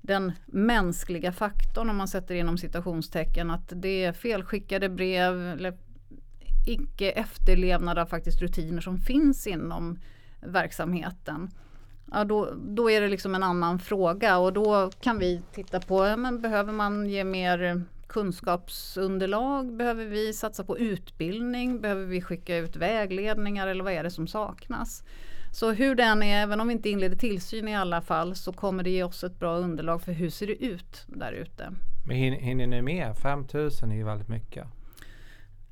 den 0.00 0.32
mänskliga 0.46 1.32
faktorn 1.32 1.90
om 1.90 1.96
man 1.96 2.08
sätter 2.08 2.34
inom 2.34 2.58
citationstecken 2.58 3.50
att 3.50 3.72
det 3.76 4.04
är 4.04 4.12
felskickade 4.12 4.88
brev 4.88 5.48
eller 5.48 5.78
icke 6.66 7.10
efterlevnad 7.10 7.98
av 7.98 8.06
faktiskt 8.06 8.42
rutiner 8.42 8.80
som 8.80 8.98
finns 8.98 9.46
inom 9.46 9.98
verksamheten. 10.40 11.50
Ja, 12.12 12.24
då, 12.24 12.54
då 12.54 12.90
är 12.90 13.00
det 13.00 13.08
liksom 13.08 13.34
en 13.34 13.42
annan 13.42 13.78
fråga 13.78 14.38
och 14.38 14.52
då 14.52 14.90
kan 15.00 15.18
vi 15.18 15.42
titta 15.52 15.80
på, 15.80 16.06
ja, 16.06 16.16
men 16.16 16.40
behöver 16.40 16.72
man 16.72 17.08
ge 17.08 17.24
mer 17.24 17.84
kunskapsunderlag? 18.14 19.76
Behöver 19.76 20.04
vi 20.04 20.32
satsa 20.32 20.64
på 20.64 20.78
utbildning? 20.78 21.80
Behöver 21.80 22.04
vi 22.04 22.20
skicka 22.20 22.56
ut 22.56 22.76
vägledningar 22.76 23.66
eller 23.66 23.84
vad 23.84 23.92
är 23.92 24.02
det 24.02 24.10
som 24.10 24.26
saknas? 24.26 25.02
Så 25.52 25.72
hur 25.72 25.94
den 25.94 26.22
är, 26.22 26.42
även 26.42 26.60
om 26.60 26.68
vi 26.68 26.74
inte 26.74 26.90
inleder 26.90 27.16
tillsyn 27.16 27.68
i 27.68 27.76
alla 27.76 28.00
fall, 28.00 28.34
så 28.34 28.52
kommer 28.52 28.82
det 28.82 28.90
ge 28.90 29.02
oss 29.02 29.24
ett 29.24 29.38
bra 29.38 29.56
underlag 29.56 30.02
för 30.02 30.12
hur 30.12 30.30
ser 30.30 30.46
det 30.46 30.64
ut 30.64 31.04
där 31.06 31.32
ute. 31.32 31.70
Men 32.06 32.16
hinner 32.16 32.66
ni 32.66 32.82
med? 32.82 33.16
5000 33.16 33.90
är 33.90 33.96
ju 33.96 34.04
väldigt 34.04 34.28
mycket. 34.28 34.66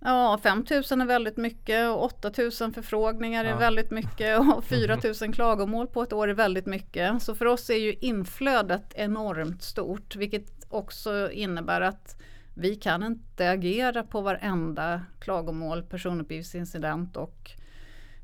Ja, 0.05 0.39
5000 0.43 1.01
är 1.01 1.07
väldigt 1.07 1.37
mycket 1.37 1.89
och 1.89 2.05
8000 2.05 2.73
förfrågningar 2.73 3.45
ja. 3.45 3.51
är 3.51 3.59
väldigt 3.59 3.91
mycket 3.91 4.39
och 4.39 4.65
4000 4.69 5.33
klagomål 5.33 5.87
på 5.87 6.03
ett 6.03 6.13
år 6.13 6.29
är 6.29 6.35
väldigt 6.35 6.67
mycket. 6.67 7.23
Så 7.23 7.35
för 7.35 7.47
oss 7.47 7.71
är 7.71 7.77
ju 7.77 7.93
inflödet 8.01 8.95
enormt 8.95 9.63
stort, 9.63 10.17
vilket 10.17 10.62
också 10.75 11.31
innebär 11.31 11.81
att 11.81 12.17
vi 12.55 12.77
kan 12.77 13.03
inte 13.03 13.51
agera 13.51 14.03
på 14.03 14.21
varenda 14.21 15.03
klagomål, 15.21 15.83
personuppgiftsincident 15.83 17.17
och 17.17 17.51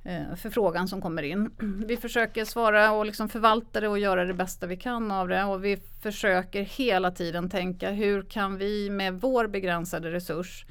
eh, 0.04 0.34
förfrågan 0.36 0.88
som 0.88 1.00
kommer 1.02 1.22
in. 1.22 1.50
Vi 1.86 1.96
försöker 1.96 2.44
svara 2.44 2.92
och 2.92 3.06
liksom 3.06 3.28
förvalta 3.28 3.80
det 3.80 3.88
och 3.88 3.98
göra 3.98 4.24
det 4.24 4.34
bästa 4.34 4.66
vi 4.66 4.76
kan 4.76 5.10
av 5.10 5.28
det 5.28 5.44
och 5.44 5.64
vi 5.64 5.76
försöker 5.76 6.62
hela 6.62 7.10
tiden 7.10 7.50
tänka 7.50 7.90
hur 7.90 8.22
kan 8.22 8.56
vi 8.56 8.90
med 8.90 9.20
vår 9.20 9.46
begränsade 9.46 10.10
resurs 10.10 10.66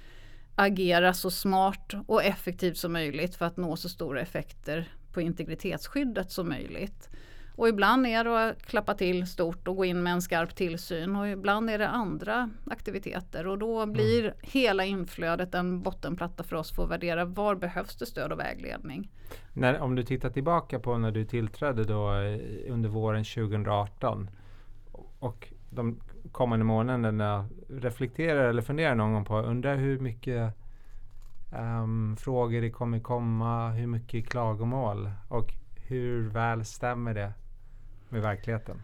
agera 0.56 1.14
så 1.14 1.32
smart 1.32 1.94
och 2.08 2.24
effektivt 2.24 2.78
som 2.78 2.94
möjligt 2.94 3.36
för 3.36 3.46
att 3.46 3.58
nå 3.58 3.76
så 3.76 3.90
stora 3.90 4.22
effekter 4.22 4.90
på 5.14 5.22
integritetsskyddet 5.22 6.32
som 6.32 6.50
möjligt. 6.50 7.10
Och 7.58 7.68
ibland 7.68 8.08
är 8.08 8.24
det 8.24 8.50
att 8.50 8.64
klappa 8.64 8.94
till 8.94 9.28
stort 9.28 9.68
och 9.68 9.76
gå 9.76 9.86
in 9.86 10.04
med 10.04 10.14
en 10.14 10.22
skarp 10.22 10.56
tillsyn 10.56 11.16
och 11.16 11.28
ibland 11.28 11.70
är 11.70 11.78
det 11.78 11.88
andra 11.88 12.50
aktiviteter 12.66 13.48
och 13.48 13.58
då 13.58 13.86
blir 13.86 14.24
mm. 14.24 14.34
hela 14.42 14.86
inflödet 14.86 15.56
en 15.56 15.82
bottenplatta 15.82 16.44
för 16.44 16.56
oss 16.56 16.72
för 16.72 16.84
att 16.84 16.90
värdera 16.90 17.26
var 17.26 17.56
behövs 17.56 17.96
det 17.96 18.06
stöd 18.06 18.32
och 18.32 18.40
vägledning. 18.40 19.12
När, 19.54 19.80
om 19.80 19.96
du 19.96 20.04
tittar 20.04 20.30
tillbaka 20.30 20.80
på 20.80 20.98
när 20.98 21.12
du 21.12 21.26
tillträdde 21.26 21.84
då 21.84 22.14
eh, 22.14 22.40
under 22.74 22.90
våren 22.90 23.24
2018 23.24 24.30
och 25.20 25.54
de 25.70 26.00
kommande 26.32 26.66
månaderna 26.66 27.50
reflekterar 27.70 28.50
eller 28.50 28.62
funderar 28.62 28.96
någon 28.96 29.14
gång 29.14 29.26
på, 29.26 29.40
undrar 29.40 29.76
hur 29.76 30.00
mycket 30.00 30.54
um, 31.82 32.18
frågor 32.18 32.62
det 32.62 32.70
kommer 32.70 33.00
komma, 33.00 33.70
hur 33.70 33.88
mycket 33.88 34.30
klagomål 34.30 35.12
och 35.28 35.54
hur 35.76 36.30
väl 36.30 36.66
stämmer 36.66 37.14
det 37.14 37.34
med 38.10 38.22
verkligheten? 38.22 38.82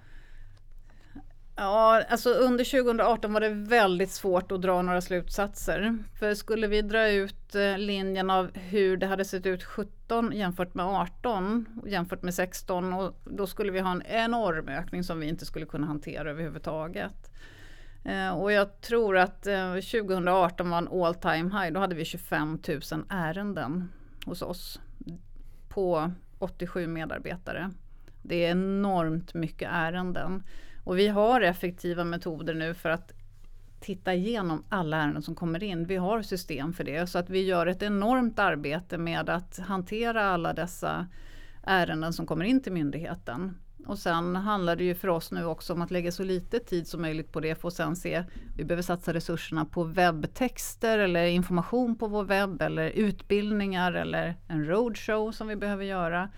Ja, 1.56 2.04
alltså 2.10 2.30
under 2.30 2.64
2018 2.64 3.34
var 3.34 3.42
det 3.42 3.50
väldigt 3.50 4.12
svårt 4.12 4.52
att 4.52 4.62
dra 4.62 4.82
några 4.82 5.02
slutsatser. 5.02 5.98
För 6.20 6.34
skulle 6.34 6.68
vi 6.68 6.82
dra 6.82 7.10
ut 7.10 7.56
eh, 7.56 7.78
linjen 7.78 8.30
av 8.30 8.58
hur 8.58 8.98
det 8.98 9.06
hade 9.06 9.26
sett 9.26 9.46
ut 9.46 9.64
17 9.64 10.32
jämfört 10.34 10.74
med 10.74 10.86
18 10.86 11.66
jämfört 11.86 12.22
med 12.22 12.34
16 12.34 12.94
och 12.94 13.16
då 13.24 13.48
skulle 13.48 13.72
vi 13.72 13.80
ha 13.80 13.92
en 13.92 14.04
enorm 14.06 14.68
ökning 14.68 15.04
som 15.04 15.20
vi 15.20 15.28
inte 15.28 15.46
skulle 15.46 15.66
kunna 15.66 15.88
hantera 15.88 16.30
överhuvudtaget. 16.30 17.32
Eh, 18.06 18.30
och 18.30 18.52
jag 18.52 18.82
tror 18.82 19.18
att 19.18 19.48
eh, 19.48 19.74
2018 19.74 20.70
var 20.70 20.78
en 20.78 20.88
all 20.88 21.16
time 21.16 21.60
high. 21.60 21.74
Då 21.74 21.80
hade 21.80 21.96
vi 21.96 22.06
25 22.06 22.60
000 22.68 22.82
ärenden 23.10 23.90
hos 24.26 24.42
oss 24.42 24.80
på 25.70 26.12
87 26.40 26.88
medarbetare. 26.88 27.72
Det 28.24 28.46
är 28.46 28.52
enormt 28.52 29.34
mycket 29.34 29.70
ärenden. 29.72 30.44
Och 30.84 31.00
vi 31.00 31.08
har 31.08 31.42
effektiva 31.42 32.04
metoder 32.04 32.54
nu 32.54 32.74
för 32.74 32.90
att 32.90 33.12
titta 33.80 34.14
igenom 34.14 34.64
alla 34.70 34.98
ärenden 34.98 35.24
som 35.24 35.36
kommer 35.36 35.64
in. 35.64 35.86
Vi 35.86 35.96
har 35.96 36.22
system 36.22 36.74
för 36.74 36.84
det 36.84 37.08
så 37.08 37.20
att 37.20 37.30
vi 37.30 37.46
gör 37.46 37.68
ett 37.68 37.84
enormt 37.84 38.40
arbete 38.40 38.98
med 38.98 39.30
att 39.30 39.58
hantera 39.58 40.26
alla 40.26 40.54
dessa 40.54 41.08
ärenden 41.64 42.14
som 42.14 42.26
kommer 42.26 42.46
in 42.46 42.62
till 42.62 42.72
myndigheten. 42.72 43.58
Och 43.86 44.00
sen 44.00 44.36
handlar 44.36 44.76
det 44.76 44.84
ju 44.84 44.96
för 44.96 45.08
oss 45.08 45.32
nu 45.32 45.46
också 45.46 45.74
om 45.74 45.82
att 45.82 45.92
lägga 45.92 46.12
så 46.12 46.24
lite 46.24 46.60
tid 46.60 46.88
som 46.88 47.02
möjligt 47.02 47.32
på 47.32 47.40
det 47.40 47.56
för 47.56 47.68
att 47.68 47.74
sen 47.74 47.96
se, 47.96 48.24
vi 48.58 48.64
behöver 48.64 48.84
satsa 48.84 49.14
resurserna 49.14 49.66
på 49.66 49.84
webbtexter 49.84 51.00
eller 51.00 51.26
information 51.26 51.96
på 51.96 52.08
vår 52.08 52.24
webb 52.24 52.62
eller 52.62 52.90
utbildningar 52.90 53.94
eller 53.94 54.36
en 54.48 54.66
roadshow 54.66 55.32
som 55.32 55.48
vi 55.48 55.56
behöver 55.56 55.84
göra 55.84 56.30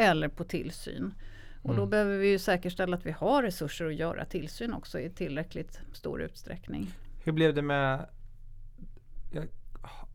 eller 0.00 0.28
på 0.28 0.44
tillsyn. 0.44 1.14
Och 1.62 1.74
då 1.74 1.82
mm. 1.82 1.90
behöver 1.90 2.18
vi 2.18 2.30
ju 2.30 2.38
säkerställa 2.38 2.96
att 2.96 3.06
vi 3.06 3.10
har 3.10 3.42
resurser 3.42 3.86
att 3.86 3.94
göra 3.94 4.24
tillsyn 4.24 4.74
också 4.74 5.00
i 5.00 5.10
tillräckligt 5.10 5.80
stor 5.92 6.22
utsträckning. 6.22 6.90
Hur 7.24 7.32
blev 7.32 7.54
det 7.54 7.62
med 7.62 8.06
jag 9.32 9.46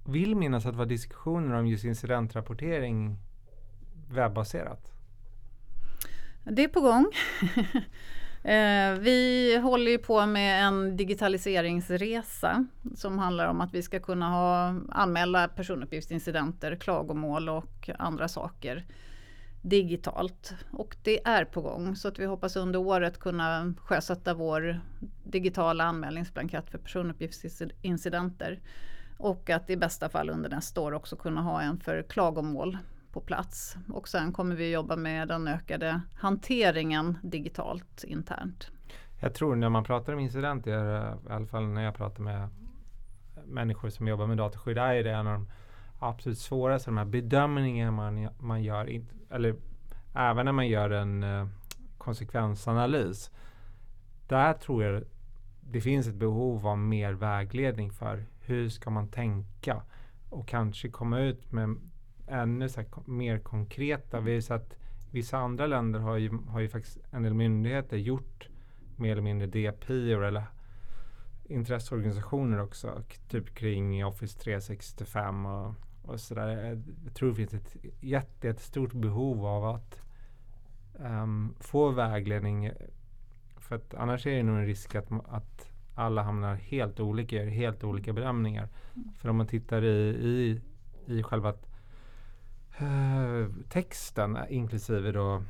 vill 0.06 0.36
minnas 0.36 0.66
att 0.66 0.72
det 0.72 0.78
var 0.78 0.86
diskussioner 0.86 1.56
om 1.56 1.68
just 1.68 1.84
incidentrapportering 1.84 3.18
webbaserat. 4.10 4.92
Det 6.44 6.64
är 6.64 6.68
på 6.68 6.82
gång. 6.82 7.06
Eh, 8.46 8.94
vi 9.00 9.58
håller 9.64 9.92
ju 9.92 9.98
på 9.98 10.26
med 10.26 10.68
en 10.68 10.98
digitaliseringsresa 10.98 12.66
som 12.96 13.20
handlar 13.20 13.48
om 13.48 13.62
att 13.62 13.74
vi 13.74 13.82
ska 13.82 14.00
kunna 14.00 14.30
ha, 14.30 14.76
anmäla 14.90 15.48
personuppgiftsincidenter, 15.48 16.76
klagomål 16.76 17.50
och 17.50 17.90
andra 17.98 18.28
saker 18.28 18.86
digitalt. 19.70 20.54
Och 20.72 20.96
det 21.04 21.28
är 21.28 21.46
på 21.46 21.62
gång 21.62 21.96
så 21.96 22.08
att 22.08 22.20
vi 22.20 22.26
hoppas 22.26 22.56
under 22.56 22.80
året 22.80 23.20
kunna 23.20 23.74
sjösätta 23.78 24.34
vår 24.34 24.80
digitala 25.24 25.84
anmälningsblankett 25.84 26.70
för 26.70 26.78
personuppgiftsincidenter. 26.78 28.60
Och 29.18 29.50
att 29.50 29.70
i 29.70 29.78
bästa 29.78 30.10
fall 30.10 30.30
under 30.30 30.50
nästa 30.50 30.82
år 30.82 30.92
också 30.92 31.16
kunna 31.16 31.42
ha 31.42 31.62
en 31.62 31.80
för 31.80 32.04
klagomål 32.04 32.78
på 33.12 33.22
plats. 33.22 33.78
Och 33.94 34.08
sen 34.08 34.34
kommer 34.34 34.56
vi 34.56 34.72
jobba 34.72 34.96
med 34.96 35.28
den 35.28 35.48
ökade 35.48 36.02
hanteringen 36.16 37.18
digitalt 37.24 38.04
internt. 38.04 38.72
Jag 39.20 39.34
tror 39.34 39.56
när 39.56 39.70
man 39.70 39.84
pratar 39.84 40.14
om 40.14 40.20
incidenter, 40.20 40.72
i 41.30 41.32
alla 41.32 41.48
fall 41.48 41.68
när 41.68 41.84
jag 41.84 41.96
pratar 41.96 42.24
med 42.24 42.50
människor 43.46 43.90
som 43.90 44.08
jobbar 44.08 44.28
med 44.28 44.38
dataskydd, 44.38 44.78
är 44.78 45.04
det 45.04 45.12
en 45.12 45.28
av 45.28 45.34
de 45.34 45.48
absolut 46.00 46.38
svåraste, 46.38 46.90
de 46.90 46.98
här 46.98 47.06
bedömningarna 47.06 47.92
man, 47.92 48.30
man 48.40 48.64
gör, 48.64 49.02
eller 49.30 49.56
även 50.14 50.46
när 50.46 50.52
man 50.52 50.68
gör 50.68 50.90
en 50.90 51.24
eh, 51.24 51.48
konsekvensanalys. 51.98 53.32
Där 54.28 54.54
tror 54.54 54.84
jag 54.84 55.04
det 55.62 55.82
finns 55.82 56.08
ett 56.08 56.16
behov 56.16 56.68
av 56.68 56.78
mer 56.78 57.14
vägledning 57.14 57.92
för 57.92 58.26
hur 58.40 58.70
ska 58.70 58.90
man 58.90 59.08
tänka 59.08 59.82
och 60.30 60.48
kanske 60.48 60.90
komma 60.90 61.20
ut 61.20 61.52
med 61.52 61.76
ännu 62.28 62.70
så 62.70 62.84
mer 63.06 63.40
konkreta. 63.40 64.20
Vi 64.20 64.34
har 64.34 64.42
sett 64.42 64.78
vissa 65.12 65.38
andra 65.38 65.68
länder 65.68 66.00
har 66.00 66.18
ju, 66.18 66.40
har 66.48 66.60
ju 66.60 66.70
faktiskt 66.70 66.98
en 67.12 67.24
del 67.24 67.34
myndigheter 67.34 67.98
gjort 67.98 68.50
mer 68.96 69.12
eller 69.12 69.22
mindre 69.22 69.48
DPI 69.48 70.14
eller 70.14 70.44
intresseorganisationer 71.44 72.62
också. 72.62 73.04
Typ 73.30 73.56
kring 73.56 74.06
Office 74.06 74.40
365 74.40 75.46
och, 75.46 75.74
och 76.08 76.20
sådär. 76.20 76.82
Jag 77.06 77.14
tror 77.14 77.30
det 77.30 77.36
finns 77.36 77.54
ett 77.54 77.76
jätte, 78.02 78.48
jättestort 78.48 78.94
behov 78.94 79.46
av 79.46 79.66
att 79.66 80.02
um, 80.94 81.56
få 81.60 81.90
vägledning. 81.90 82.72
För 83.58 83.76
att 83.76 83.94
annars 83.94 84.28
är 84.28 84.32
det 84.32 84.44
nog 84.44 84.58
en 84.58 84.66
risk 84.66 84.96
att, 84.96 85.12
att 85.28 85.72
alla 85.96 86.22
hamnar 86.24 86.56
helt 86.56 87.00
olika, 87.00 87.36
gör 87.36 87.46
helt 87.46 87.84
olika 87.84 88.14
bedömningar. 88.14 88.70
Mm. 88.96 89.14
För 89.14 89.30
om 89.30 89.36
man 89.36 89.48
tittar 89.48 89.84
i, 89.84 90.10
i, 90.10 90.62
i 91.06 91.24
själva 91.24 91.54
uh, 92.82 93.48
texten, 93.70 94.38
inklusive 94.50 95.12
då 95.12 95.44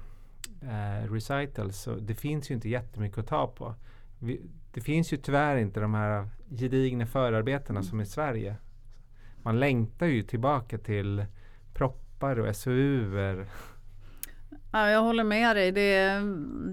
uh, 0.63 1.13
recitals, 1.13 1.81
så 1.81 1.95
det 1.95 2.15
finns 2.15 2.51
ju 2.51 2.55
inte 2.55 2.69
jättemycket 2.69 3.17
att 3.17 3.27
ta 3.27 3.47
på. 3.47 3.75
Vi, 4.19 4.41
det 4.73 4.81
finns 4.81 5.13
ju 5.13 5.17
tyvärr 5.17 5.57
inte 5.57 5.79
de 5.79 5.93
här 5.93 6.29
gedigna 6.49 7.05
förarbetena 7.05 7.79
mm. 7.79 7.83
som 7.83 8.01
i 8.01 8.05
Sverige. 8.05 8.55
Man 9.45 9.59
längtar 9.59 10.05
ju 10.05 10.23
tillbaka 10.23 10.77
till 10.77 11.25
proppar 11.73 12.39
och 12.39 12.55
SOUer. 12.55 13.47
Ja, 14.71 14.89
jag 14.89 15.01
håller 15.01 15.23
med 15.23 15.55
dig. 15.55 15.71
Det, 15.71 16.07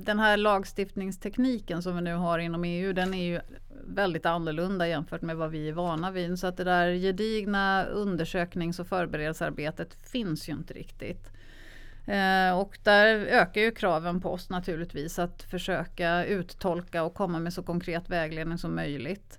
den 0.05 0.19
här 0.19 0.37
lagstiftningstekniken 0.37 1.83
som 1.83 1.97
vi 1.97 2.03
nu 2.03 2.15
har 2.15 2.39
inom 2.39 2.65
EU, 2.65 2.93
den 2.93 3.15
är 3.15 3.25
ju 3.25 3.41
väldigt 3.87 4.27
annorlunda 4.27 4.89
jämfört 4.89 5.23
med 5.23 5.37
vad 5.37 5.51
vi 5.51 5.69
är 5.69 5.73
vana 5.73 6.11
vid. 6.11 6.39
Så 6.39 6.47
att 6.47 6.57
det 6.57 6.65
där 6.65 6.95
gedigna 6.95 7.85
undersöknings 7.85 8.81
och 8.81 8.87
förberedelsearbetet 8.87 9.95
finns 10.11 10.49
ju 10.49 10.53
inte 10.53 10.75
riktigt. 10.75 11.31
Eh, 12.07 12.59
och 12.59 12.79
där 12.83 13.17
ökar 13.17 13.61
ju 13.61 13.71
kraven 13.71 14.21
på 14.21 14.33
oss 14.33 14.51
naturligtvis 14.51 15.19
att 15.19 15.43
försöka 15.43 16.25
uttolka 16.25 17.03
och 17.03 17.15
komma 17.15 17.39
med 17.39 17.53
så 17.53 17.63
konkret 17.63 18.11
vägledning 18.11 18.59
som 18.59 18.75
möjligt. 18.75 19.39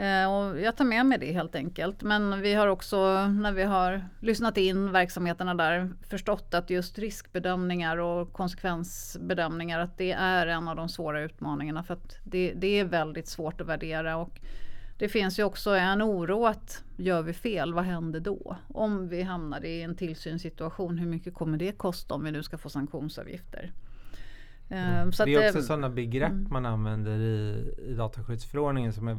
Eh, 0.00 0.32
och 0.32 0.60
jag 0.60 0.76
tar 0.76 0.84
med 0.84 1.06
mig 1.06 1.18
det 1.18 1.32
helt 1.32 1.54
enkelt. 1.54 2.02
Men 2.02 2.40
vi 2.40 2.54
har 2.54 2.66
också 2.66 3.26
när 3.28 3.52
vi 3.52 3.62
har 3.62 4.04
lyssnat 4.20 4.56
in 4.56 4.92
verksamheterna 4.92 5.54
där 5.54 5.92
förstått 6.08 6.54
att 6.54 6.70
just 6.70 6.98
riskbedömningar 6.98 7.96
och 7.96 8.32
konsekvensbedömningar 8.32 9.78
att 9.78 9.98
det 9.98 10.12
är 10.12 10.46
en 10.46 10.68
av 10.68 10.76
de 10.76 10.88
svåra 10.88 11.20
utmaningarna 11.20 11.82
för 11.82 11.94
att 11.94 12.18
det, 12.24 12.52
det 12.56 12.80
är 12.80 12.84
väldigt 12.84 13.28
svårt 13.28 13.60
att 13.60 13.66
värdera. 13.66 14.16
Och 14.16 14.40
det 14.98 15.08
finns 15.08 15.38
ju 15.38 15.44
också 15.44 15.70
en 15.70 16.02
oro 16.02 16.46
att 16.46 16.84
gör 16.96 17.22
vi 17.22 17.32
fel, 17.32 17.74
vad 17.74 17.84
händer 17.84 18.20
då? 18.20 18.56
Om 18.68 19.08
vi 19.08 19.22
hamnar 19.22 19.64
i 19.64 19.82
en 19.82 19.96
tillsynssituation, 19.96 20.98
hur 20.98 21.06
mycket 21.06 21.34
kommer 21.34 21.58
det 21.58 21.72
kosta 21.72 22.14
om 22.14 22.24
vi 22.24 22.30
nu 22.30 22.42
ska 22.42 22.58
få 22.58 22.68
sanktionsavgifter? 22.68 23.72
Mm. 24.68 25.10
det 25.10 25.34
är 25.34 25.48
också 25.48 25.62
sådana 25.62 25.90
begrepp 25.90 26.30
mm. 26.30 26.46
man 26.50 26.66
använder 26.66 27.18
i, 27.18 27.72
i 27.88 27.94
dataskyddsförordningen 27.94 28.92
som 28.92 29.08
är 29.08 29.18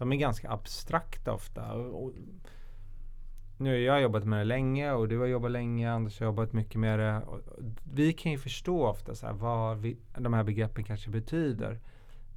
de 0.00 0.12
är 0.12 0.16
ganska 0.16 0.50
abstrakta 0.50 1.32
ofta. 1.32 1.72
Och, 1.72 2.12
nu 3.56 3.70
har 3.70 3.76
jag 3.76 4.02
jobbat 4.02 4.24
med 4.24 4.38
det 4.38 4.44
länge 4.44 4.92
och 4.92 5.08
du 5.08 5.18
har 5.18 5.26
jobbat 5.26 5.50
länge, 5.50 5.92
Anders 5.92 6.20
har 6.20 6.26
jobbat 6.26 6.52
mycket 6.52 6.80
med 6.80 6.98
det. 6.98 7.20
Och, 7.20 7.40
vi 7.92 8.12
kan 8.12 8.32
ju 8.32 8.38
förstå 8.38 8.86
ofta 8.86 9.14
så 9.14 9.26
här, 9.26 9.32
vad 9.32 9.78
vi, 9.78 9.96
de 10.18 10.32
här 10.32 10.44
begreppen 10.44 10.84
kanske 10.84 11.10
betyder. 11.10 11.80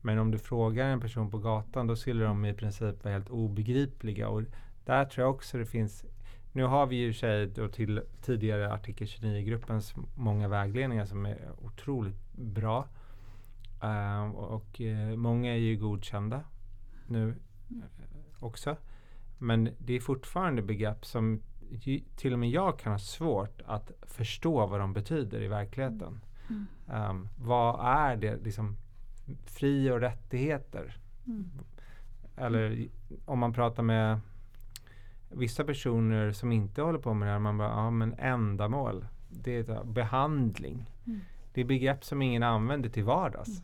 Men 0.02 0.20
om 0.20 0.32
du 0.32 0.38
frågar 0.38 0.90
en 0.90 1.02
person 1.02 1.32
på 1.32 1.38
gatan 1.38 1.88
då 1.88 1.96
skulle 1.96 2.26
de 2.26 2.46
i 2.46 2.54
princip 2.54 3.04
vara 3.04 3.14
helt 3.14 3.30
obegripliga. 3.30 4.30
Och 4.30 4.44
där 4.86 5.06
tror 5.06 5.26
jag 5.28 5.36
också 5.36 5.58
det 5.58 5.66
finns 5.66 6.06
nu 6.52 6.64
har 6.64 6.86
vi 6.86 6.96
ju 6.96 7.14
sig 7.14 7.48
då 7.48 7.68
till 7.68 8.02
tidigare 8.22 8.74
artikel 8.74 9.08
29-gruppens 9.08 9.94
många 10.16 10.48
vägledningar 10.48 11.06
som 11.06 11.26
är 11.26 11.38
otroligt 11.62 12.34
bra. 12.34 12.88
Uh, 13.84 14.30
och 14.32 14.82
uh, 14.82 15.16
många 15.16 15.52
är 15.52 15.58
ju 15.58 15.78
godkända 15.78 16.44
nu 17.08 17.36
också. 18.40 18.76
Men 19.38 19.70
det 19.78 19.94
är 19.94 20.00
fortfarande 20.00 20.62
begrepp 20.62 21.06
som 21.06 21.42
till 22.16 22.34
och 22.34 22.40
med 22.40 22.50
jag 22.50 22.80
kan 22.80 22.92
ha 22.92 23.00
svårt 23.00 23.62
att 23.66 23.92
förstå 24.02 24.68
vad 24.68 24.80
de 24.80 24.94
betyder 24.94 25.42
i 25.42 25.48
verkligheten. 25.48 26.20
Mm. 26.50 27.10
Um, 27.10 27.30
vad 27.38 27.86
är 27.86 28.16
det, 28.16 28.38
liksom 28.44 28.78
fri 29.46 29.92
och 29.92 30.00
rättigheter? 30.00 30.98
Mm. 31.28 31.50
Eller 32.36 32.88
om 33.26 33.40
man 33.40 33.54
pratar 33.54 33.84
med 33.84 34.20
vissa 35.30 35.64
personer 35.64 36.32
som 36.32 36.52
inte 36.52 36.82
håller 36.82 37.00
på 37.00 37.14
med 37.14 37.28
det 37.28 37.32
här, 37.32 37.40
man 37.40 37.58
bara, 37.58 37.70
ja 37.70 37.90
men 37.90 38.14
ändamål, 38.14 39.06
det 39.30 39.70
är 39.70 39.84
behandling. 39.84 40.92
Mm. 41.06 41.20
Det 41.54 41.62
är 41.62 41.66
begrepp 41.66 42.06
som 42.06 42.22
ingen 42.22 42.44
använder 42.44 42.90
till 42.90 43.04
vardags. 43.04 43.64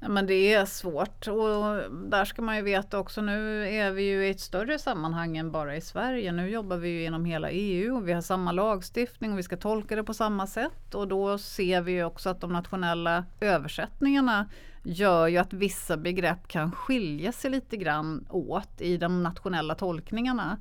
Men 0.00 0.26
det 0.26 0.54
är 0.54 0.64
svårt 0.64 1.28
och 1.28 1.92
där 2.10 2.24
ska 2.24 2.42
man 2.42 2.56
ju 2.56 2.62
veta 2.62 2.98
också 2.98 3.20
nu 3.20 3.68
är 3.68 3.90
vi 3.90 4.02
ju 4.02 4.26
i 4.26 4.30
ett 4.30 4.40
större 4.40 4.78
sammanhang 4.78 5.36
än 5.36 5.50
bara 5.50 5.76
i 5.76 5.80
Sverige. 5.80 6.32
Nu 6.32 6.48
jobbar 6.48 6.76
vi 6.76 6.88
ju 6.88 7.04
inom 7.04 7.24
hela 7.24 7.50
EU 7.50 7.96
och 7.96 8.08
vi 8.08 8.12
har 8.12 8.20
samma 8.20 8.52
lagstiftning 8.52 9.32
och 9.32 9.38
vi 9.38 9.42
ska 9.42 9.56
tolka 9.56 9.96
det 9.96 10.04
på 10.04 10.14
samma 10.14 10.46
sätt 10.46 10.94
och 10.94 11.08
då 11.08 11.38
ser 11.38 11.80
vi 11.80 11.92
ju 11.92 12.04
också 12.04 12.30
att 12.30 12.40
de 12.40 12.52
nationella 12.52 13.24
översättningarna 13.40 14.48
gör 14.82 15.26
ju 15.26 15.38
att 15.38 15.52
vissa 15.52 15.96
begrepp 15.96 16.48
kan 16.48 16.72
skilja 16.72 17.32
sig 17.32 17.50
lite 17.50 17.76
grann 17.76 18.26
åt 18.30 18.80
i 18.80 18.96
de 18.96 19.22
nationella 19.22 19.74
tolkningarna. 19.74 20.58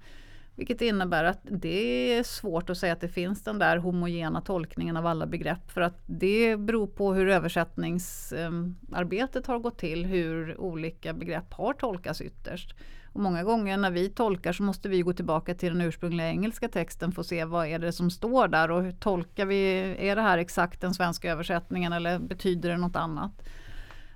Vilket 0.55 0.81
innebär 0.81 1.23
att 1.23 1.39
det 1.43 2.17
är 2.17 2.23
svårt 2.23 2.69
att 2.69 2.77
säga 2.77 2.93
att 2.93 3.01
det 3.01 3.09
finns 3.09 3.43
den 3.43 3.59
där 3.59 3.77
homogena 3.77 4.41
tolkningen 4.41 4.97
av 4.97 5.05
alla 5.05 5.25
begrepp 5.25 5.71
för 5.71 5.81
att 5.81 6.03
det 6.05 6.57
beror 6.57 6.87
på 6.87 7.13
hur 7.13 7.29
översättningsarbetet 7.29 9.47
har 9.47 9.59
gått 9.59 9.77
till, 9.77 10.05
hur 10.05 10.59
olika 10.59 11.13
begrepp 11.13 11.53
har 11.53 11.73
tolkats 11.73 12.21
ytterst. 12.21 12.75
Och 13.13 13.21
många 13.21 13.43
gånger 13.43 13.77
när 13.77 13.91
vi 13.91 14.09
tolkar 14.09 14.53
så 14.53 14.63
måste 14.63 14.89
vi 14.89 15.01
gå 15.01 15.13
tillbaka 15.13 15.55
till 15.55 15.73
den 15.73 15.81
ursprungliga 15.81 16.27
engelska 16.27 16.69
texten 16.69 17.11
för 17.11 17.21
att 17.21 17.27
se 17.27 17.45
vad 17.45 17.67
är 17.67 17.79
det 17.79 17.91
som 17.91 18.11
står 18.11 18.47
där 18.47 18.71
och 18.71 18.83
hur 18.83 18.91
tolkar 18.91 19.45
vi, 19.45 19.95
är 19.99 20.15
det 20.15 20.21
här 20.21 20.37
exakt 20.37 20.81
den 20.81 20.93
svenska 20.93 21.31
översättningen 21.31 21.93
eller 21.93 22.19
betyder 22.19 22.69
det 22.69 22.77
något 22.77 22.95
annat? 22.95 23.31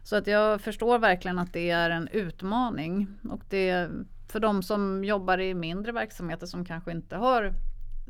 Så 0.03 0.15
att 0.15 0.27
jag 0.27 0.61
förstår 0.61 0.99
verkligen 0.99 1.39
att 1.39 1.53
det 1.53 1.69
är 1.69 1.89
en 1.89 2.07
utmaning 2.07 3.07
och 3.29 3.41
det 3.49 3.89
för 4.31 4.39
de 4.39 4.63
som 4.63 5.03
jobbar 5.03 5.39
i 5.39 5.53
mindre 5.53 5.91
verksamheter 5.91 6.45
som 6.45 6.65
kanske 6.65 6.91
inte 6.91 7.15
har 7.15 7.53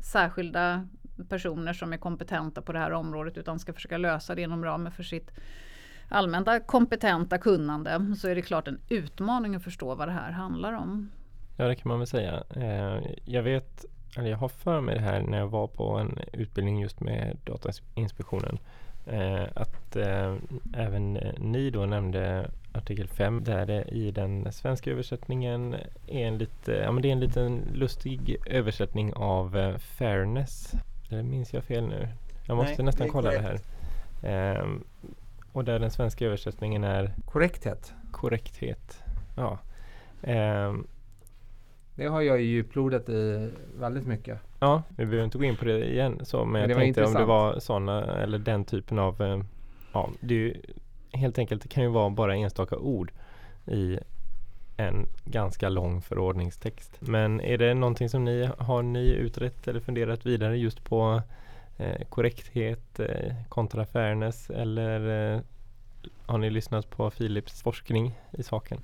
särskilda 0.02 0.88
personer 1.28 1.72
som 1.72 1.92
är 1.92 1.96
kompetenta 1.96 2.62
på 2.62 2.72
det 2.72 2.78
här 2.78 2.92
området 2.92 3.36
utan 3.36 3.58
ska 3.58 3.72
försöka 3.72 3.98
lösa 3.98 4.34
det 4.34 4.42
inom 4.42 4.64
ramen 4.64 4.92
för 4.92 5.02
sitt 5.02 5.30
allmänna 6.08 6.60
kompetenta 6.60 7.38
kunnande 7.38 8.16
så 8.18 8.28
är 8.28 8.34
det 8.34 8.42
klart 8.42 8.68
en 8.68 8.80
utmaning 8.88 9.54
att 9.54 9.64
förstå 9.64 9.94
vad 9.94 10.08
det 10.08 10.12
här 10.12 10.30
handlar 10.30 10.72
om. 10.72 11.10
Ja 11.56 11.68
det 11.68 11.74
kan 11.74 11.88
man 11.88 11.98
väl 11.98 12.06
säga. 12.06 12.42
Eh, 12.56 13.10
jag 13.24 13.42
vet, 13.42 13.84
eller 14.16 14.30
jag 14.30 14.38
har 14.38 14.48
för 14.48 14.80
mig 14.80 14.94
det 14.94 15.00
här 15.00 15.22
när 15.22 15.38
jag 15.38 15.48
var 15.48 15.66
på 15.66 15.98
en 15.98 16.18
utbildning 16.32 16.80
just 16.80 17.00
med 17.00 17.36
Datainspektionen 17.44 18.58
eh, 19.06 19.44
att 19.54 19.96
eh, 19.96 20.36
även 20.74 21.12
ni 21.38 21.70
då 21.70 21.86
nämnde 21.86 22.50
artikel 22.72 23.08
5 23.08 23.44
där 23.44 23.66
det 23.66 23.82
i 23.82 24.10
den 24.10 24.52
svenska 24.52 24.90
översättningen 24.90 25.74
är 26.06 26.26
en, 26.26 26.38
lite, 26.38 26.72
ja, 26.72 26.92
men 26.92 27.02
det 27.02 27.08
är 27.08 27.12
en 27.12 27.20
liten 27.20 27.62
lustig 27.74 28.36
översättning 28.46 29.12
av 29.14 29.56
eh, 29.56 29.76
fairness. 29.78 30.72
Eller 31.10 31.22
minns 31.22 31.52
jag 31.54 31.64
fel 31.64 31.86
nu? 31.86 32.08
Jag 32.46 32.56
måste 32.56 32.74
Nej, 32.76 32.84
nästan 32.84 33.08
kolla 33.08 33.30
det 33.30 33.38
här. 33.40 33.58
Eh, 34.58 34.66
och 35.52 35.64
där 35.64 35.78
den 35.78 35.90
svenska 35.90 36.26
översättningen 36.26 36.84
är 36.84 37.14
Korrekthet. 37.24 37.92
korrekthet. 38.10 39.02
Ja. 39.36 39.58
Eh, 40.22 40.74
Det 41.94 42.06
har 42.06 42.20
jag 42.20 42.40
ju 42.40 42.46
djuplodat 42.46 43.08
i 43.08 43.50
väldigt 43.78 44.06
mycket. 44.06 44.38
ja, 44.60 44.82
vi 44.88 45.04
behöver 45.06 45.24
inte 45.24 45.38
gå 45.38 45.44
in 45.44 45.56
på 45.56 45.64
det 45.64 45.92
igen 45.92 46.20
så, 46.22 46.44
men, 46.44 46.52
Men 46.52 46.60
jag 46.60 46.70
det 46.70 46.74
tänkte 46.74 47.04
om 47.04 47.14
det 47.14 47.24
var 47.24 47.58
sådana 47.60 48.04
eller 48.22 48.38
den 48.38 48.64
typen 48.64 48.98
av 48.98 49.22
eh, 49.22 49.40
Ja, 49.92 50.10
det 50.20 50.34
är 50.34 50.38
ju, 50.38 50.60
helt 51.12 51.38
enkelt 51.38 51.62
det 51.62 51.68
kan 51.68 51.82
ju 51.82 51.88
vara 51.88 52.10
bara 52.10 52.36
enstaka 52.36 52.76
ord 52.76 53.12
i 53.66 53.98
en 54.76 55.06
ganska 55.24 55.68
lång 55.68 56.02
förordningstext. 56.02 56.96
Men 57.00 57.40
är 57.40 57.58
det 57.58 57.74
någonting 57.74 58.08
som 58.08 58.24
ni 58.24 58.50
har 58.58 58.82
ni 58.82 59.08
utrett 59.08 59.68
eller 59.68 59.80
funderat 59.80 60.26
vidare 60.26 60.58
just 60.58 60.84
på 60.84 61.22
eh, 61.78 62.06
korrekthet 62.08 63.00
eh, 63.00 63.34
kontra 63.48 63.86
fairness 63.86 64.50
eller 64.50 65.34
eh, 65.34 65.40
har 66.26 66.38
ni 66.38 66.50
lyssnat 66.50 66.90
på 66.90 67.10
Philips 67.10 67.62
forskning 67.62 68.18
i 68.30 68.42
saken? 68.42 68.82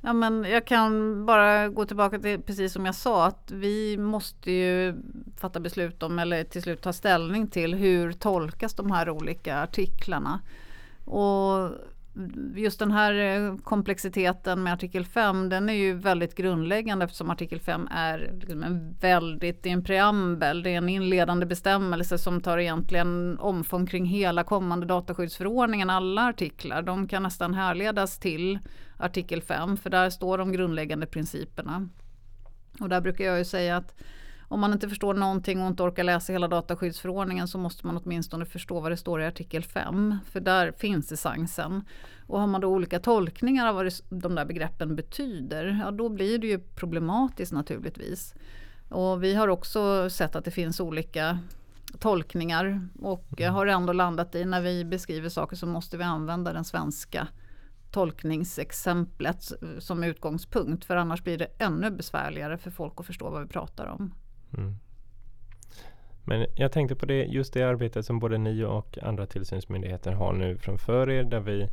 Ja, 0.00 0.12
men 0.12 0.44
jag 0.44 0.66
kan 0.66 1.26
bara 1.26 1.68
gå 1.68 1.84
tillbaka 1.84 2.18
till 2.18 2.42
precis 2.42 2.72
som 2.72 2.86
jag 2.86 2.94
sa 2.94 3.26
att 3.26 3.50
vi 3.50 3.96
måste 3.96 4.52
ju 4.52 4.94
fatta 5.36 5.60
beslut 5.60 6.02
om 6.02 6.18
eller 6.18 6.44
till 6.44 6.62
slut 6.62 6.82
ta 6.82 6.92
ställning 6.92 7.48
till 7.48 7.74
hur 7.74 8.12
tolkas 8.12 8.74
de 8.74 8.90
här 8.90 9.10
olika 9.10 9.56
artiklarna. 9.62 10.40
Och 11.06 11.70
just 12.56 12.78
den 12.78 12.92
här 12.92 13.14
eh, 13.14 13.56
komplexiteten 13.56 14.62
med 14.62 14.72
artikel 14.72 15.06
5 15.06 15.48
den 15.48 15.68
är 15.68 15.74
ju 15.74 15.94
väldigt 15.94 16.34
grundläggande 16.34 17.04
eftersom 17.04 17.30
artikel 17.30 17.60
5 17.60 17.88
är 17.90 18.32
liksom 18.40 18.62
en 18.62 18.96
väldigt, 19.00 19.62
det 19.62 19.68
är 19.68 19.72
en 19.72 19.84
preambel, 19.84 20.62
det 20.62 20.70
är 20.70 20.76
en 20.76 20.88
inledande 20.88 21.46
bestämmelse 21.46 22.18
som 22.18 22.40
tar 22.40 22.58
egentligen 22.58 23.38
omfång 23.38 23.86
kring 23.86 24.04
hela 24.04 24.44
kommande 24.44 24.86
dataskyddsförordningen, 24.86 25.90
alla 25.90 26.28
artiklar. 26.28 26.82
De 26.82 27.08
kan 27.08 27.22
nästan 27.22 27.54
härledas 27.54 28.18
till 28.18 28.58
artikel 28.98 29.42
5 29.42 29.76
för 29.76 29.90
där 29.90 30.10
står 30.10 30.38
de 30.38 30.52
grundläggande 30.52 31.06
principerna. 31.06 31.88
Och 32.80 32.88
där 32.88 33.00
brukar 33.00 33.24
jag 33.24 33.38
ju 33.38 33.44
säga 33.44 33.76
att 33.76 33.94
om 34.48 34.60
man 34.60 34.72
inte 34.72 34.88
förstår 34.88 35.14
någonting 35.14 35.62
och 35.62 35.66
inte 35.66 35.82
orkar 35.82 36.04
läsa 36.04 36.32
hela 36.32 36.48
dataskyddsförordningen 36.48 37.48
så 37.48 37.58
måste 37.58 37.86
man 37.86 38.00
åtminstone 38.04 38.44
förstå 38.44 38.80
vad 38.80 38.92
det 38.92 38.96
står 38.96 39.22
i 39.22 39.26
artikel 39.26 39.64
5. 39.64 40.18
För 40.30 40.40
där 40.40 40.72
finns 40.72 41.12
essensen. 41.12 41.84
Och 42.26 42.40
har 42.40 42.46
man 42.46 42.60
då 42.60 42.68
olika 42.68 43.00
tolkningar 43.00 43.66
av 43.66 43.74
vad 43.74 43.84
det, 43.84 44.00
de 44.08 44.34
där 44.34 44.44
begreppen 44.44 44.96
betyder, 44.96 45.80
ja 45.84 45.90
då 45.90 46.08
blir 46.08 46.38
det 46.38 46.46
ju 46.46 46.58
problematiskt 46.58 47.52
naturligtvis. 47.52 48.34
Och 48.88 49.24
vi 49.24 49.34
har 49.34 49.48
också 49.48 50.10
sett 50.10 50.36
att 50.36 50.44
det 50.44 50.50
finns 50.50 50.80
olika 50.80 51.38
tolkningar 51.98 52.88
och 53.02 53.26
jag 53.36 53.52
har 53.52 53.66
ändå 53.66 53.92
landat 53.92 54.34
i 54.34 54.44
när 54.44 54.60
vi 54.60 54.84
beskriver 54.84 55.28
saker 55.28 55.56
så 55.56 55.66
måste 55.66 55.96
vi 55.96 56.04
använda 56.04 56.52
den 56.52 56.64
svenska 56.64 57.28
tolkningsexemplet 57.90 59.52
som 59.78 60.04
utgångspunkt 60.04 60.84
för 60.84 60.96
annars 60.96 61.22
blir 61.24 61.38
det 61.38 61.48
ännu 61.58 61.90
besvärligare 61.90 62.58
för 62.58 62.70
folk 62.70 62.94
att 62.96 63.06
förstå 63.06 63.30
vad 63.30 63.42
vi 63.42 63.48
pratar 63.48 63.86
om. 63.86 64.14
Mm. 64.54 64.76
Men 66.28 66.46
jag 66.54 66.72
tänkte 66.72 66.96
på 66.96 67.06
det, 67.06 67.24
just 67.24 67.52
det 67.52 67.62
arbetet 67.62 68.06
som 68.06 68.18
både 68.18 68.38
ni 68.38 68.64
och 68.64 68.98
andra 69.02 69.26
tillsynsmyndigheter 69.26 70.12
har 70.12 70.32
nu 70.32 70.58
framför 70.58 71.10
er 71.10 71.24
där 71.24 71.40
vi 71.40 71.68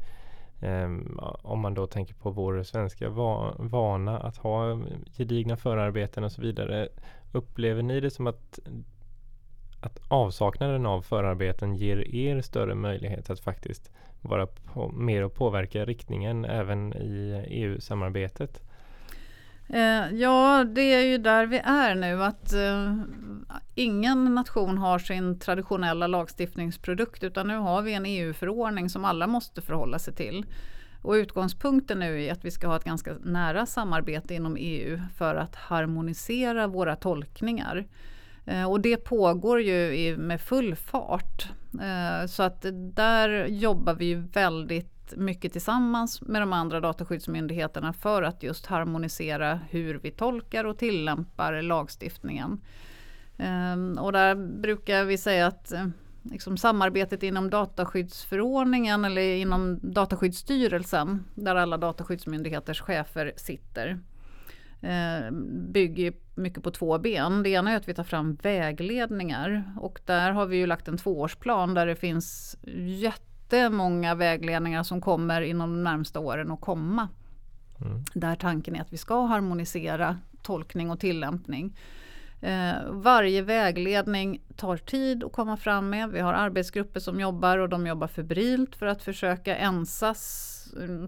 ehm, 0.61 1.19
om 1.41 1.59
man 1.59 1.73
då 1.73 1.87
tänker 1.87 2.13
på 2.13 2.31
vår 2.31 2.63
svenska 2.63 3.09
va 3.09 3.55
vana 3.59 4.19
att 4.19 4.37
ha 4.37 4.79
gedigna 5.17 5.57
förarbeten 5.57 6.23
och 6.23 6.31
så 6.31 6.41
vidare. 6.41 6.89
Upplever 7.31 7.83
ni 7.83 7.99
det 7.99 8.11
som 8.11 8.27
att, 8.27 8.59
att 9.81 9.99
avsaknaden 10.07 10.85
av 10.85 11.01
förarbeten 11.01 11.75
ger 11.75 12.15
er 12.15 12.41
större 12.41 12.75
möjlighet 12.75 13.29
att 13.29 13.39
faktiskt 13.39 13.91
vara 14.21 14.47
på, 14.47 14.89
mer 14.89 15.23
och 15.23 15.33
påverka 15.33 15.85
riktningen 15.85 16.45
även 16.45 16.93
i 16.93 17.45
EU-samarbetet? 17.47 18.61
Eh, 19.73 20.15
ja, 20.15 20.63
det 20.63 20.93
är 20.93 21.03
ju 21.03 21.17
där 21.17 21.45
vi 21.45 21.57
är 21.57 21.95
nu. 21.95 22.23
Att 22.23 22.53
eh, 22.53 22.97
ingen 23.75 24.35
nation 24.35 24.77
har 24.77 24.99
sin 24.99 25.39
traditionella 25.39 26.07
lagstiftningsprodukt 26.07 27.23
utan 27.23 27.47
nu 27.47 27.57
har 27.57 27.81
vi 27.81 27.93
en 27.93 28.05
EU-förordning 28.05 28.89
som 28.89 29.05
alla 29.05 29.27
måste 29.27 29.61
förhålla 29.61 29.99
sig 29.99 30.15
till. 30.15 30.45
Och 31.01 31.13
utgångspunkten 31.13 31.99
nu 31.99 32.23
är 32.23 32.31
att 32.31 32.45
vi 32.45 32.51
ska 32.51 32.67
ha 32.67 32.75
ett 32.75 32.83
ganska 32.83 33.13
nära 33.23 33.65
samarbete 33.65 34.33
inom 34.33 34.57
EU 34.59 34.99
för 35.17 35.35
att 35.35 35.55
harmonisera 35.55 36.67
våra 36.67 36.95
tolkningar. 36.95 37.85
Eh, 38.45 38.71
och 38.71 38.81
det 38.81 38.97
pågår 38.97 39.61
ju 39.61 40.17
med 40.17 40.41
full 40.41 40.75
fart. 40.75 41.47
Eh, 41.81 42.27
så 42.27 42.43
att 42.43 42.65
där 42.95 43.45
jobbar 43.45 43.93
vi 43.93 44.05
ju 44.05 44.19
väldigt 44.19 44.92
mycket 45.17 45.51
tillsammans 45.51 46.21
med 46.21 46.41
de 46.41 46.53
andra 46.53 46.79
dataskyddsmyndigheterna 46.79 47.93
för 47.93 48.23
att 48.23 48.43
just 48.43 48.65
harmonisera 48.65 49.59
hur 49.69 49.99
vi 49.99 50.11
tolkar 50.11 50.65
och 50.65 50.77
tillämpar 50.77 51.61
lagstiftningen. 51.61 52.61
Ehm, 53.37 53.97
och 53.97 54.11
där 54.11 54.35
brukar 54.35 55.03
vi 55.03 55.17
säga 55.17 55.47
att 55.47 55.71
eh, 55.71 55.87
liksom 56.23 56.57
samarbetet 56.57 57.23
inom 57.23 57.49
dataskyddsförordningen 57.49 59.05
eller 59.05 59.35
inom 59.35 59.79
dataskyddsstyrelsen 59.81 61.25
där 61.35 61.55
alla 61.55 61.77
dataskyddsmyndigheters 61.77 62.81
chefer 62.81 63.33
sitter 63.35 63.99
eh, 64.81 65.31
bygger 65.71 66.13
mycket 66.35 66.63
på 66.63 66.71
två 66.71 66.97
ben. 66.97 67.43
Det 67.43 67.49
ena 67.49 67.71
är 67.71 67.77
att 67.77 67.87
vi 67.87 67.93
tar 67.93 68.03
fram 68.03 68.35
vägledningar 68.35 69.73
och 69.79 69.99
där 70.05 70.31
har 70.31 70.45
vi 70.45 70.57
ju 70.57 70.67
lagt 70.67 70.87
en 70.87 70.97
tvåårsplan 70.97 71.73
där 71.73 71.85
det 71.85 71.95
finns 71.95 72.57
jättemånga 73.43 74.15
vägledningar 74.15 74.83
som 74.83 75.01
kommer 75.01 75.41
inom 75.41 75.69
de 75.69 75.83
närmsta 75.83 76.19
åren 76.19 76.51
att 76.51 76.61
komma. 76.61 77.09
Mm. 77.81 78.03
Där 78.13 78.35
tanken 78.35 78.75
är 78.75 78.81
att 78.81 78.93
vi 78.93 78.97
ska 78.97 79.25
harmonisera 79.25 80.17
tolkning 80.41 80.91
och 80.91 80.99
tillämpning. 80.99 81.77
Eh, 82.41 82.73
varje 82.89 83.41
vägledning 83.41 84.41
tar 84.55 84.77
tid 84.77 85.23
att 85.23 85.31
komma 85.31 85.57
fram 85.57 85.89
med. 85.89 86.09
Vi 86.09 86.19
har 86.19 86.33
arbetsgrupper 86.33 86.99
som 86.99 87.19
jobbar 87.19 87.57
och 87.57 87.69
de 87.69 87.87
jobbar 87.87 88.07
febrilt 88.07 88.75
för 88.75 88.85
att 88.85 89.03
försöka 89.03 89.55
ensas 89.55 90.52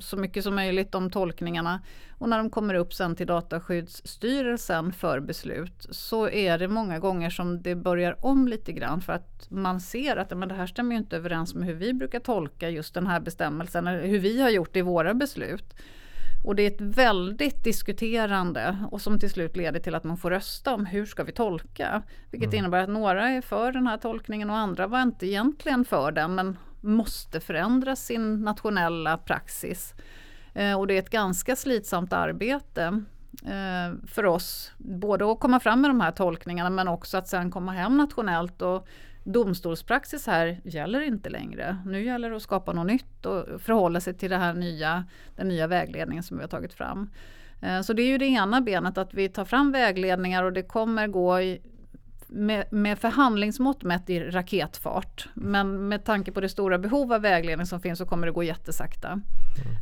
så 0.02 0.18
mycket 0.18 0.44
som 0.44 0.56
möjligt 0.56 0.96
om 0.96 1.10
tolkningarna. 1.10 1.82
Och 2.18 2.30
när 2.30 2.38
de 2.38 2.50
kommer 2.50 2.74
upp 2.74 2.94
sen 2.94 3.16
till 3.16 3.28
Dataskyddsstyrelsen 3.28 4.94
för 4.94 5.20
beslut 5.20 5.88
så 5.90 6.30
är 6.30 6.58
det 6.58 6.68
många 6.68 7.00
gånger 7.00 7.30
som 7.30 7.62
det 7.62 7.76
börjar 7.76 8.26
om 8.26 8.48
lite 8.48 8.72
grann 8.72 9.02
för 9.02 9.14
att 9.14 9.48
man 9.50 9.82
ser 9.82 10.18
att 10.18 10.38
men 10.38 10.50
det 10.50 10.56
här 10.56 10.68
stämmer 10.68 10.96
inte 10.96 11.18
överens 11.18 11.56
med 11.56 11.68
hur 11.68 11.76
vi 11.76 11.94
brukar 11.94 12.20
tolka 12.20 12.70
just 12.70 12.94
den 12.94 13.08
här 13.08 13.20
bestämmelsen 13.20 13.88
eller 13.88 14.08
hur 14.08 14.20
vi 14.20 14.42
har 14.42 14.50
gjort 14.50 14.76
i 14.76 14.82
våra 14.82 15.14
beslut. 15.14 15.76
Och 16.46 16.56
det 16.56 16.64
är 16.64 16.72
ett 16.72 16.82
väldigt 16.98 17.64
diskuterande 17.64 18.78
och 18.92 19.02
som 19.02 19.20
till 19.20 19.30
slut 19.30 19.56
leder 19.56 19.80
till 19.80 19.96
att 19.96 20.04
man 20.04 20.18
får 20.18 20.30
rösta 20.30 20.74
om 20.74 20.86
hur 20.86 21.06
ska 21.06 21.24
vi 21.24 21.32
tolka. 21.32 22.04
Vilket 22.32 22.48
Mm. 22.54 22.60
innebär 22.60 22.84
att 22.84 22.90
några 22.90 23.30
är 23.30 23.42
för 23.42 23.72
den 23.72 23.88
här 23.88 23.98
tolkningen 23.98 24.50
och 24.50 24.56
andra 24.58 24.88
var 24.88 25.02
inte 25.02 25.28
egentligen 25.28 25.86
för 25.86 26.12
den 26.12 26.36
men 26.36 26.58
måste 26.86 27.40
förändra 27.40 27.96
sin 27.96 28.42
nationella 28.42 29.18
praxis. 29.18 29.94
Eh, 30.54 30.80
och 30.80 30.88
det 30.88 30.94
är 30.94 31.00
ett 31.00 31.10
ganska 31.10 31.56
slitsamt 31.56 32.14
arbete 32.14 33.04
eh, 33.46 34.08
för 34.08 34.26
oss. 34.26 34.72
Både 34.78 35.32
att 35.32 35.40
komma 35.40 35.60
fram 35.60 35.82
med 35.82 35.90
de 35.90 36.02
här 36.02 36.12
tolkningarna 36.12 36.70
men 36.70 36.88
också 36.88 37.18
att 37.18 37.28
sen 37.28 37.52
komma 37.52 37.72
hem 37.72 37.98
nationellt 37.98 38.62
och 38.62 38.88
domstolspraxis 39.24 40.28
här 40.28 40.62
gäller 40.64 41.02
inte 41.02 41.30
längre. 41.30 41.78
Nu 41.86 42.04
gäller 42.04 42.30
det 42.30 42.36
att 42.36 42.42
skapa 42.42 42.74
något 42.74 42.88
nytt 42.88 43.26
och 43.26 43.62
förhålla 43.62 44.00
sig 44.00 44.14
till 44.14 44.30
det 44.30 44.38
här 44.38 44.54
nya, 44.54 45.06
den 45.36 45.48
nya 45.48 45.68
vägledningen 45.68 46.24
som 46.24 46.38
vi 46.38 46.44
har 46.44 46.50
tagit 46.50 46.74
fram. 46.74 47.10
Eh, 47.62 47.82
så 47.82 47.94
det 47.94 48.02
är 48.02 48.08
ju 48.08 48.18
det 48.18 48.26
ena 48.26 48.62
benet 48.62 48.98
att 48.98 49.14
vi 49.14 49.30
tar 49.30 49.46
fram 49.46 49.72
vägledningar 49.72 50.44
och 50.44 50.54
det 50.54 50.64
kommer 50.64 51.08
gå 51.08 51.42
i, 51.42 51.62
med, 52.28 52.66
med 52.74 53.00
förhandlingsmått 53.00 53.84
mätt 53.84 54.10
i 54.10 54.20
raketfart. 54.20 55.28
Men 55.34 55.88
med 55.88 56.04
tanke 56.04 56.32
på 56.32 56.42
det 56.42 56.50
stora 56.50 56.78
behov 56.78 57.14
av 57.14 57.22
vägledning 57.22 57.68
som 57.68 57.80
finns 57.80 58.00
så 58.00 58.06
kommer 58.06 58.28
det 58.28 58.34
gå 58.34 58.44
jättesakta. 58.44 59.22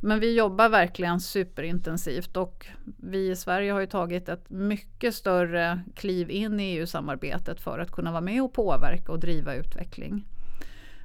Men 0.01 0.19
vi 0.19 0.37
jobbar 0.37 0.69
verkligen 0.69 1.19
superintensivt 1.19 2.37
och 2.37 2.65
vi 2.97 3.31
i 3.31 3.35
Sverige 3.35 3.71
har 3.71 3.79
ju 3.79 3.87
tagit 3.87 4.29
ett 4.29 4.49
mycket 4.49 5.15
större 5.15 5.79
kliv 5.95 6.31
in 6.31 6.59
i 6.59 6.63
EU-samarbetet 6.63 7.61
för 7.61 7.79
att 7.79 7.91
kunna 7.91 8.11
vara 8.11 8.21
med 8.21 8.43
och 8.43 8.53
påverka 8.53 9.11
och 9.11 9.19
driva 9.19 9.55
utveckling. 9.55 10.25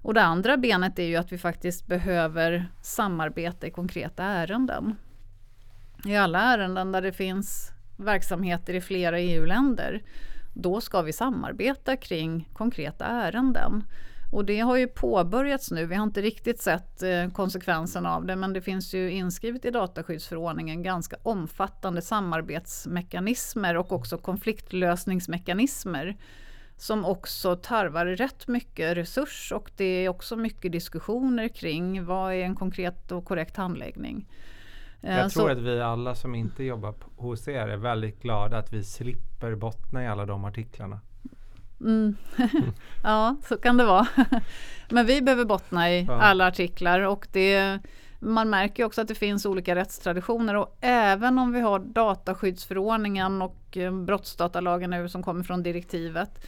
Och 0.03 0.15
det 0.15 0.23
andra 0.23 0.57
benet 0.57 0.99
är 0.99 1.07
ju 1.07 1.17
att 1.17 1.33
vi 1.33 1.39
faktiskt 1.39 1.87
behöver 1.87 2.67
samarbeta 2.83 3.67
i 3.67 3.71
konkreta 3.71 4.25
ärenden. 4.25 4.97
I 6.05 6.17
alla 6.17 6.41
ärenden 6.41 6.93
där 6.93 7.03
det 7.03 7.13
finns 7.13 7.73
verksamheter 7.97 8.75
i 8.75 8.81
flera 8.81 9.21
EU-länder, 9.21 10.03
då 10.59 10.81
ska 10.81 11.03
vi 11.03 11.13
samarbeta 11.13 11.97
kring 11.97 12.49
konkreta 12.53 13.05
ärenden. 13.05 13.85
Och 14.33 14.45
det 14.45 14.59
har 14.61 14.77
ju 14.77 14.87
påbörjats 14.87 15.71
nu. 15.71 15.87
Vi 15.87 15.95
har 15.95 16.03
inte 16.03 16.23
riktigt 16.23 16.63
sett 16.63 17.03
eh, 17.03 17.31
konsekvenserna 17.33 18.15
av 18.15 18.27
det 18.27 18.37
men 18.37 18.53
det 18.53 18.61
finns 18.61 18.95
ju 18.95 19.11
inskrivet 19.11 19.65
i 19.65 19.71
dataskyddsförordningen 19.71 20.83
ganska 20.83 21.17
omfattande 21.23 22.03
samarbetsmekanismer 22.03 23.77
och 23.77 23.93
också 23.93 24.19
konfliktlösningsmekanismer 24.19 26.17
som 26.77 27.05
också 27.05 27.57
tarvar 27.57 28.07
rätt 28.07 28.49
mycket 28.49 28.97
resurs 28.97 29.53
och 29.53 29.71
det 29.77 29.85
är 29.85 30.09
också 30.09 30.37
mycket 30.37 30.73
diskussioner 30.73 31.49
kring 31.49 32.05
vad 32.05 32.33
är 32.33 32.45
en 32.45 32.57
konkret 32.57 33.13
och 33.13 33.25
korrekt 33.25 33.57
handläggning. 33.57 34.27
Eh, 35.03 35.19
Jag 35.19 35.31
tror 35.31 35.43
så, 35.43 35.53
att 35.53 35.59
vi 35.59 35.81
alla 35.81 36.15
som 36.15 36.35
inte 36.35 36.65
jobbar 36.65 36.95
hos 37.17 37.49
er 37.49 37.69
är 37.69 37.77
väldigt 37.77 38.23
glada 38.23 38.59
att 38.59 38.73
vi 38.73 38.85
slipper 38.85 39.55
bottna 39.55 40.05
i 40.05 40.07
alla 40.07 40.27
de 40.27 40.45
artiklarna. 40.45 41.01
Mm. 41.81 42.17
ja, 43.03 43.37
så 43.49 43.57
kan 43.57 43.77
det 43.77 43.85
vara. 43.85 44.07
Men 44.91 45.07
vi 45.07 45.23
behöver 45.23 45.45
bottna 45.45 45.91
i 45.91 46.05
ja. 46.05 46.13
alla 46.13 46.47
artiklar 46.47 47.01
och 47.01 47.27
det 47.33 47.79
man 48.21 48.51
märker 48.51 48.85
också 48.85 49.01
att 49.01 49.09
det 49.09 49.15
finns 49.15 49.47
olika 49.47 49.75
rättstraditioner 49.75 50.55
och 50.55 50.77
även 50.81 51.39
om 51.39 51.53
vi 51.53 51.61
har 51.61 51.79
dataskyddsförordningen 51.79 53.43
och 53.43 53.77
eh, 53.77 53.93
brottsdatalagen 53.93 54.91
nu 54.91 55.09
som 55.09 55.23
kommer 55.23 55.45
från 55.45 55.63
direktivet 55.63 56.47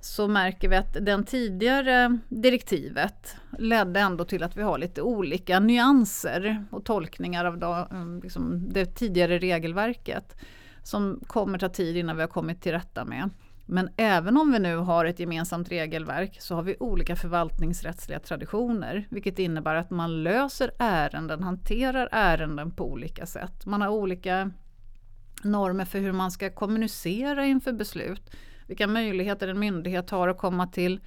så 0.00 0.28
märker 0.28 0.68
vi 0.68 0.76
att 0.76 0.96
den 1.00 1.24
tidigare 1.24 2.18
direktivet 2.28 3.36
ledde 3.58 4.00
ändå 4.00 4.24
till 4.24 4.42
att 4.42 4.56
vi 4.56 4.62
har 4.62 4.78
lite 4.78 5.02
olika 5.02 5.60
nyanser 5.60 6.64
och 6.70 6.84
tolkningar 6.84 7.44
av 7.44 7.86
mm, 7.90 8.20
liksom 8.22 8.68
det 8.72 8.86
tidigare 8.86 9.38
regelverket 9.38 10.36
som 10.82 11.20
kommer 11.26 11.58
ta 11.58 11.68
tid 11.68 11.96
innan 11.96 12.16
vi 12.16 12.22
har 12.22 12.28
kommit 12.28 12.62
till 12.62 12.72
rätta 12.72 13.04
med. 13.04 13.30
Men 13.66 13.88
även 13.96 14.36
om 14.36 14.52
vi 14.52 14.58
nu 14.58 14.76
har 14.76 15.04
ett 15.04 15.20
gemensamt 15.20 15.68
regelverk 15.68 16.36
så 16.40 16.54
har 16.54 16.62
vi 16.62 16.76
olika 16.80 17.16
förvaltningsrättsliga 17.16 18.20
traditioner, 18.20 19.06
vilket 19.10 19.38
innebär 19.38 19.74
att 19.74 19.90
man 19.90 20.22
löser 20.22 20.70
ärenden, 20.78 21.42
hanterar 21.42 22.08
ärenden 22.12 22.70
på 22.70 22.90
olika 22.90 23.26
sätt. 23.26 23.66
Man 23.66 23.80
har 23.80 23.88
olika 23.88 24.50
normer 25.42 25.84
för 25.84 25.98
hur 25.98 26.12
man 26.12 26.30
ska 26.30 26.50
kommunicera 26.50 27.44
inför 27.44 27.72
beslut, 27.72 28.30
vilka 28.70 28.86
möjligheter 28.86 29.48
en 29.48 29.58
myndighet 29.58 30.10
har 30.10 30.28
att 30.28 30.38
komma 30.38 30.66
till 30.66 31.00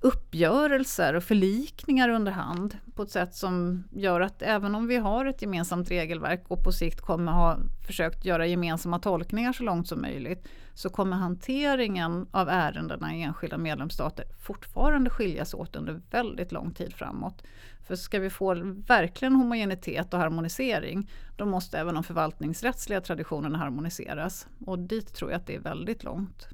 uppgörelser 0.00 1.14
och 1.14 1.22
förlikningar 1.22 2.08
under 2.08 2.32
hand 2.32 2.78
på 2.94 3.02
ett 3.02 3.10
sätt 3.10 3.34
som 3.34 3.84
gör 3.92 4.20
att 4.20 4.42
även 4.42 4.74
om 4.74 4.86
vi 4.86 4.96
har 4.96 5.26
ett 5.26 5.42
gemensamt 5.42 5.90
regelverk 5.90 6.44
och 6.48 6.64
på 6.64 6.72
sikt 6.72 7.00
kommer 7.00 7.32
ha 7.32 7.58
försökt 7.86 8.24
göra 8.24 8.46
gemensamma 8.46 8.98
tolkningar 8.98 9.52
så 9.52 9.62
långt 9.62 9.88
som 9.88 10.00
möjligt 10.00 10.48
så 10.74 10.90
kommer 10.90 11.16
hanteringen 11.16 12.26
av 12.30 12.48
ärendena 12.48 13.14
i 13.14 13.22
enskilda 13.22 13.58
medlemsstater 13.58 14.24
fortfarande 14.40 15.10
skiljas 15.10 15.54
åt 15.54 15.76
under 15.76 16.00
väldigt 16.10 16.52
lång 16.52 16.74
tid 16.74 16.94
framåt. 16.94 17.42
För 17.86 17.96
ska 17.96 18.18
vi 18.18 18.30
få 18.30 18.54
verkligen 18.86 19.34
homogenitet 19.34 20.14
och 20.14 20.20
harmonisering 20.20 21.10
då 21.36 21.44
måste 21.44 21.78
även 21.78 21.94
de 21.94 22.04
förvaltningsrättsliga 22.04 23.00
traditionerna 23.00 23.58
harmoniseras 23.58 24.46
och 24.66 24.78
dit 24.78 25.14
tror 25.14 25.30
jag 25.30 25.38
att 25.38 25.46
det 25.46 25.54
är 25.54 25.60
väldigt 25.60 26.04
långt. 26.04 26.48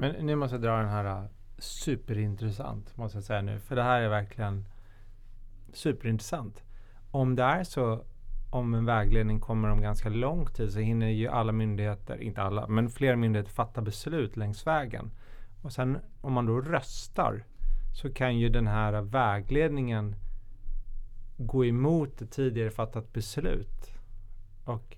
Men 0.00 0.26
nu 0.26 0.36
måste 0.36 0.54
jag 0.54 0.62
dra 0.62 0.76
den 0.76 0.88
här 0.88 1.04
äh, 1.04 1.24
superintressant 1.58 2.96
måste 2.96 3.16
jag 3.16 3.24
säga 3.24 3.42
nu. 3.42 3.60
För 3.60 3.76
det 3.76 3.82
här 3.82 4.00
är 4.00 4.08
verkligen 4.08 4.64
superintressant. 5.72 6.62
Om 7.10 7.36
det 7.36 7.42
är 7.42 7.64
så 7.64 8.04
om 8.50 8.74
en 8.74 8.84
vägledning 8.84 9.40
kommer 9.40 9.68
om 9.68 9.80
ganska 9.80 10.08
lång 10.08 10.46
tid 10.46 10.72
så 10.72 10.78
hinner 10.78 11.08
ju 11.08 11.28
alla 11.28 11.52
myndigheter, 11.52 12.22
inte 12.22 12.42
alla, 12.42 12.66
men 12.66 12.90
fler 12.90 13.16
myndigheter 13.16 13.52
fatta 13.52 13.80
beslut 13.80 14.36
längs 14.36 14.66
vägen. 14.66 15.10
Och 15.62 15.72
sen 15.72 15.98
om 16.20 16.32
man 16.32 16.46
då 16.46 16.60
röstar 16.60 17.44
så 18.02 18.12
kan 18.12 18.38
ju 18.38 18.48
den 18.48 18.66
här 18.66 19.02
vägledningen 19.02 20.16
gå 21.36 21.64
emot 21.64 22.22
ett 22.22 22.32
tidigare 22.32 22.70
fattat 22.70 23.12
beslut. 23.12 23.92
Och 24.64 24.96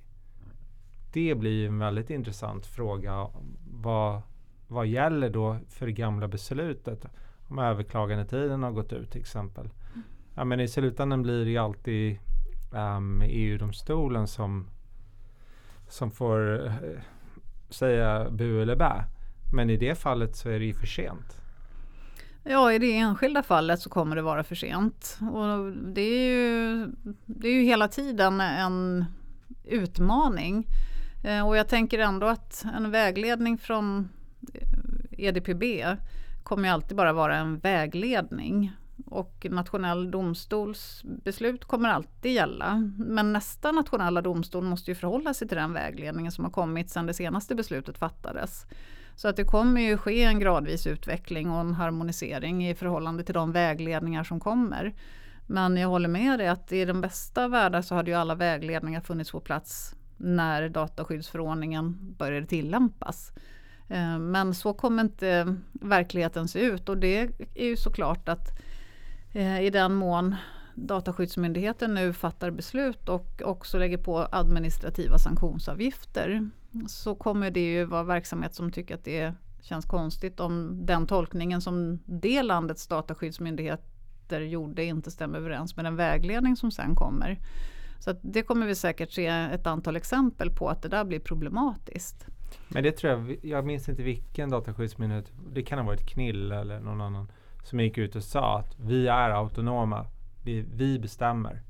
det 1.12 1.34
blir 1.34 1.50
ju 1.50 1.66
en 1.66 1.78
väldigt 1.78 2.10
intressant 2.10 2.66
fråga. 2.66 3.28
Vad, 3.70 4.22
vad 4.70 4.86
gäller 4.86 5.30
då 5.30 5.56
för 5.68 5.86
det 5.86 5.92
gamla 5.92 6.28
beslutet? 6.28 7.06
Om 7.48 7.58
överklagandetiden 7.58 8.62
har 8.62 8.70
gått 8.70 8.92
ut 8.92 9.10
till 9.10 9.20
exempel. 9.20 9.68
Ja, 10.34 10.44
men 10.44 10.60
i 10.60 10.68
slutändan 10.68 11.22
blir 11.22 11.44
det 11.44 11.50
ju 11.50 11.58
alltid 11.58 12.18
um, 12.72 13.22
EU-domstolen 13.22 14.26
som, 14.26 14.66
som 15.88 16.10
får 16.10 16.64
uh, 16.64 16.72
säga 17.68 18.30
bu 18.30 18.62
eller 18.62 18.76
bä. 18.76 19.04
Men 19.52 19.70
i 19.70 19.76
det 19.76 19.94
fallet 19.94 20.36
så 20.36 20.48
är 20.48 20.58
det 20.58 20.64
ju 20.64 20.74
för 20.74 20.86
sent. 20.86 21.36
Ja, 22.44 22.72
i 22.72 22.78
det 22.78 22.96
enskilda 22.96 23.42
fallet 23.42 23.80
så 23.80 23.90
kommer 23.90 24.16
det 24.16 24.22
vara 24.22 24.44
för 24.44 24.54
sent. 24.54 25.18
Och 25.32 25.72
det 25.72 26.00
är 26.00 26.28
ju, 26.28 26.86
det 27.26 27.48
är 27.48 27.52
ju 27.52 27.62
hela 27.62 27.88
tiden 27.88 28.40
en 28.40 29.04
utmaning. 29.64 30.66
Eh, 31.24 31.48
och 31.48 31.56
jag 31.56 31.68
tänker 31.68 31.98
ändå 31.98 32.26
att 32.26 32.64
en 32.76 32.90
vägledning 32.90 33.58
från 33.58 34.08
EDPB 35.26 35.62
kommer 36.42 36.68
ju 36.68 36.74
alltid 36.74 36.96
bara 36.96 37.12
vara 37.12 37.36
en 37.36 37.58
vägledning. 37.58 38.72
Och 39.06 39.46
nationell 39.50 40.10
domstols 40.10 41.02
beslut 41.04 41.64
kommer 41.64 41.88
alltid 41.88 42.32
gälla. 42.32 42.90
Men 42.96 43.32
nästa 43.32 43.72
nationella 43.72 44.22
domstol 44.22 44.64
måste 44.64 44.90
ju 44.90 44.94
förhålla 44.94 45.34
sig 45.34 45.48
till 45.48 45.56
den 45.56 45.72
vägledningen 45.72 46.32
som 46.32 46.44
har 46.44 46.50
kommit 46.50 46.90
sedan 46.90 47.06
det 47.06 47.14
senaste 47.14 47.54
beslutet 47.54 47.98
fattades. 47.98 48.66
Så 49.16 49.28
att 49.28 49.36
det 49.36 49.44
kommer 49.44 49.80
ju 49.80 49.96
ske 49.96 50.22
en 50.22 50.40
gradvis 50.40 50.86
utveckling 50.86 51.50
och 51.50 51.60
en 51.60 51.74
harmonisering 51.74 52.68
i 52.68 52.74
förhållande 52.74 53.24
till 53.24 53.34
de 53.34 53.52
vägledningar 53.52 54.24
som 54.24 54.40
kommer. 54.40 54.94
Men 55.46 55.76
jag 55.76 55.88
håller 55.88 56.08
med 56.08 56.38
dig 56.38 56.48
att 56.48 56.72
i 56.72 56.84
den 56.84 57.00
bästa 57.00 57.48
världen 57.48 57.82
så 57.82 57.94
hade 57.94 58.10
ju 58.10 58.16
alla 58.16 58.34
vägledningar 58.34 59.00
funnits 59.00 59.30
på 59.30 59.40
plats 59.40 59.94
när 60.16 60.68
dataskyddsförordningen 60.68 62.14
började 62.18 62.46
tillämpas. 62.46 63.32
Eh, 63.90 64.18
men 64.18 64.54
så 64.54 64.72
kommer 64.72 65.02
inte 65.02 65.56
verkligheten 65.72 66.48
se 66.48 66.60
ut 66.60 66.88
och 66.88 66.98
det 66.98 67.30
är 67.54 67.66
ju 67.66 67.76
såklart 67.76 68.28
att 68.28 68.48
eh, 69.32 69.60
i 69.60 69.70
den 69.70 69.94
mån 69.94 70.36
Dataskyddsmyndigheten 70.74 71.94
nu 71.94 72.12
fattar 72.12 72.50
beslut 72.50 73.08
och 73.08 73.42
också 73.44 73.78
lägger 73.78 73.98
på 73.98 74.28
administrativa 74.32 75.18
sanktionsavgifter 75.18 76.50
så 76.86 77.14
kommer 77.14 77.50
det 77.50 77.72
ju 77.72 77.84
vara 77.84 78.02
verksamhet 78.02 78.54
som 78.54 78.72
tycker 78.72 78.94
att 78.94 79.04
det 79.04 79.34
känns 79.60 79.84
konstigt 79.84 80.40
om 80.40 80.80
den 80.86 81.06
tolkningen 81.06 81.60
som 81.60 81.98
det 82.06 82.42
landets 82.42 82.86
dataskyddsmyndigheter 82.86 84.40
gjorde 84.40 84.84
inte 84.84 85.10
stämmer 85.10 85.38
överens 85.38 85.76
med 85.76 85.84
den 85.84 85.96
vägledning 85.96 86.56
som 86.56 86.70
sen 86.70 86.94
kommer. 86.94 87.38
Så 87.98 88.14
det 88.22 88.42
kommer 88.42 88.66
vi 88.66 88.74
säkert 88.74 89.12
se 89.12 89.26
ett 89.26 89.66
antal 89.66 89.96
exempel 89.96 90.50
på 90.50 90.68
att 90.68 90.82
det 90.82 90.88
där 90.88 91.04
blir 91.04 91.20
problematiskt. 91.20 92.26
Men 92.68 92.82
det 92.82 92.92
tror 92.92 93.12
jag, 93.12 93.36
jag 93.42 93.66
minns 93.66 93.88
inte 93.88 94.02
vilken 94.02 94.50
dataskyddsmyndighet, 94.50 95.32
det 95.52 95.62
kan 95.62 95.78
ha 95.78 95.86
varit 95.86 96.06
Knill 96.06 96.52
eller 96.52 96.80
någon 96.80 97.00
annan, 97.00 97.32
som 97.62 97.80
gick 97.80 97.98
ut 97.98 98.16
och 98.16 98.24
sa 98.24 98.58
att 98.58 98.76
vi 98.78 99.08
är 99.08 99.30
autonoma, 99.30 100.06
vi, 100.44 100.60
vi 100.60 100.98
bestämmer 100.98 101.62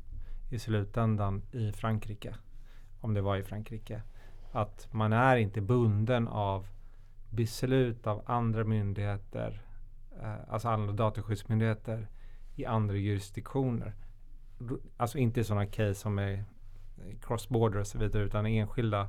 i 0.51 0.59
slutändan 0.59 1.43
i 1.53 1.73
Frankrike, 1.73 2.35
om 3.01 3.15
det 3.15 3.21
var 3.21 3.37
i 3.37 3.43
Frankrike, 3.43 4.03
att 4.53 4.89
man 4.93 5.13
är 5.13 5.37
inte 5.37 5.61
bunden 5.61 6.29
av 6.29 6.67
beslut 7.31 8.07
av 8.07 8.23
andra 8.27 8.65
myndigheter, 8.65 9.63
eh, 10.23 10.35
alltså 10.49 10.69
andra 10.69 10.93
dataskyddsmyndigheter 10.93 12.09
i 12.57 12.67
andra 12.67 12.97
jurisdiktioner. 12.97 13.95
Alltså 14.97 15.19
inte 15.19 15.45
sådana 15.45 15.67
case 15.67 15.95
som 15.95 16.19
är 16.19 16.45
cross-border 17.21 17.81
och 17.81 17.87
så 17.87 17.99
vidare, 17.99 18.23
utan 18.23 18.47
enskilda 18.47 19.09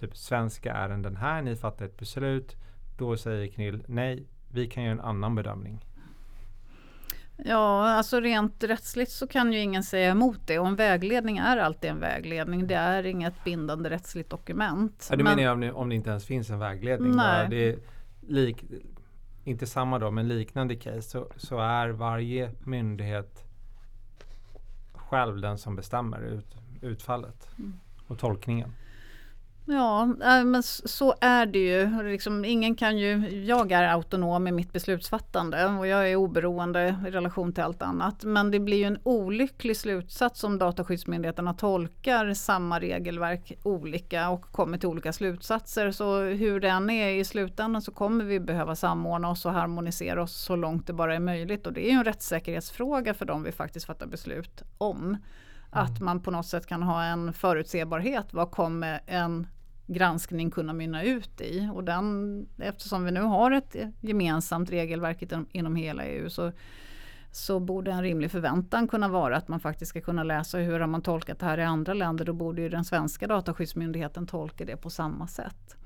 typ 0.00 0.16
svenska 0.16 0.72
ärenden 0.72 1.16
här, 1.16 1.42
ni 1.42 1.56
fattar 1.56 1.84
ett 1.84 1.96
beslut. 1.96 2.56
Då 2.98 3.16
säger 3.16 3.46
Knill 3.46 3.84
nej, 3.86 4.26
vi 4.48 4.66
kan 4.66 4.82
göra 4.82 4.92
en 4.92 5.00
annan 5.00 5.34
bedömning. 5.34 5.86
Ja, 7.44 7.90
alltså 7.90 8.20
rent 8.20 8.64
rättsligt 8.64 9.12
så 9.12 9.26
kan 9.26 9.52
ju 9.52 9.58
ingen 9.58 9.82
säga 9.82 10.10
emot 10.10 10.40
det 10.46 10.58
och 10.58 10.66
en 10.66 10.76
vägledning 10.76 11.38
är 11.38 11.56
alltid 11.56 11.90
en 11.90 12.00
vägledning. 12.00 12.66
Det 12.66 12.74
är 12.74 13.06
inget 13.06 13.44
bindande 13.44 13.90
rättsligt 13.90 14.30
dokument. 14.30 15.08
Ja, 15.10 15.16
det 15.16 15.24
men, 15.24 15.36
menar 15.36 15.42
jag 15.42 15.52
om 15.52 15.60
det, 15.60 15.72
om 15.72 15.88
det 15.88 15.94
inte 15.94 16.10
ens 16.10 16.26
finns 16.26 16.50
en 16.50 16.58
vägledning. 16.58 17.16
Nej. 17.16 17.48
Det 17.50 17.68
är 17.68 17.78
lik, 18.20 18.64
inte 19.44 19.66
samma 19.66 19.98
då, 19.98 20.10
men 20.10 20.28
liknande 20.28 20.76
case 20.76 21.02
så, 21.02 21.28
så 21.36 21.58
är 21.58 21.88
varje 21.88 22.50
myndighet 22.64 23.44
själv 24.92 25.40
den 25.40 25.58
som 25.58 25.76
bestämmer 25.76 26.20
ut, 26.20 26.56
utfallet 26.80 27.50
mm. 27.58 27.74
och 28.06 28.18
tolkningen. 28.18 28.72
Ja, 29.64 30.06
men 30.44 30.62
så 30.62 31.14
är 31.20 31.46
det 31.46 31.58
ju. 31.58 32.02
Liksom, 32.02 32.44
ingen 32.44 32.74
kan 32.74 32.98
ju, 32.98 33.28
jag 33.44 33.72
är 33.72 33.82
autonom 33.82 34.46
i 34.48 34.52
mitt 34.52 34.72
beslutsfattande 34.72 35.66
och 35.66 35.86
jag 35.86 36.10
är 36.10 36.16
oberoende 36.16 36.96
i 37.06 37.10
relation 37.10 37.52
till 37.52 37.64
allt 37.64 37.82
annat. 37.82 38.24
Men 38.24 38.50
det 38.50 38.60
blir 38.60 38.76
ju 38.76 38.84
en 38.84 38.98
olycklig 39.02 39.76
slutsats 39.76 40.44
om 40.44 40.58
Dataskyddsmyndigheterna 40.58 41.54
tolkar 41.54 42.34
samma 42.34 42.80
regelverk 42.80 43.52
olika 43.62 44.30
och 44.30 44.42
kommer 44.42 44.78
till 44.78 44.88
olika 44.88 45.12
slutsatser. 45.12 45.90
Så 45.90 46.20
hur 46.20 46.60
det 46.60 46.68
än 46.68 46.90
är 46.90 47.08
i 47.08 47.24
slutändan 47.24 47.82
så 47.82 47.92
kommer 47.92 48.24
vi 48.24 48.40
behöva 48.40 48.76
samordna 48.76 49.30
oss 49.30 49.46
och 49.46 49.52
harmonisera 49.52 50.22
oss 50.22 50.32
så 50.32 50.56
långt 50.56 50.86
det 50.86 50.92
bara 50.92 51.14
är 51.14 51.20
möjligt. 51.20 51.66
Och 51.66 51.72
det 51.72 51.86
är 51.86 51.90
ju 51.90 51.98
en 51.98 52.04
rättssäkerhetsfråga 52.04 53.14
för 53.14 53.24
dem 53.24 53.42
vi 53.42 53.52
faktiskt 53.52 53.86
fattar 53.86 54.06
beslut 54.06 54.62
om. 54.78 55.16
Mm. 55.72 55.84
Att 55.84 56.00
man 56.00 56.20
på 56.20 56.30
något 56.30 56.46
sätt 56.46 56.66
kan 56.66 56.82
ha 56.82 57.04
en 57.04 57.32
förutsebarhet. 57.32 58.26
Vad 58.30 58.50
kommer 58.50 59.00
en 59.06 59.46
granskning 59.92 60.50
kunna 60.50 60.72
mynna 60.72 61.02
ut 61.02 61.40
i. 61.40 61.70
Och 61.74 61.84
den, 61.84 62.46
eftersom 62.58 63.04
vi 63.04 63.10
nu 63.10 63.20
har 63.20 63.50
ett 63.50 63.76
gemensamt 64.00 64.70
regelverk 64.70 65.32
inom 65.52 65.76
hela 65.76 66.04
EU 66.04 66.30
så, 66.30 66.52
så 67.30 67.60
borde 67.60 67.92
en 67.92 68.02
rimlig 68.02 68.30
förväntan 68.30 68.88
kunna 68.88 69.08
vara 69.08 69.36
att 69.36 69.48
man 69.48 69.60
faktiskt 69.60 69.88
ska 69.88 70.00
kunna 70.00 70.22
läsa 70.22 70.58
hur 70.58 70.80
har 70.80 70.86
man 70.86 71.02
tolkat 71.02 71.38
det 71.38 71.46
här 71.46 71.58
i 71.58 71.64
andra 71.64 71.94
länder. 71.94 72.24
Då 72.24 72.32
borde 72.32 72.62
ju 72.62 72.68
den 72.68 72.84
svenska 72.84 73.26
dataskyddsmyndigheten 73.26 74.26
tolka 74.26 74.64
det 74.64 74.76
på 74.76 74.90
samma 74.90 75.26
sätt. 75.26 75.76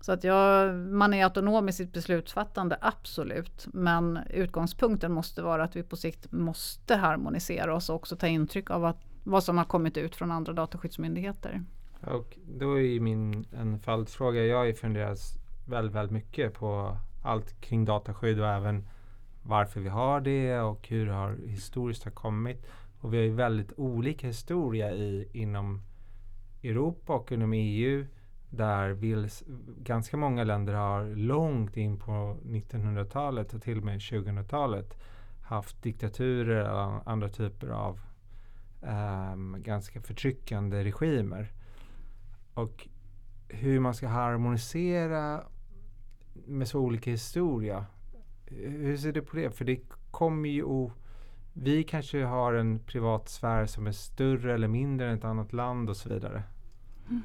Så 0.00 0.12
att 0.12 0.24
jag, 0.24 0.74
man 0.74 1.14
är 1.14 1.24
autonom 1.24 1.68
i 1.68 1.72
sitt 1.72 1.92
beslutsfattande, 1.92 2.78
absolut. 2.80 3.66
Men 3.72 4.18
utgångspunkten 4.30 5.12
måste 5.12 5.42
vara 5.42 5.64
att 5.64 5.76
vi 5.76 5.82
på 5.82 5.96
sikt 5.96 6.32
måste 6.32 6.96
harmonisera 6.96 7.74
oss 7.74 7.90
och 7.90 7.96
också 7.96 8.16
ta 8.16 8.26
intryck 8.26 8.70
av 8.70 8.84
att, 8.84 9.00
vad 9.24 9.44
som 9.44 9.58
har 9.58 9.64
kommit 9.64 9.96
ut 9.96 10.16
från 10.16 10.30
andra 10.30 10.52
dataskyddsmyndigheter. 10.52 11.64
Och 12.00 12.38
då 12.46 12.80
är 12.80 13.00
min 13.00 13.44
en 13.52 13.78
följdfråga. 13.78 14.46
Jag 14.46 14.56
har 14.66 14.72
funderat 14.72 15.18
väldigt, 15.66 15.94
väldigt 15.94 16.12
mycket 16.12 16.54
på 16.54 16.96
allt 17.22 17.60
kring 17.60 17.84
dataskydd 17.84 18.40
och 18.40 18.48
även 18.48 18.88
varför 19.42 19.80
vi 19.80 19.88
har 19.88 20.20
det 20.20 20.60
och 20.60 20.88
hur 20.88 21.06
det 21.06 21.12
har 21.12 21.36
historiskt 21.46 22.04
har 22.04 22.10
kommit. 22.10 22.66
Och 23.00 23.14
vi 23.14 23.16
har 23.16 23.24
ju 23.24 23.34
väldigt 23.34 23.72
olika 23.76 24.26
historia 24.26 24.92
i, 24.92 25.28
inom 25.32 25.82
Europa 26.62 27.12
och 27.12 27.32
inom 27.32 27.52
EU 27.52 28.06
där 28.50 28.90
vill, 28.90 29.28
ganska 29.78 30.16
många 30.16 30.44
länder 30.44 30.74
har 30.74 31.16
långt 31.16 31.76
in 31.76 31.98
på 31.98 32.36
1900-talet 32.44 33.54
och 33.54 33.62
till 33.62 33.78
och 33.78 33.84
med 33.84 33.98
2000-talet 33.98 34.98
haft 35.42 35.82
diktaturer 35.82 36.56
eller 36.56 37.08
andra 37.08 37.28
typer 37.28 37.68
av 37.68 38.00
um, 38.86 39.56
ganska 39.62 40.00
förtryckande 40.00 40.84
regimer. 40.84 41.52
Och 42.54 42.88
hur 43.48 43.80
man 43.80 43.94
ska 43.94 44.08
harmonisera 44.08 45.44
med 46.46 46.68
så 46.68 46.80
olika 46.80 47.10
historia. 47.10 47.86
Hur 48.46 48.96
ser 48.96 49.12
du 49.12 49.22
på 49.22 49.36
det? 49.36 49.50
För 49.50 49.64
det 49.64 49.80
kommer 50.10 50.48
ju 50.48 50.62
vi 51.52 51.84
kanske 51.84 52.24
har 52.24 52.54
en 52.54 52.78
privat 52.78 53.28
sfär 53.28 53.66
som 53.66 53.86
är 53.86 53.92
större 53.92 54.54
eller 54.54 54.68
mindre 54.68 55.10
än 55.10 55.18
ett 55.18 55.24
annat 55.24 55.52
land 55.52 55.90
och 55.90 55.96
så 55.96 56.08
vidare. 56.08 56.42
Mm. 57.08 57.22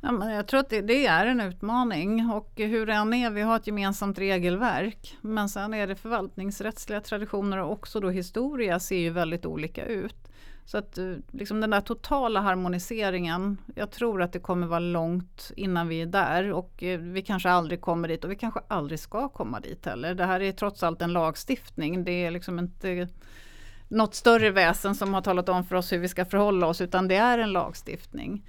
Ja, 0.00 0.12
men 0.12 0.32
jag 0.32 0.48
tror 0.48 0.60
att 0.60 0.68
det, 0.68 0.80
det, 0.80 1.06
är 1.06 1.26
en 1.26 1.40
utmaning 1.40 2.30
och 2.30 2.52
hur 2.56 2.86
det 2.86 2.92
än 2.92 3.14
är, 3.14 3.30
vi 3.30 3.40
har 3.40 3.56
ett 3.56 3.66
gemensamt 3.66 4.18
regelverk. 4.18 5.16
Men 5.20 5.48
sen 5.48 5.74
är 5.74 5.86
det 5.86 5.94
förvaltningsrättsliga 5.94 7.00
traditioner 7.00 7.58
och 7.58 7.72
också 7.72 8.00
då 8.00 8.10
historia 8.10 8.80
ser 8.80 8.98
ju 8.98 9.10
väldigt 9.10 9.46
olika 9.46 9.86
ut. 9.86 10.28
Så 10.68 10.78
att 10.78 10.98
eh, 10.98 11.14
liksom 11.30 11.60
den 11.60 11.70
där 11.70 11.80
totala 11.80 12.40
harmoniseringen, 12.40 13.58
jag 13.74 13.90
tror 13.90 14.22
att 14.22 14.32
det 14.32 14.38
kommer 14.38 14.66
vara 14.66 14.78
långt 14.78 15.50
innan 15.56 15.88
vi 15.88 16.02
är 16.02 16.06
där 16.06 16.52
och 16.52 16.82
eh, 16.82 17.00
vi 17.00 17.22
kanske 17.22 17.50
aldrig 17.50 17.80
kommer 17.80 18.08
dit 18.08 18.24
och 18.24 18.30
vi 18.30 18.36
kanske 18.36 18.60
aldrig 18.68 19.00
ska 19.00 19.28
komma 19.28 19.60
dit 19.60 19.86
heller. 19.86 20.14
Det 20.14 20.24
här 20.24 20.40
är 20.40 20.52
trots 20.52 20.82
allt 20.82 21.02
en 21.02 21.12
lagstiftning, 21.12 22.04
det 22.04 22.10
är 22.10 22.30
liksom 22.30 22.58
inte 22.58 23.08
något 23.88 24.14
större 24.14 24.50
väsen 24.50 24.94
som 24.94 25.14
har 25.14 25.22
talat 25.22 25.48
om 25.48 25.64
för 25.64 25.76
oss 25.76 25.92
hur 25.92 25.98
vi 25.98 26.08
ska 26.08 26.24
förhålla 26.24 26.66
oss 26.66 26.80
utan 26.80 27.08
det 27.08 27.16
är 27.16 27.38
en 27.38 27.52
lagstiftning. 27.52 28.44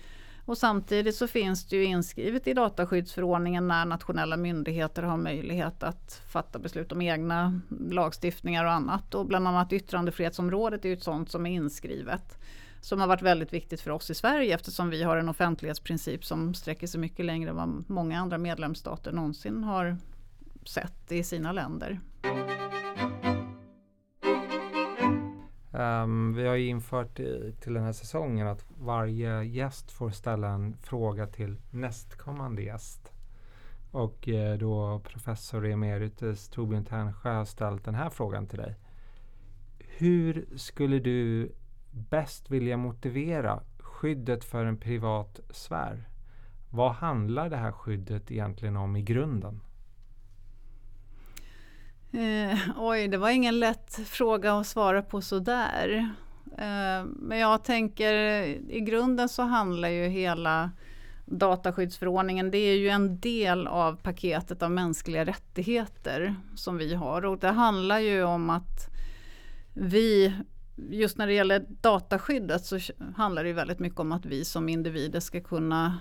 Och 0.49 0.57
samtidigt 0.57 1.15
så 1.15 1.27
finns 1.27 1.65
det 1.65 1.75
ju 1.75 1.83
inskrivet 1.83 2.47
i 2.47 2.53
dataskyddsförordningen 2.53 3.67
när 3.67 3.85
nationella 3.85 4.37
myndigheter 4.37 5.03
har 5.03 5.17
möjlighet 5.17 5.83
att 5.83 6.21
fatta 6.27 6.59
beslut 6.59 6.91
om 6.91 7.01
egna 7.01 7.61
lagstiftningar 7.89 8.65
och 8.65 8.71
annat. 8.71 9.15
Och 9.15 9.25
bland 9.25 9.47
annat 9.47 9.73
yttrandefrihetsområdet 9.73 10.85
är 10.85 10.89
ju 10.89 10.93
ett 10.93 11.03
sånt 11.03 11.31
som 11.31 11.45
är 11.45 11.51
inskrivet. 11.51 12.37
Som 12.81 12.99
har 12.99 13.07
varit 13.07 13.21
väldigt 13.21 13.53
viktigt 13.53 13.81
för 13.81 13.91
oss 13.91 14.09
i 14.09 14.15
Sverige 14.15 14.55
eftersom 14.55 14.89
vi 14.89 15.03
har 15.03 15.17
en 15.17 15.29
offentlighetsprincip 15.29 16.25
som 16.25 16.53
sträcker 16.53 16.87
sig 16.87 16.99
mycket 16.99 17.25
längre 17.25 17.49
än 17.49 17.55
vad 17.55 17.83
många 17.87 18.19
andra 18.19 18.37
medlemsstater 18.37 19.11
någonsin 19.11 19.63
har 19.63 19.97
sett 20.65 21.11
i 21.11 21.23
sina 21.23 21.51
länder. 21.51 21.99
Um, 25.79 26.33
vi 26.33 26.47
har 26.47 26.55
ju 26.55 26.67
infört 26.67 27.19
i, 27.19 27.53
till 27.59 27.73
den 27.73 27.83
här 27.83 27.91
säsongen 27.91 28.47
att 28.47 28.65
varje 28.77 29.43
gäst 29.43 29.91
får 29.91 30.09
ställa 30.09 30.47
en 30.47 30.77
fråga 30.77 31.27
till 31.27 31.57
nästkommande 31.71 32.61
gäst. 32.61 33.13
Och 33.91 34.29
eh, 34.29 34.57
då 34.57 34.99
professor 34.99 35.65
emeritus 35.65 36.49
Torbjörn 36.49 36.85
Ternsjö 36.85 37.33
har 37.33 37.45
ställt 37.45 37.85
den 37.85 37.95
här 37.95 38.09
frågan 38.09 38.47
till 38.47 38.57
dig. 38.57 38.75
Hur 39.79 40.47
skulle 40.55 40.99
du 40.99 41.51
bäst 41.91 42.51
vilja 42.51 42.77
motivera 42.77 43.63
skyddet 43.79 44.43
för 44.43 44.65
en 44.65 44.77
privat 44.77 45.39
sfär? 45.49 46.09
Vad 46.69 46.91
handlar 46.91 47.49
det 47.49 47.57
här 47.57 47.71
skyddet 47.71 48.31
egentligen 48.31 48.77
om 48.77 48.95
i 48.95 49.01
grunden? 49.01 49.61
Eh, 52.11 52.59
oj, 52.77 53.07
det 53.07 53.17
var 53.17 53.29
ingen 53.29 53.59
lätt 53.59 53.99
fråga 54.05 54.53
att 54.53 54.67
svara 54.67 55.01
på 55.01 55.21
sådär. 55.21 56.09
Eh, 56.57 57.05
men 57.05 57.37
jag 57.37 57.63
tänker 57.63 58.13
i 58.69 58.79
grunden 58.79 59.29
så 59.29 59.41
handlar 59.41 59.89
ju 59.89 60.07
hela 60.07 60.71
dataskyddsförordningen, 61.25 62.51
det 62.51 62.57
är 62.57 62.75
ju 62.75 62.89
en 62.89 63.19
del 63.19 63.67
av 63.67 63.95
paketet 63.95 64.63
av 64.63 64.71
mänskliga 64.71 65.25
rättigheter 65.25 66.35
som 66.55 66.77
vi 66.77 66.93
har 66.93 67.25
och 67.25 67.39
det 67.39 67.47
handlar 67.47 67.99
ju 67.99 68.23
om 68.23 68.49
att 68.49 68.89
vi, 69.73 70.33
just 70.75 71.17
när 71.17 71.27
det 71.27 71.33
gäller 71.33 71.65
dataskyddet 71.81 72.65
så 72.65 72.79
handlar 73.15 73.43
det 73.43 73.53
väldigt 73.53 73.79
mycket 73.79 73.99
om 73.99 74.11
att 74.11 74.25
vi 74.25 74.45
som 74.45 74.69
individer 74.69 75.19
ska 75.19 75.41
kunna 75.41 75.99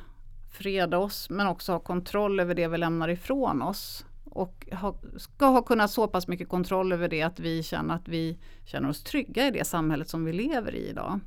freda 0.50 0.98
oss 0.98 1.30
men 1.30 1.46
också 1.46 1.72
ha 1.72 1.78
kontroll 1.78 2.40
över 2.40 2.54
det 2.54 2.68
vi 2.68 2.78
lämnar 2.78 3.08
ifrån 3.08 3.62
oss 3.62 4.04
och 4.30 4.68
ha, 4.72 4.98
ska 5.16 5.46
ha 5.46 5.62
kunnat 5.62 5.90
så 5.90 6.08
pass 6.08 6.28
mycket 6.28 6.48
kontroll 6.48 6.92
över 6.92 7.08
det 7.08 7.22
att 7.22 7.40
vi 7.40 7.62
känner 7.62 7.94
att 7.94 8.08
vi 8.08 8.38
känner 8.64 8.88
oss 8.88 9.02
trygga 9.02 9.46
i 9.46 9.50
det 9.50 9.66
samhället 9.66 10.08
som 10.08 10.24
vi 10.24 10.32
lever 10.32 10.74
i 10.74 10.88
idag. 10.88 11.20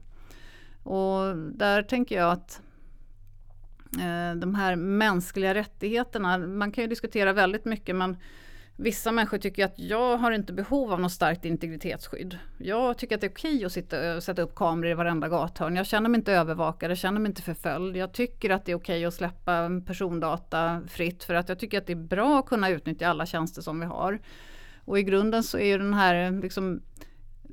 Och 0.83 1.37
där 1.37 1.83
tänker 1.83 2.15
jag 2.17 2.31
att 2.31 2.61
eh, 3.93 4.39
de 4.39 4.55
här 4.55 4.75
mänskliga 4.75 5.53
rättigheterna, 5.53 6.37
man 6.37 6.71
kan 6.71 6.83
ju 6.83 6.87
diskutera 6.87 7.33
väldigt 7.33 7.65
mycket 7.65 7.95
men 7.95 8.17
Vissa 8.82 9.11
människor 9.11 9.38
tycker 9.38 9.65
att 9.65 9.79
jag 9.79 10.17
har 10.17 10.32
inte 10.32 10.53
behov 10.53 10.93
av 10.93 10.99
något 10.99 11.11
starkt 11.11 11.45
integritetsskydd. 11.45 12.38
Jag 12.57 12.97
tycker 12.97 13.15
att 13.15 13.21
det 13.21 13.27
är 13.27 13.32
okej 13.32 13.65
att 13.65 13.71
sitta, 13.71 14.21
sätta 14.21 14.41
upp 14.41 14.55
kameror 14.55 14.91
i 14.91 14.93
varenda 14.93 15.29
gathörn. 15.29 15.75
Jag 15.75 15.86
känner 15.86 16.09
mig 16.09 16.17
inte 16.17 16.34
övervakad, 16.34 16.91
jag 16.91 16.97
känner 16.97 17.19
mig 17.19 17.29
inte 17.29 17.41
förföljd. 17.41 17.97
Jag 17.97 18.13
tycker 18.13 18.49
att 18.49 18.65
det 18.65 18.71
är 18.71 18.75
okej 18.75 19.05
att 19.05 19.13
släppa 19.13 19.69
persondata 19.88 20.82
fritt 20.88 21.23
för 21.23 21.34
att 21.34 21.49
jag 21.49 21.59
tycker 21.59 21.77
att 21.77 21.88
det 21.88 21.93
är 21.93 21.95
bra 21.95 22.39
att 22.39 22.45
kunna 22.45 22.69
utnyttja 22.69 23.07
alla 23.07 23.25
tjänster 23.25 23.61
som 23.61 23.79
vi 23.79 23.86
har. 23.86 24.19
Och 24.86 24.99
i 24.99 25.03
grunden 25.03 25.43
så 25.43 25.57
är 25.57 25.65
ju 25.65 25.77
den 25.77 25.93
här 25.93 26.41
liksom, 26.41 26.82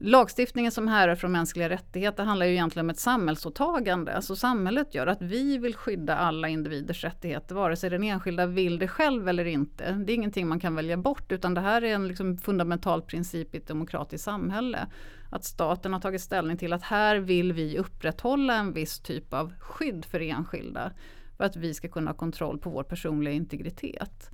Lagstiftningen 0.01 0.73
som 0.73 0.89
härrör 0.89 1.15
från 1.15 1.33
mänskliga 1.33 1.69
rättigheter 1.69 2.25
handlar 2.25 2.47
ju 2.47 2.53
egentligen 2.53 2.87
om 2.87 2.91
ett 2.91 2.99
samhällsåtagande. 2.99 4.17
Alltså 4.17 4.37
samhället 4.37 4.95
gör 4.95 5.07
att 5.07 5.23
vi 5.23 5.59
vill 5.59 5.75
skydda 5.75 6.17
alla 6.17 6.49
individers 6.49 7.05
rättigheter, 7.05 7.55
vare 7.55 7.77
sig 7.77 7.91
den 7.91 8.03
enskilda 8.03 8.47
vill 8.47 8.79
det 8.79 8.89
själv 8.89 9.29
eller 9.29 9.45
inte. 9.45 9.93
Det 9.93 10.13
är 10.13 10.15
ingenting 10.15 10.49
man 10.49 10.61
kan 10.61 10.75
välja 10.75 10.97
bort, 10.97 11.33
utan 11.33 11.55
det 11.55 11.61
här 11.61 11.83
är 11.85 11.95
en 11.95 12.09
liksom 12.09 12.39
fundamental 12.39 13.03
princip 13.03 13.55
i 13.55 13.59
ett 13.59 13.67
demokratiskt 13.67 14.25
samhälle. 14.25 14.87
Att 15.31 15.45
staten 15.45 15.93
har 15.93 16.01
tagit 16.01 16.21
ställning 16.21 16.57
till 16.57 16.73
att 16.73 16.83
här 16.83 17.17
vill 17.17 17.53
vi 17.53 17.79
upprätthålla 17.79 18.55
en 18.55 18.73
viss 18.73 19.01
typ 19.01 19.35
av 19.35 19.53
skydd 19.59 20.05
för 20.05 20.21
enskilda. 20.21 20.93
För 21.37 21.45
att 21.45 21.57
vi 21.57 21.75
ska 21.75 21.89
kunna 21.89 22.11
ha 22.11 22.17
kontroll 22.17 22.59
på 22.59 22.71
vår 22.71 22.83
personliga 22.83 23.35
integritet. 23.35 24.31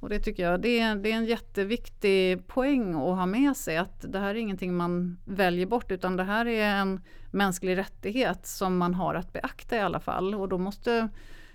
Och 0.00 0.08
det 0.08 0.18
tycker 0.18 0.42
jag 0.42 0.60
det 0.60 0.80
är, 0.80 0.96
det 0.96 1.12
är 1.12 1.16
en 1.16 1.24
jätteviktig 1.24 2.46
poäng 2.46 2.94
att 2.94 3.16
ha 3.16 3.26
med 3.26 3.56
sig 3.56 3.76
att 3.76 4.12
det 4.12 4.18
här 4.18 4.30
är 4.30 4.34
ingenting 4.34 4.74
man 4.74 5.18
väljer 5.24 5.66
bort 5.66 5.90
utan 5.90 6.16
det 6.16 6.24
här 6.24 6.46
är 6.46 6.64
en 6.64 7.00
mänsklig 7.30 7.76
rättighet 7.76 8.46
som 8.46 8.78
man 8.78 8.94
har 8.94 9.14
att 9.14 9.32
beakta 9.32 9.76
i 9.76 9.80
alla 9.80 10.00
fall. 10.00 10.34
Och 10.34 10.48
då 10.48 10.58
måste 10.58 11.08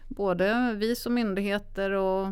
både 0.07 0.73
vi 0.77 0.95
som 0.95 1.13
myndigheter 1.13 1.91
och 1.91 2.27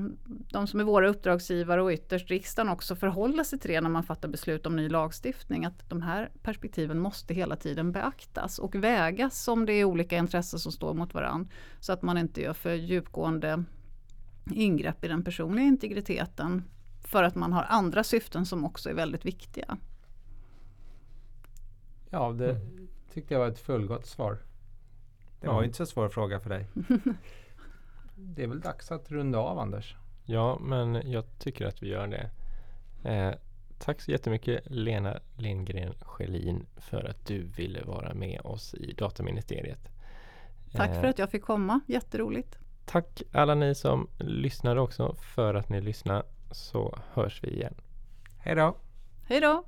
de 0.52 0.68
som 0.68 0.80
är 0.80 0.84
våra 0.84 1.10
uppdragsgivare 1.10 1.82
och 1.82 1.92
ytterst 1.92 2.30
riksdagen 2.30 2.70
också 2.70 2.96
förhålla 2.96 3.44
sig 3.44 3.60
till 3.60 3.72
det 3.72 3.82
när 3.82 3.90
man 3.90 4.04
fattar 4.04 4.30
beslut 4.30 4.66
om 4.66 4.76
ny 4.76 4.90
lagstiftning. 4.90 5.66
Att 5.66 5.90
de 5.90 6.02
här 6.02 6.30
perspektiven 6.44 7.00
måste 7.00 7.34
hela 7.34 7.56
tiden 7.56 7.92
beaktas 7.92 8.60
och 8.60 8.76
vägas 8.76 9.48
om 9.48 9.66
det 9.66 9.74
är 9.74 9.84
olika 9.84 10.18
intressen 10.18 10.60
som 10.60 10.72
står 10.72 10.94
mot 10.94 11.14
varandra. 11.14 11.50
Så 11.80 11.94
att 11.94 12.02
man 12.02 12.18
inte 12.18 12.42
gör 12.42 12.54
för 12.54 12.74
djupgående 12.74 13.64
ingrepp 14.52 15.04
i 15.04 15.08
den 15.08 15.24
personliga 15.24 15.66
integriteten 15.66 16.64
för 17.04 17.24
att 17.24 17.36
man 17.36 17.54
har 17.54 17.64
andra 17.64 18.04
syften 18.04 18.46
som 18.46 18.66
också 18.66 18.90
är 18.90 18.94
väldigt 18.94 19.26
viktiga. 19.26 19.78
Ja, 22.10 22.32
det 22.32 22.52
mm. 22.52 22.88
tyckte 23.14 23.34
jag 23.34 23.42
var 23.42 23.48
ett 23.48 23.60
fullgott 23.60 24.06
svar. 24.06 24.38
Det 25.40 25.48
var 25.48 25.54
ja. 25.54 25.64
inte 25.64 25.78
så 25.78 25.86
svår 25.86 26.10
fråga 26.10 26.40
för 26.40 26.50
dig. 26.50 26.68
det 28.16 28.44
är 28.44 28.48
väl 28.48 28.62
dags 28.62 28.92
att 28.92 29.12
runda 29.12 29.40
av 29.40 29.60
Anders? 29.60 29.96
Ja, 30.26 30.60
men 30.62 31.12
jag 31.12 31.40
tycker 31.40 31.66
att 31.66 31.84
vi 31.84 31.88
gör 31.88 32.08
det. 32.08 32.30
Eh, 33.10 33.34
tack 33.80 34.02
så 34.02 34.12
jättemycket 34.12 34.64
Lena 34.66 35.20
Lindgren 35.38 35.94
Schelin 36.02 36.66
för 36.78 37.04
att 37.10 37.26
du 37.26 37.44
ville 37.44 37.84
vara 37.84 38.14
med 38.14 38.42
oss 38.44 38.74
i 38.74 38.94
Dataministeriet. 38.94 39.90
Tack 40.72 40.96
för 40.96 41.04
eh, 41.04 41.10
att 41.10 41.20
jag 41.20 41.30
fick 41.30 41.44
komma, 41.44 41.80
jätteroligt. 41.88 42.60
Tack 42.86 43.22
alla 43.32 43.56
ni 43.56 43.76
som 43.76 44.08
lyssnade 44.18 44.82
också 44.82 45.16
för 45.16 45.54
att 45.54 45.70
ni 45.70 45.82
lyssnade 45.82 46.24
så 46.52 47.00
hörs 47.14 47.44
vi 47.44 47.48
igen. 47.48 47.76
Hej 48.38 48.56
då! 48.56 48.78
Hej 49.28 49.42
då! 49.42 49.64